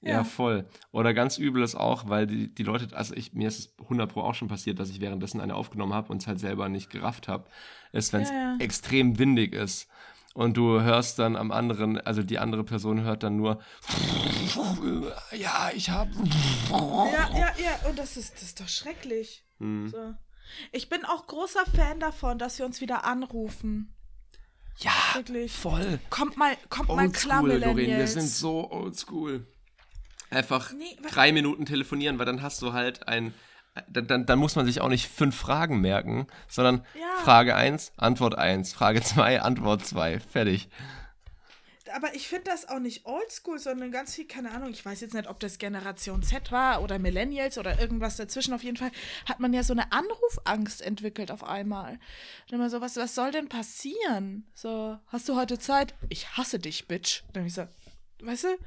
Ja. 0.02 0.12
ja, 0.12 0.24
voll. 0.24 0.66
Oder 0.92 1.16
ganz 1.16 1.40
übel 1.40 1.64
ist 1.64 1.74
auch, 1.74 2.08
weil 2.08 2.28
die, 2.28 2.54
die 2.54 2.62
Leute, 2.62 2.96
also 2.96 3.16
ich, 3.16 3.34
mir 3.34 3.48
ist 3.48 3.60
es 3.60 3.74
100 3.82 4.14
Pro 4.14 4.22
auch 4.22 4.36
schon 4.36 4.48
passiert, 4.48 4.80
dass 4.80 4.92
ich 4.92 5.02
währenddessen 5.02 5.42
eine 5.42 5.56
aufgenommen 5.56 5.96
habe 5.96 6.12
und 6.12 6.22
es 6.22 6.28
halt 6.28 6.40
selber 6.40 6.70
nicht 6.70 6.92
gerafft 6.92 7.28
habe, 7.28 7.46
ist, 7.94 8.14
wenn 8.14 8.22
es 8.22 8.30
ja, 8.30 8.58
extrem 8.60 9.18
windig 9.18 9.54
ist 9.54 9.90
und 10.38 10.56
du 10.56 10.80
hörst 10.82 11.18
dann 11.18 11.36
am 11.36 11.52
anderen, 11.52 12.00
also 12.00 12.22
die 12.22 12.38
andere 12.38 12.64
Person 12.64 13.02
hört 13.02 13.24
dann 13.24 13.38
nur, 13.38 13.60
ja, 15.36 15.72
ich 15.74 15.90
hab. 15.90 16.10
Ja, 16.70 17.30
ja, 17.36 17.54
ja, 17.58 17.90
und 17.90 17.98
das 17.98 18.18
ist, 18.18 18.36
das 18.36 18.44
ist 18.44 18.60
doch 18.60 18.68
schrecklich. 18.68 19.44
Hm. 19.58 19.90
So. 19.90 20.14
Ich 20.72 20.90
bin 20.90 21.06
auch 21.06 21.26
großer 21.26 21.66
Fan 21.76 22.00
davon, 22.00 22.38
dass 22.38 22.60
wir 22.60 22.68
uns 22.68 22.82
wieder 22.82 23.04
anrufen. 23.04 23.96
Ja, 24.78 24.92
Wirklich. 25.16 25.52
voll. 25.52 26.00
Kommt 26.12 26.38
mal, 26.38 26.56
kommt 26.70 26.92
old 26.92 26.98
mal 26.98 27.10
klar, 27.10 27.40
school, 27.40 27.60
Doreen, 27.60 27.98
wir 27.98 28.08
sind 28.08 28.30
so 28.30 28.70
oldschool. 28.70 29.48
Einfach 30.30 30.72
nee, 30.72 30.98
drei 31.10 31.32
Minuten 31.32 31.66
telefonieren, 31.66 32.20
weil 32.20 32.28
dann 32.28 32.44
hast 32.44 32.62
du 32.62 32.74
halt 32.74 33.08
ein 33.08 33.34
dann, 33.90 34.26
dann, 34.26 34.40
muss 34.40 34.56
man 34.56 34.66
sich 34.66 34.82
auch 34.82 34.90
nicht 34.90 35.08
fünf 35.08 35.36
Fragen 35.36 35.82
merken, 35.82 36.28
sondern 36.48 36.86
ja. 37.00 37.24
Frage 37.24 37.56
1, 37.56 37.94
Antwort 37.98 38.38
1, 38.38 38.74
Frage 38.74 39.02
2, 39.02 39.42
Antwort 39.42 39.86
2. 39.86 40.20
Fertig. 40.20 40.70
Aber 41.94 42.14
ich 42.16 42.28
finde 42.28 42.52
das 42.52 42.68
auch 42.68 42.80
nicht 42.80 43.06
oldschool, 43.06 43.60
sondern 43.60 43.92
ganz 43.92 44.16
viel, 44.16 44.28
keine 44.28 44.52
Ahnung, 44.52 44.70
ich 44.70 44.86
weiß 44.86 45.02
jetzt 45.02 45.14
nicht, 45.14 45.28
ob 45.30 45.40
das 45.40 45.58
Generation 45.58 46.22
Z 46.22 46.52
war 46.52 46.82
oder 46.82 47.00
Millennials 47.00 47.58
oder 47.58 47.80
irgendwas 47.80 48.18
dazwischen. 48.18 48.54
Auf 48.54 48.64
jeden 48.64 48.78
Fall 48.78 48.92
hat 49.26 49.40
man 49.40 49.54
ja 49.54 49.64
so 49.64 49.74
eine 49.74 49.92
Anrufangst 49.92 50.82
entwickelt 50.82 51.32
auf 51.32 51.44
einmal. 51.44 52.00
Und 52.48 52.54
immer 52.54 52.70
so, 52.70 52.82
was, 52.82 52.98
was 52.98 53.16
soll 53.16 53.32
denn 53.32 53.50
passieren? 53.50 54.46
So, 54.54 54.98
hast 55.08 55.28
du 55.30 55.36
heute 55.36 55.60
Zeit? 55.60 55.96
Ich 56.10 56.38
hasse 56.38 56.60
dich, 56.60 56.88
Bitch. 56.88 57.24
Dann 57.34 57.46
ich 57.46 57.54
so, 57.54 57.68
weißt 58.22 58.44
du? 58.46 58.58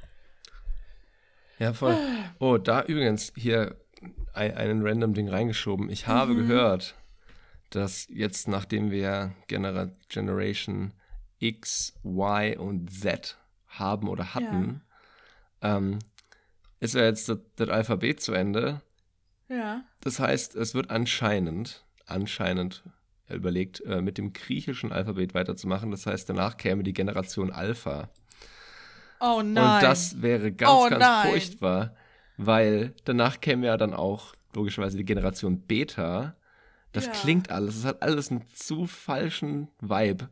Ja, 1.59 1.73
voll. 1.73 1.95
Oh, 2.39 2.57
da 2.57 2.83
übrigens, 2.83 3.31
hier 3.35 3.77
einen 4.33 4.85
random 4.85 5.13
Ding 5.13 5.29
reingeschoben. 5.29 5.89
Ich 5.89 6.07
habe 6.07 6.33
mhm. 6.33 6.47
gehört, 6.47 6.95
dass 7.69 8.07
jetzt, 8.09 8.47
nachdem 8.47 8.91
wir 8.91 9.33
Genera 9.47 9.89
Generation 10.09 10.93
X, 11.39 11.93
Y 12.03 12.57
und 12.57 12.91
Z 12.91 13.37
haben 13.67 14.07
oder 14.07 14.33
hatten, 14.35 14.81
ja. 15.63 15.77
ähm, 15.77 15.99
ist 16.79 16.95
ja 16.95 17.03
jetzt 17.03 17.29
das, 17.29 17.39
das, 17.55 17.69
Alphabet 17.69 18.21
zu 18.21 18.33
Ende. 18.33 18.81
Ja. 19.47 19.83
Das 20.01 20.19
heißt, 20.19 20.55
es 20.55 20.73
wird 20.73 20.89
anscheinend, 20.89 21.83
anscheinend 22.05 22.83
überlegt, 23.29 23.81
äh, 23.85 24.01
mit 24.01 24.17
dem 24.17 24.33
griechischen 24.33 24.91
Alphabet 24.91 25.33
weiterzumachen. 25.33 25.91
Das 25.91 26.05
heißt, 26.05 26.29
danach 26.29 26.57
käme 26.57 26.83
die 26.83 26.93
Generation 26.93 27.51
Alpha. 27.51 28.09
Oh 29.19 29.41
nein. 29.43 29.75
Und 29.75 29.83
das 29.83 30.21
wäre 30.21 30.51
ganz, 30.51 30.71
oh, 30.71 30.89
ganz 30.89 30.99
nein. 30.99 31.29
furchtbar 31.29 31.95
weil 32.45 32.93
danach 33.05 33.39
käme 33.41 33.67
ja 33.67 33.77
dann 33.77 33.93
auch 33.93 34.33
logischerweise 34.53 34.97
die 34.97 35.05
Generation 35.05 35.61
Beta, 35.61 36.35
Das 36.93 37.05
Ja. 37.05 37.11
klingt 37.13 37.49
alles. 37.51 37.77
Es 37.77 37.85
hat 37.85 38.01
alles 38.03 38.31
einen 38.31 38.45
zu 38.53 38.85
falschen 38.85 39.69
Vibe, 39.79 40.27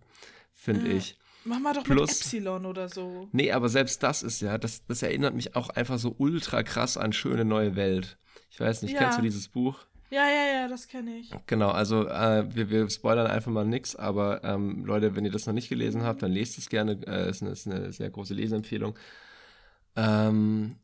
finde 0.54 0.90
Ja. 0.90 0.98
ich. 0.98 1.18
Mach 1.46 1.58
mal 1.60 1.74
doch 1.74 1.86
Plus- 1.86 2.10
mit 2.10 2.20
Epsilon 2.20 2.66
oder 2.66 2.90
so. 2.90 3.30
Nee, 3.32 3.54
aber 3.54 3.70
selbst 3.70 4.04
das 4.04 4.24
ist 4.24 4.42
ja, 4.42 4.58
das, 4.58 4.86
das 4.86 5.02
erinnert 5.02 5.36
mich 5.36 5.56
auch 5.56 5.70
einfach 5.70 5.98
so 5.98 6.14
ultra 6.18 6.62
krass 6.64 6.98
an 6.98 7.14
Schöne 7.14 7.46
Neue 7.46 7.78
Welt. 7.78 8.18
Ich 8.52 8.60
weiß 8.60 8.82
nicht, 8.82 8.92
Ja. 8.92 9.00
kennst 9.00 9.20
du 9.20 9.22
dieses 9.22 9.48
Buch? 9.48 9.86
Ja, 10.10 10.26
ja, 10.28 10.62
ja, 10.64 10.68
das 10.68 10.90
kenne 10.90 11.16
ich. 11.20 11.32
Genau, 11.46 11.70
also 11.70 12.06
äh, 12.10 12.44
wir, 12.54 12.70
wir 12.70 12.90
spoilern 12.90 13.28
einfach 13.28 13.52
mal 13.54 13.64
nix, 13.66 13.96
aber 13.96 14.44
ähm, 14.44 14.84
Leute, 14.84 15.16
wenn 15.16 15.24
ihr 15.24 15.32
das 15.32 15.46
noch 15.46 15.54
nicht 15.54 15.70
gelesen 15.70 16.04
habt, 16.04 16.22
dann 16.24 16.34
lest 16.34 16.58
es 16.58 16.68
gerne. 16.68 17.00
Äh, 17.08 17.30
ist, 17.30 17.42
eine, 17.42 17.52
ist 17.52 17.68
eine 17.68 17.94
sehr 17.94 18.10
große 18.10 18.34
Leseempfehlung. 18.34 18.98
Ähm, 19.96 20.76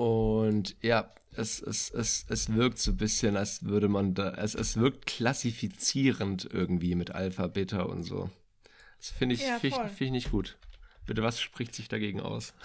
und 0.00 0.76
ja, 0.80 1.12
es, 1.36 1.60
es, 1.60 1.90
es, 1.90 2.24
es 2.26 2.54
wirkt 2.54 2.78
so 2.78 2.92
ein 2.92 2.96
bisschen, 2.96 3.36
als 3.36 3.66
würde 3.66 3.88
man 3.88 4.14
da, 4.14 4.30
es, 4.30 4.54
es 4.54 4.78
wirkt 4.78 5.04
klassifizierend 5.04 6.48
irgendwie 6.50 6.94
mit 6.94 7.10
Alpha, 7.10 7.48
Beta 7.48 7.82
und 7.82 8.04
so. 8.04 8.30
Das 8.96 9.10
finde 9.10 9.34
ich, 9.34 9.42
Ja, 9.42 9.58
find 9.58 9.74
find 9.74 10.00
ich 10.00 10.10
nicht 10.10 10.30
gut. 10.30 10.56
Bitte, 11.04 11.22
was 11.22 11.38
spricht 11.38 11.74
sich 11.74 11.88
dagegen 11.88 12.20
aus? 12.20 12.54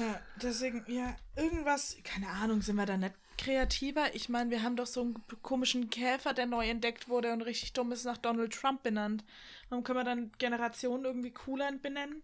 Ja, 0.00 0.18
deswegen, 0.42 0.82
ja, 0.86 1.14
irgendwas, 1.36 1.98
keine 2.02 2.28
Ahnung, 2.28 2.62
sind 2.62 2.76
wir 2.76 2.86
da 2.86 2.96
nicht 2.96 3.12
kreativer? 3.36 4.14
Ich 4.14 4.30
meine, 4.30 4.48
wir 4.50 4.62
haben 4.62 4.76
doch 4.76 4.86
so 4.86 5.02
einen 5.02 5.22
komischen 5.42 5.90
Käfer, 5.90 6.32
der 6.32 6.46
neu 6.46 6.66
entdeckt 6.66 7.10
wurde 7.10 7.34
und 7.34 7.42
richtig 7.42 7.74
dumm 7.74 7.92
ist, 7.92 8.06
nach 8.06 8.16
Donald 8.16 8.54
Trump 8.54 8.82
benannt. 8.82 9.26
Warum 9.68 9.84
können 9.84 9.98
wir 9.98 10.04
dann 10.04 10.32
Generationen 10.38 11.04
irgendwie 11.04 11.32
cooler 11.32 11.70
benennen? 11.72 12.22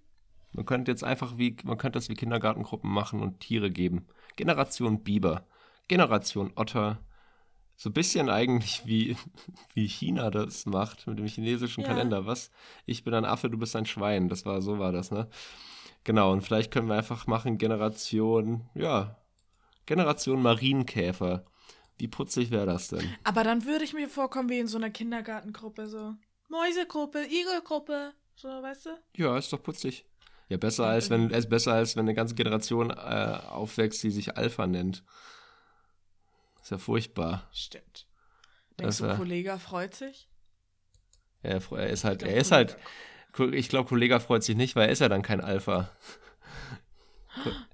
Man 0.54 0.66
könnte 0.66 0.90
jetzt 0.90 1.04
einfach 1.04 1.36
wie, 1.36 1.56
man 1.64 1.78
könnte 1.78 1.98
das 1.98 2.08
wie 2.08 2.14
Kindergartengruppen 2.14 2.90
machen 2.90 3.20
und 3.20 3.40
Tiere 3.40 3.70
geben. 3.70 4.06
Generation 4.36 5.02
Biber, 5.02 5.46
Generation 5.88 6.52
Otter. 6.54 7.00
So 7.76 7.90
ein 7.90 7.92
bisschen 7.92 8.30
eigentlich 8.30 8.82
wie, 8.86 9.16
wie 9.74 9.88
China 9.88 10.30
das 10.30 10.64
macht 10.64 11.06
mit 11.08 11.18
dem 11.18 11.26
chinesischen 11.26 11.82
Ja. 11.82 11.88
Kalender. 11.88 12.24
Was? 12.24 12.52
Ich 12.86 13.02
bin 13.02 13.14
ein 13.14 13.24
Affe, 13.24 13.50
du 13.50 13.58
bist 13.58 13.74
ein 13.74 13.84
Schwein. 13.84 14.28
Das 14.28 14.46
war, 14.46 14.62
so 14.62 14.78
war 14.78 14.92
das, 14.92 15.10
ne? 15.10 15.28
Genau, 16.04 16.32
und 16.32 16.42
vielleicht 16.42 16.70
können 16.70 16.88
wir 16.88 16.94
einfach 16.96 17.26
machen 17.26 17.58
Generation, 17.58 18.68
ja, 18.74 19.16
Generation 19.86 20.40
Marienkäfer. 20.40 21.44
Wie 21.98 22.08
putzig 22.08 22.50
wäre 22.50 22.66
das 22.66 22.88
denn? 22.88 23.08
Aber 23.24 23.42
dann 23.42 23.64
würde 23.64 23.84
ich 23.84 23.94
mir 23.94 24.08
vorkommen 24.08 24.48
wie 24.50 24.58
in 24.58 24.66
so 24.66 24.76
einer 24.76 24.90
Kindergartengruppe, 24.90 25.86
so 25.88 26.14
Mäusegruppe, 26.48 27.24
Igelgruppe, 27.24 28.12
so, 28.36 28.48
weißt 28.48 28.86
du? 28.86 28.90
Ja, 29.16 29.36
ist 29.38 29.52
doch 29.52 29.62
putzig. 29.62 30.04
Ja, 30.48 30.56
besser 30.58 30.86
als 30.86 31.08
wenn, 31.10 31.30
ist 31.30 31.48
besser 31.48 31.72
als 31.72 31.96
wenn 31.96 32.04
eine 32.04 32.14
ganze 32.14 32.34
Generation 32.34 32.90
äh, 32.90 32.94
aufwächst, 33.48 34.02
die 34.02 34.10
sich 34.10 34.36
Alpha 34.36 34.66
nennt. 34.66 35.02
Ist 36.62 36.70
ja 36.70 36.78
furchtbar. 36.78 37.48
Stimmt. 37.52 38.06
Das 38.76 38.98
Denkst 38.98 39.12
du, 39.14 39.16
Kollege 39.16 39.58
freut 39.58 39.94
sich? 39.94 40.28
Er, 41.42 41.60
er 41.72 41.88
ist 41.90 42.04
halt, 42.04 42.20
glaub, 42.20 42.30
er 42.30 42.36
ist 42.38 42.52
halt, 42.52 42.76
Kollege. 43.32 43.56
ich 43.56 43.68
glaube, 43.68 43.88
Kollega 43.88 44.18
freut 44.18 44.42
sich 44.42 44.56
nicht, 44.56 44.76
weil 44.76 44.86
er 44.86 44.92
ist 44.92 45.00
ja 45.00 45.08
dann 45.08 45.22
kein 45.22 45.40
Alpha. 45.40 45.90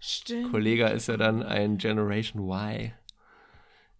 Stimmt. 0.01 0.51
Kollega 0.51 0.89
ist 0.89 1.09
ja 1.09 1.17
dann 1.17 1.43
ein 1.43 1.79
Generation 1.79 2.49
Y. 2.49 2.93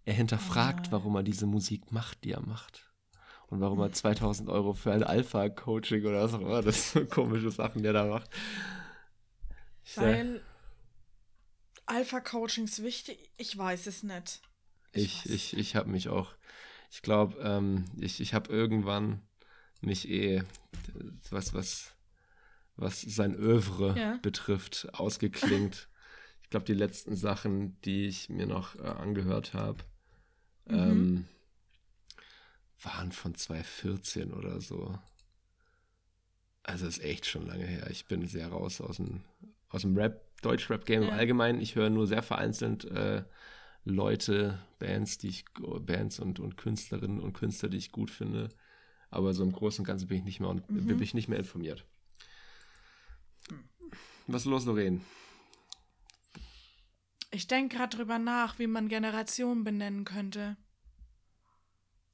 Er 0.07 0.15
hinterfragt, 0.15 0.89
Ah. 0.89 0.93
warum 0.93 1.15
er 1.17 1.23
diese 1.23 1.47
Musik 1.47 1.93
macht, 1.93 2.25
die 2.25 2.33
er 2.33 2.41
macht. 2.41 2.90
Und 3.51 3.61
warum 3.61 3.81
er 3.81 3.93
2000 3.93 4.49
Euro 4.49 4.75
für 4.75 4.93
ein 4.93 5.03
Alpha-Coaching 5.03 6.05
oder 6.07 6.23
was 6.23 6.35
auch 6.35 6.41
immer, 6.41 6.63
das 6.63 6.93
sind 6.93 7.11
so 7.11 7.15
komische 7.15 7.51
Sachen, 7.51 7.83
die 7.83 7.89
er 7.89 7.93
da 7.95 8.07
macht. 8.07 8.31
Ich, 9.85 9.97
Weil 9.97 10.41
Alpha-Coachings 11.87 12.83
wichtig, 12.83 13.31
ich 13.37 13.57
weiß 13.59 13.87
es 13.89 14.03
nicht. 14.05 14.41
Ich, 14.93 15.25
weiß 15.25 15.27
ich, 15.33 15.57
ich 15.57 15.77
habe 15.77 15.91
mich 15.91 16.09
auch, 16.09 16.33
ich 16.93 17.03
glaube, 17.03 17.37
ähm, 17.43 17.85
ich, 17.99 18.21
ich 18.21 18.35
habe 18.35 18.53
irgendwann 18.53 19.23
mich 19.81 20.09
eh, 20.09 20.43
was, 21.31 21.55
was, 21.55 21.93
was 22.77 23.01
sein 23.01 23.35
Övre 23.35 23.97
Ja. 23.97 24.19
betrifft, 24.23 24.89
ausgeklingt. 24.93 25.89
ich 26.43 26.51
glaube, 26.51 26.67
die 26.67 26.75
letzten 26.75 27.17
Sachen, 27.17 27.81
die 27.83 28.07
ich 28.07 28.29
mir 28.29 28.47
noch 28.47 28.77
äh, 28.77 28.83
angehört 28.83 29.55
habe, 29.55 29.83
Mhm. 30.67 30.77
ähm, 30.77 31.29
waren 32.83 33.13
von 33.13 33.35
2014 33.35 34.33
oder 34.33 34.61
so. 34.61 34.99
Also 36.63 36.87
ist 36.87 37.03
echt 37.03 37.27
schon 37.27 37.47
lange 37.47 37.67
her. 37.67 37.89
Ich 37.91 38.07
bin 38.07 38.27
sehr 38.27 38.49
raus 38.49 38.81
aus 38.81 38.97
dem, 38.97 39.25
aus 39.69 39.83
dem 39.83 39.97
Rap, 39.97 40.23
Deutsch-Rap-Game 40.43 41.03
im 41.03 41.09
Ja. 41.09 41.15
Allgemeinen. 41.15 41.61
Ich 41.61 41.75
höre 41.75 41.91
nur 41.91 42.07
sehr 42.07 42.23
vereinzelt 42.23 42.85
äh, 42.85 43.25
Leute, 43.85 44.59
Bands, 44.79 45.19
die 45.19 45.29
ich, 45.29 45.45
Bands 45.81 46.21
und, 46.21 46.39
und 46.39 46.57
Künstlerinnen 46.57 47.21
und 47.21 47.33
Künstler, 47.33 47.69
die 47.71 47.79
ich 47.79 47.93
gut 47.93 48.11
finde. 48.11 48.49
Aber 49.11 49.33
so 49.35 49.43
im 49.43 49.53
Großen 49.53 49.83
und 49.83 49.87
Ganzen 49.87 50.07
bin 50.09 50.19
ich 50.19 50.25
nicht 50.25 50.41
mehr, 50.41 50.53
Mhm. 50.55 50.87
bin 50.87 51.03
ich 51.03 51.15
nicht 51.15 51.29
mehr 51.29 51.39
informiert. 51.39 51.85
Was 54.27 54.43
ist 54.43 54.47
los, 54.47 54.65
Lorraine? 54.67 55.01
Ich 57.33 57.47
denke 57.47 57.77
gerade 57.77 57.97
drüber 57.97 58.19
nach, 58.19 58.59
wie 58.59 58.67
man 58.67 58.89
Generationen 58.89 59.65
benennen 59.65 60.05
könnte. 60.05 60.57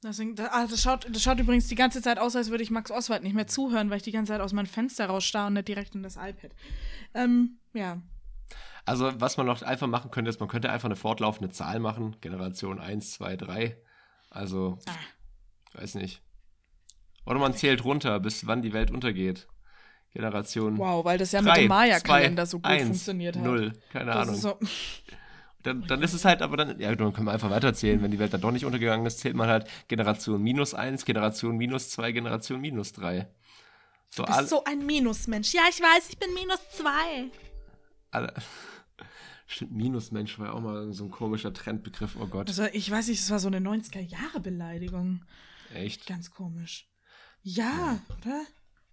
Deswegen, 0.07 0.35
da- 0.35 0.49
ah, 0.51 0.65
das, 0.67 0.81
schaut, 0.81 1.07
das 1.09 1.21
schaut 1.21 1.39
übrigens 1.39 1.67
die 1.67 1.75
ganze 1.75 2.01
Zeit 2.01 2.17
aus, 2.19 2.35
als 2.35 2.49
würde 2.49 2.63
ich 2.63 2.71
Max 2.71 2.91
Oswald 2.91 3.23
nicht 3.23 3.33
mehr 3.35 3.47
zuhören, 3.47 3.89
weil 3.89 3.97
ich 3.97 4.03
die 4.03 4.11
ganze 4.11 4.31
Zeit 4.33 4.41
aus 4.41 4.53
meinem 4.53 4.65
Fenster 4.67 5.07
rausstarre 5.07 5.47
und 5.47 5.53
nicht 5.53 5.67
direkt 5.67 5.95
in 5.95 6.03
das 6.03 6.15
iPad. 6.15 6.51
Ähm, 7.13 7.59
ja. 7.73 8.01
Also, 8.85 9.11
was 9.19 9.35
man 9.37 9.45
noch 9.45 9.61
einfach 9.63 9.87
machen 9.87 10.11
könnte, 10.11 10.29
ist, 10.29 10.39
man 10.39 10.47
könnte 10.49 10.69
einfach 10.71 10.85
eine 10.87 10.95
fortlaufende 10.95 11.49
Zahl 11.49 11.79
machen. 11.79 12.15
Generation 12.21 12.79
1, 12.79 13.11
2, 13.13 13.35
3. 13.35 13.77
Also, 14.29 14.79
Ah. 14.87 15.79
weiß 15.79 15.95
nicht. 15.95 16.21
Oder 17.25 17.39
man 17.39 17.53
zählt 17.53 17.83
runter, 17.83 18.19
bis 18.21 18.47
wann 18.47 18.61
die 18.61 18.71
Welt 18.71 18.89
untergeht. 18.91 19.47
Generation 20.13 20.77
Wow, 20.77 21.03
weil 21.03 21.17
das 21.17 21.33
ja 21.33 21.41
mit 21.41 21.51
drei, 21.51 21.61
dem 21.63 21.67
Maya-Kalender 21.67 22.45
so 22.45 22.57
gut 22.59 22.65
eins, 22.65 22.83
funktioniert 22.87 23.35
hat. 23.35 23.43
Null, 23.43 23.73
keine 23.91 24.05
Das 24.05 24.15
Ahnung. 24.15 24.35
ist 24.35 24.41
so, 24.41 24.57
Dann, 25.67 25.85
dann 25.87 26.01
ist 26.01 26.13
es 26.13 26.23
halt, 26.23 26.41
aber 26.41 26.55
dann, 26.57 26.79
ja, 26.79 26.95
dann 26.95 27.13
können 27.13 27.27
wir 27.27 27.33
einfach 27.33 27.49
weiterzählen. 27.49 28.01
Wenn 28.01 28.11
die 28.11 28.19
Welt 28.19 28.33
dann 28.33 28.41
doch 28.41 28.51
nicht 28.51 28.63
untergegangen 28.65 29.05
ist, 29.05 29.19
zählt 29.19 29.35
man 29.35 29.49
halt 29.49 29.67
Generation 29.87 30.41
minus 30.41 30.73
1, 30.73 31.03
Generation 31.03 31.57
minus 31.57 31.89
2, 31.89 32.13
Generation 32.13 32.61
minus 32.61 32.93
3. 32.93 33.27
So, 34.09 34.23
du 34.23 34.33
bist 34.35 34.49
so 34.49 34.63
ein 34.63 34.85
Minusmensch. 34.85 35.53
Ja, 35.53 35.63
ich 35.69 35.81
weiß, 35.81 36.09
ich 36.09 36.17
bin 36.17 36.33
minus 36.33 36.59
zwei. 36.71 37.29
alle. 38.11 38.33
Stimmt, 39.49 39.71
Minusmensch 39.73 40.37
war 40.39 40.47
ja 40.47 40.53
auch 40.53 40.59
mal 40.61 40.91
so 40.91 41.05
ein 41.05 41.11
komischer 41.11 41.53
Trendbegriff. 41.53 42.17
Oh 42.19 42.27
Gott, 42.27 42.47
Also, 42.49 42.65
ich 42.73 42.89
weiß 42.89 43.07
nicht, 43.07 43.21
das 43.21 43.29
war 43.29 43.39
so 43.39 43.47
eine 43.47 43.59
90er-Jahre-Beleidigung. 43.59 45.23
echt. 45.73 46.05
Ganz 46.05 46.31
komisch. 46.31 46.87
Ja, 47.43 47.99
oder? 48.17 48.41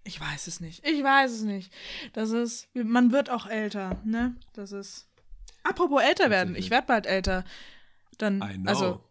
Ich 0.04 0.20
weiß 0.20 0.46
es 0.46 0.60
nicht. 0.60 0.86
Ich 0.86 1.02
weiß 1.02 1.30
es 1.32 1.42
nicht. 1.42 1.72
Das 2.12 2.30
ist, 2.30 2.68
man 2.74 3.10
wird 3.10 3.30
auch 3.30 3.46
älter, 3.46 4.00
ne? 4.04 4.36
Das 4.52 4.70
ist. 4.72 5.08
Apropos 5.64 6.02
älter 6.02 6.30
werden, 6.30 6.54
ich 6.54 6.70
werde 6.70 6.86
bald 6.86 7.06
älter. 7.06 7.44
Dann, 8.18 8.42
I 8.42 8.54
know. 8.58 8.68
also, 8.70 9.04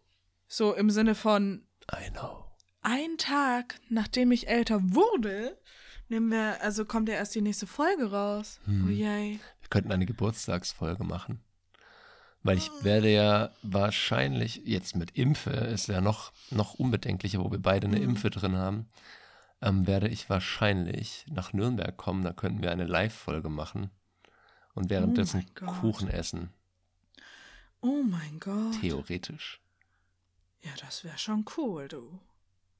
so 0.46 0.72
im 0.74 0.88
Sinne 0.90 1.14
von 1.14 1.66
I 1.92 2.10
know. 2.10 2.44
ein 2.82 3.18
Tag, 3.18 3.80
nachdem 3.90 4.32
ich 4.32 4.48
älter 4.48 4.80
wurde, 4.82 5.58
nehmen 6.08 6.30
wir, 6.30 6.62
also 6.62 6.84
kommt 6.84 7.08
ja 7.08 7.16
erst 7.16 7.34
die 7.34 7.40
nächste 7.42 7.66
Folge 7.66 8.10
raus. 8.10 8.60
Hm. 8.64 8.86
Oh 8.86 8.90
yay. 8.90 9.40
Wir 9.60 9.68
könnten 9.68 9.92
eine 9.92 10.06
Geburtstagsfolge 10.06 11.04
machen. 11.04 11.42
Weil 12.42 12.56
Ah. 12.56 12.58
ich 12.58 12.70
werde 12.84 13.10
ja 13.10 13.50
wahrscheinlich, 13.62 14.62
jetzt 14.64 14.96
mit 14.96 15.12
Impfe, 15.16 15.50
ist 15.50 15.88
ja 15.88 16.00
noch, 16.00 16.32
noch 16.50 16.74
unbedenklicher, 16.74 17.40
wo 17.42 17.50
wir 17.50 17.58
beide 17.58 17.86
eine 17.86 17.96
Mhm. 17.98 18.10
Impfe 18.10 18.30
drin 18.30 18.56
haben, 18.56 18.88
ähm, 19.62 19.86
werde 19.86 20.08
ich 20.08 20.28
wahrscheinlich 20.30 21.24
nach 21.30 21.52
Nürnberg 21.54 21.96
kommen. 21.96 22.22
Da 22.22 22.32
könnten 22.32 22.62
wir 22.62 22.70
eine 22.70 22.84
Live-Folge 22.84 23.48
machen 23.48 23.90
und 24.74 24.90
währenddessen 24.90 25.40
Oh 25.40 25.64
mein 25.64 25.66
Gott. 25.72 25.80
Kuchen 25.80 26.08
essen. 26.08 26.50
Oh 27.80 28.02
mein 28.02 28.40
Gott. 28.40 28.80
Theoretisch. 28.80 29.60
Ja, 30.62 30.70
das 30.80 31.04
wäre 31.04 31.18
schon 31.18 31.44
cool, 31.56 31.88
du. 31.88 32.18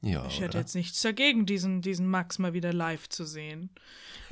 Ja, 0.00 0.26
Ich 0.26 0.36
hätte 0.40 0.50
oder? 0.50 0.60
jetzt 0.60 0.74
nichts 0.74 1.00
dagegen, 1.02 1.46
diesen, 1.46 1.80
diesen 1.82 2.06
Max 2.08 2.38
mal 2.38 2.52
wieder 2.52 2.72
live 2.72 3.08
zu 3.08 3.24
sehen. 3.24 3.70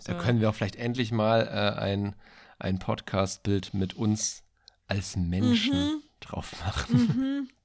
Da 0.05 0.15
So. 0.15 0.19
können 0.25 0.41
wir 0.41 0.51
auch 0.51 0.55
vielleicht 0.55 0.77
endlich 0.77 1.13
mal 1.13 1.43
äh, 1.47 1.81
ein, 1.81 2.15
ein 2.59 2.79
Podcast-Bild 2.79 3.73
mit 3.75 3.95
uns 3.95 4.43
als 4.87 5.17
Menschen 5.17 5.79
Mhm. 5.79 6.03
drauf 6.21 6.53
machen. 6.65 7.49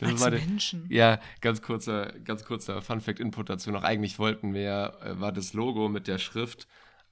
Das 0.00 0.10
Als 0.10 0.20
der- 0.22 0.30
Menschen. 0.32 0.86
Ja, 0.90 1.18
ganz 1.40 1.60
kurzer, 1.60 2.12
ganz 2.20 2.44
kurzer 2.44 2.80
Fun-Fact-Input 2.82 3.48
dazu 3.50 3.70
noch. 3.70 3.82
Eigentlich 3.82 4.18
wollten 4.18 4.54
wir, 4.54 4.98
äh, 5.02 5.18
war 5.20 5.32
das 5.32 5.52
Logo 5.52 5.88
mit 5.88 6.06
der 6.08 6.18
Schrift 6.18 6.66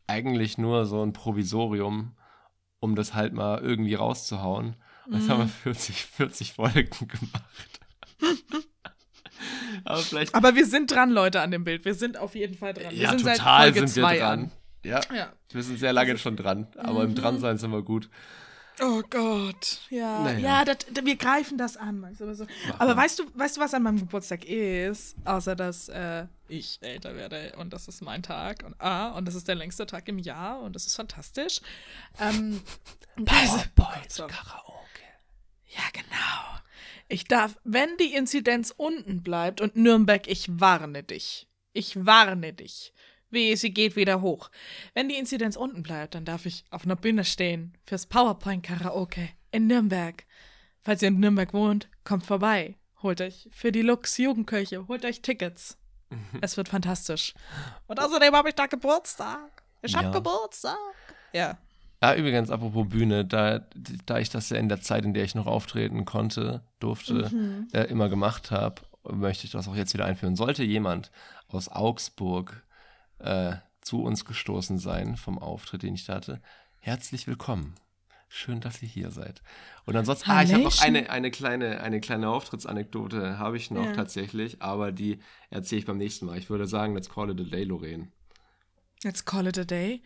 eigentlich 0.06 0.58
nur 0.58 0.84
so 0.86 1.02
ein 1.04 1.12
Provisorium, 1.12 2.16
um 2.80 2.94
das 2.96 3.14
halt 3.14 3.32
mal 3.32 3.60
irgendwie 3.60 3.94
rauszuhauen. 3.94 4.76
Und 5.06 5.14
das 5.14 5.24
Mhm. 5.24 5.28
haben 5.30 5.38
wir 5.40 5.48
40, 5.48 6.04
40 6.06 6.52
Folgen 6.54 6.88
gemacht. 7.08 7.80
Aber 9.84 9.98
vielleicht. 9.98 10.34
Aber 10.34 10.54
wir 10.54 10.66
sind 10.66 10.90
dran, 10.90 11.10
Leute, 11.10 11.40
an 11.40 11.50
dem 11.50 11.64
Bild. 11.64 11.84
Wir 11.84 11.94
sind 11.94 12.16
auf 12.18 12.34
jeden 12.34 12.56
Fall 12.56 12.74
dran. 12.74 12.90
wir 12.92 12.98
ja, 12.98 13.10
sind 13.10 13.22
total 13.24 13.72
sind 13.74 13.96
wir 13.96 14.02
dran. 14.18 14.40
an. 14.44 14.52
Ja, 14.84 15.00
Ja. 15.14 15.32
wir 15.50 15.62
sind 15.62 15.78
sehr 15.78 15.92
lange 15.92 16.18
schon 16.18 16.36
dran. 16.36 16.66
Aber 16.76 17.04
im 17.04 17.10
Mhm. 17.10 17.14
Dransein 17.16 17.58
sind 17.58 17.70
wir 17.72 17.82
gut. 17.82 18.08
Oh 18.80 19.02
Gott, 19.10 19.80
ja. 19.90 20.22
Naja. 20.24 20.38
Ja, 20.38 20.64
das, 20.64 20.78
wir 21.04 21.16
greifen 21.16 21.58
das 21.58 21.76
an. 21.76 22.04
Aber, 22.18 22.34
so. 22.34 22.46
aber 22.78 22.96
weißt 22.96 23.18
du, 23.18 23.24
weißt 23.34 23.56
du, 23.56 23.60
was 23.60 23.74
an 23.74 23.82
meinem 23.82 23.98
Geburtstag 23.98 24.44
ist? 24.44 25.14
Außer 25.24 25.54
dass 25.54 25.88
äh, 25.88 26.26
ich 26.52 26.82
älter 26.82 27.16
werde 27.16 27.54
und 27.56 27.72
das 27.72 27.88
ist 27.88 28.02
mein 28.02 28.22
Tag 28.22 28.62
und 28.64 28.78
ah, 28.78 29.12
und 29.12 29.26
das 29.26 29.34
ist 29.34 29.48
der 29.48 29.54
längste 29.54 29.86
Tag 29.86 30.06
im 30.08 30.18
Jahr 30.18 30.60
und 30.60 30.76
das 30.76 30.86
ist 30.86 30.96
fantastisch. 30.96 31.60
Ähm, 32.20 32.62
also, 33.26 33.56
PowerPoint, 33.74 34.12
so. 34.12 34.26
Karaoke. 34.26 35.02
ja, 35.66 35.82
genau. 35.92 36.60
Ich 37.08 37.24
darf, 37.24 37.58
wenn 37.64 37.96
die 37.98 38.14
Inzidenz 38.14 38.72
unten 38.76 39.22
bleibt 39.22 39.60
und 39.60 39.76
Nürnberg, 39.76 40.28
ich 40.28 40.60
warne 40.60 41.02
dich. 41.02 41.48
Ich 41.72 42.04
warne 42.04 42.52
dich. 42.52 42.92
Wie, 43.30 43.56
sie 43.56 43.72
geht 43.72 43.96
wieder 43.96 44.20
hoch. 44.20 44.50
Wenn 44.92 45.08
die 45.08 45.16
Inzidenz 45.16 45.56
unten 45.56 45.82
bleibt, 45.82 46.14
dann 46.14 46.26
darf 46.26 46.44
ich 46.44 46.64
auf 46.70 46.84
einer 46.84 46.96
Bühne 46.96 47.24
stehen 47.24 47.76
fürs 47.86 48.06
PowerPoint-Karaoke 48.06 49.30
in 49.50 49.66
Nürnberg. 49.66 50.24
Falls 50.82 51.00
ihr 51.00 51.08
in 51.08 51.20
Nürnberg 51.20 51.54
wohnt, 51.54 51.88
kommt 52.04 52.26
vorbei. 52.26 52.76
Holt 53.02 53.22
euch 53.22 53.48
für 53.52 53.72
die 53.72 53.82
Lux 53.82 54.18
Jugendkirche, 54.18 54.86
holt 54.86 55.04
euch 55.04 55.22
Tickets. 55.22 55.78
es 56.40 56.56
wird 56.56 56.68
fantastisch. 56.68 57.34
Und 57.86 58.00
außerdem 58.00 58.34
habe 58.34 58.48
ich 58.50 58.54
da 58.54 58.66
Geburtstag. 58.66 59.62
Ich 59.82 59.94
habe 59.94 60.06
Ja. 60.06 60.12
Geburtstag. 60.12 60.76
Ja. 61.32 61.58
Ah, 62.00 62.14
übrigens, 62.14 62.50
apropos 62.50 62.88
Bühne, 62.88 63.24
da, 63.24 63.60
da 64.06 64.18
ich 64.18 64.28
das 64.28 64.50
ja 64.50 64.56
in 64.56 64.68
der 64.68 64.80
Zeit, 64.80 65.04
in 65.04 65.14
der 65.14 65.24
ich 65.24 65.34
noch 65.36 65.46
auftreten 65.46 66.04
konnte, 66.04 66.62
durfte, 66.80 67.28
Mhm. 67.30 67.68
äh, 67.72 67.82
immer 67.84 68.08
gemacht 68.08 68.50
habe, 68.50 68.82
möchte 69.08 69.46
ich 69.46 69.52
das 69.52 69.68
auch 69.68 69.76
jetzt 69.76 69.94
wieder 69.94 70.04
einführen. 70.04 70.34
Sollte 70.36 70.64
jemand 70.64 71.10
aus 71.48 71.68
Augsburg 71.68 72.62
äh, 73.18 73.54
zu 73.80 74.02
uns 74.02 74.24
gestoßen 74.24 74.78
sein 74.78 75.16
vom 75.16 75.38
Auftritt, 75.38 75.82
den 75.84 75.94
ich 75.94 76.04
da 76.06 76.14
hatte, 76.16 76.40
herzlich 76.80 77.26
willkommen. 77.28 77.74
Schön, 78.34 78.60
dass 78.62 78.82
ihr 78.82 78.88
hier 78.88 79.10
seid. 79.10 79.42
Und 79.84 79.94
ansonsten, 79.94 80.30
ah, 80.30 80.42
ich 80.42 80.54
habe 80.54 80.62
noch 80.64 80.80
eine, 80.80 81.10
eine, 81.10 81.30
kleine, 81.30 81.80
eine 81.82 82.00
kleine 82.00 82.30
Auftrittsanekdote, 82.30 83.38
habe 83.38 83.58
ich 83.58 83.70
noch 83.70 83.84
Ja. 83.84 83.92
tatsächlich, 83.92 84.62
aber 84.62 84.90
die 84.90 85.18
erzähle 85.50 85.80
ich 85.80 85.84
beim 85.86 85.98
nächsten 85.98 86.24
Mal. 86.24 86.38
Ich 86.38 86.48
würde 86.48 86.66
sagen, 86.66 86.94
let's 86.94 87.10
call 87.10 87.28
it 87.30 87.38
a 87.38 87.44
day, 87.44 87.64
Lorraine. 87.64 88.08
Jetzt 89.02 89.26
call 89.26 89.48
it 89.48 89.58
a 89.58 89.64
day. 89.64 90.02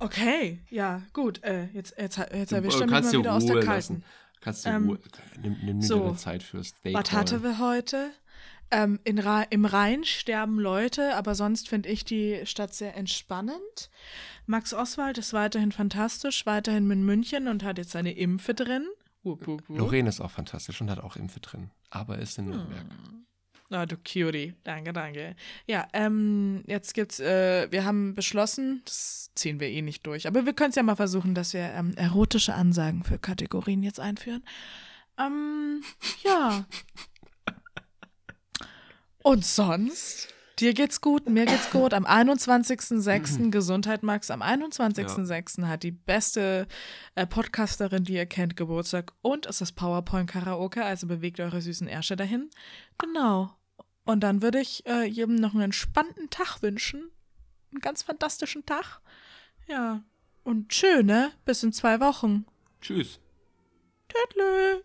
Okay, 0.00 0.58
ja, 0.70 1.02
gut. 1.12 1.40
Äh, 1.44 1.66
jetzt 1.72 1.94
jetzt, 1.96 2.18
jetzt 2.18 2.50
Du 2.50 2.56
erwischt 2.56 2.80
er 2.80 2.82
äh, 2.82 2.86
mich 2.86 2.90
mal 2.90 3.10
dir 3.12 3.18
wieder 3.20 3.34
aus 3.34 3.46
der 3.46 3.54
Ruhe 3.56 3.64
Kalten. 3.64 3.94
lassen. 3.94 4.04
Kannst 4.40 4.64
dir 4.66 4.70
Ähm, 4.70 4.86
Ruhe. 4.88 4.98
Nimm, 5.40 5.56
nimm 5.62 5.80
dir 5.80 5.86
so. 5.86 6.04
eine 6.04 6.16
Zeit 6.16 6.42
fürs 6.42 6.74
Day 6.80 6.94
Was 6.94 7.12
hatten 7.12 7.44
wir 7.44 7.58
heute? 7.60 8.10
Ähm, 8.72 8.98
in 9.04 9.18
Ra 9.18 9.42
Im 9.42 9.64
Rhein 9.66 10.02
sterben 10.04 10.58
Leute, 10.58 11.14
aber 11.14 11.34
sonst 11.34 11.68
finde 11.68 11.90
ich 11.90 12.04
die 12.04 12.40
Stadt 12.44 12.74
sehr 12.74 12.96
entspannend. 12.96 13.90
Max 14.46 14.72
Oswald 14.74 15.18
ist 15.18 15.32
weiterhin 15.34 15.72
fantastisch, 15.72 16.46
weiterhin 16.46 16.90
in 16.90 17.04
München 17.04 17.48
und 17.48 17.62
hat 17.64 17.78
jetzt 17.78 17.90
seine 17.90 18.12
Impfe 18.12 18.54
drin. 18.54 18.86
Wup, 19.22 19.46
wup, 19.46 19.68
wup. 19.68 19.78
Lorraine 19.78 20.08
ist 20.08 20.20
auch 20.20 20.30
fantastisch 20.30 20.80
und 20.80 20.90
hat 20.90 20.98
auch 21.00 21.16
Impfe 21.16 21.38
drin, 21.40 21.70
aber 21.90 22.18
ist 22.18 22.38
Hm. 22.38 22.44
in 22.44 22.50
Nürnberg. 22.50 22.84
Ah, 23.70 23.86
du 23.86 23.96
Cutie. 23.96 24.54
Danke, 24.64 24.92
danke. 24.92 25.34
Ja, 25.66 25.88
ähm, 25.94 26.62
jetzt 26.66 26.92
gibt's, 26.92 27.20
äh, 27.20 27.68
wir 27.70 27.84
haben 27.84 28.14
beschlossen, 28.14 28.82
das 28.84 29.30
ziehen 29.34 29.60
wir 29.60 29.68
eh 29.68 29.80
nicht 29.80 30.06
durch, 30.06 30.26
aber 30.26 30.44
wir 30.44 30.52
können 30.52 30.70
es 30.70 30.76
ja 30.76 30.82
mal 30.82 30.96
versuchen, 30.96 31.34
dass 31.34 31.54
wir 31.54 31.72
ähm, 31.72 31.94
erotische 31.96 32.54
Ansagen 32.54 33.02
für 33.04 33.18
Kategorien 33.18 33.82
jetzt 33.82 34.00
einführen. 34.00 34.44
Ähm, 35.18 35.82
ja. 36.24 36.64
Und 39.22 39.44
sonst? 39.44 40.28
Dir 40.58 40.74
geht's 40.74 41.00
gut, 41.00 41.28
mir 41.28 41.46
geht's 41.46 41.70
gut. 41.70 41.94
Am 41.94 42.04
21.06. 42.06 43.50
Gesundheit, 43.50 44.02
Max. 44.02 44.30
Am 44.30 44.42
21.06. 44.42 45.66
hat 45.66 45.82
die 45.82 45.92
beste 45.92 46.66
äh, 47.14 47.26
Podcasterin, 47.26 48.04
die 48.04 48.14
ihr 48.14 48.26
kennt, 48.26 48.56
Geburtstag. 48.56 49.12
Und 49.22 49.46
es 49.46 49.60
ist 49.60 49.72
PowerPoint 49.72 50.30
Karaoke, 50.30 50.84
also 50.84 51.06
bewegt 51.06 51.40
eure 51.40 51.60
süßen 51.60 51.88
Ärsche 51.88 52.16
dahin. 52.16 52.50
Genau. 52.98 53.56
Und 54.04 54.20
dann 54.20 54.42
würde 54.42 54.60
ich 54.60 54.86
äh, 54.86 55.04
jedem 55.04 55.36
noch 55.36 55.52
einen 55.54 55.62
entspannten 55.62 56.28
Tag 56.30 56.60
wünschen. 56.62 57.10
Einen 57.70 57.80
ganz 57.80 58.02
fantastischen 58.02 58.66
Tag. 58.66 59.00
Ja. 59.66 60.02
Und 60.44 60.74
schön, 60.74 61.06
ne? 61.06 61.32
Bis 61.44 61.62
in 61.62 61.72
zwei 61.72 62.00
Wochen. 62.00 62.44
Tschüss. 62.80 63.20
Tüdelü. 64.08 64.80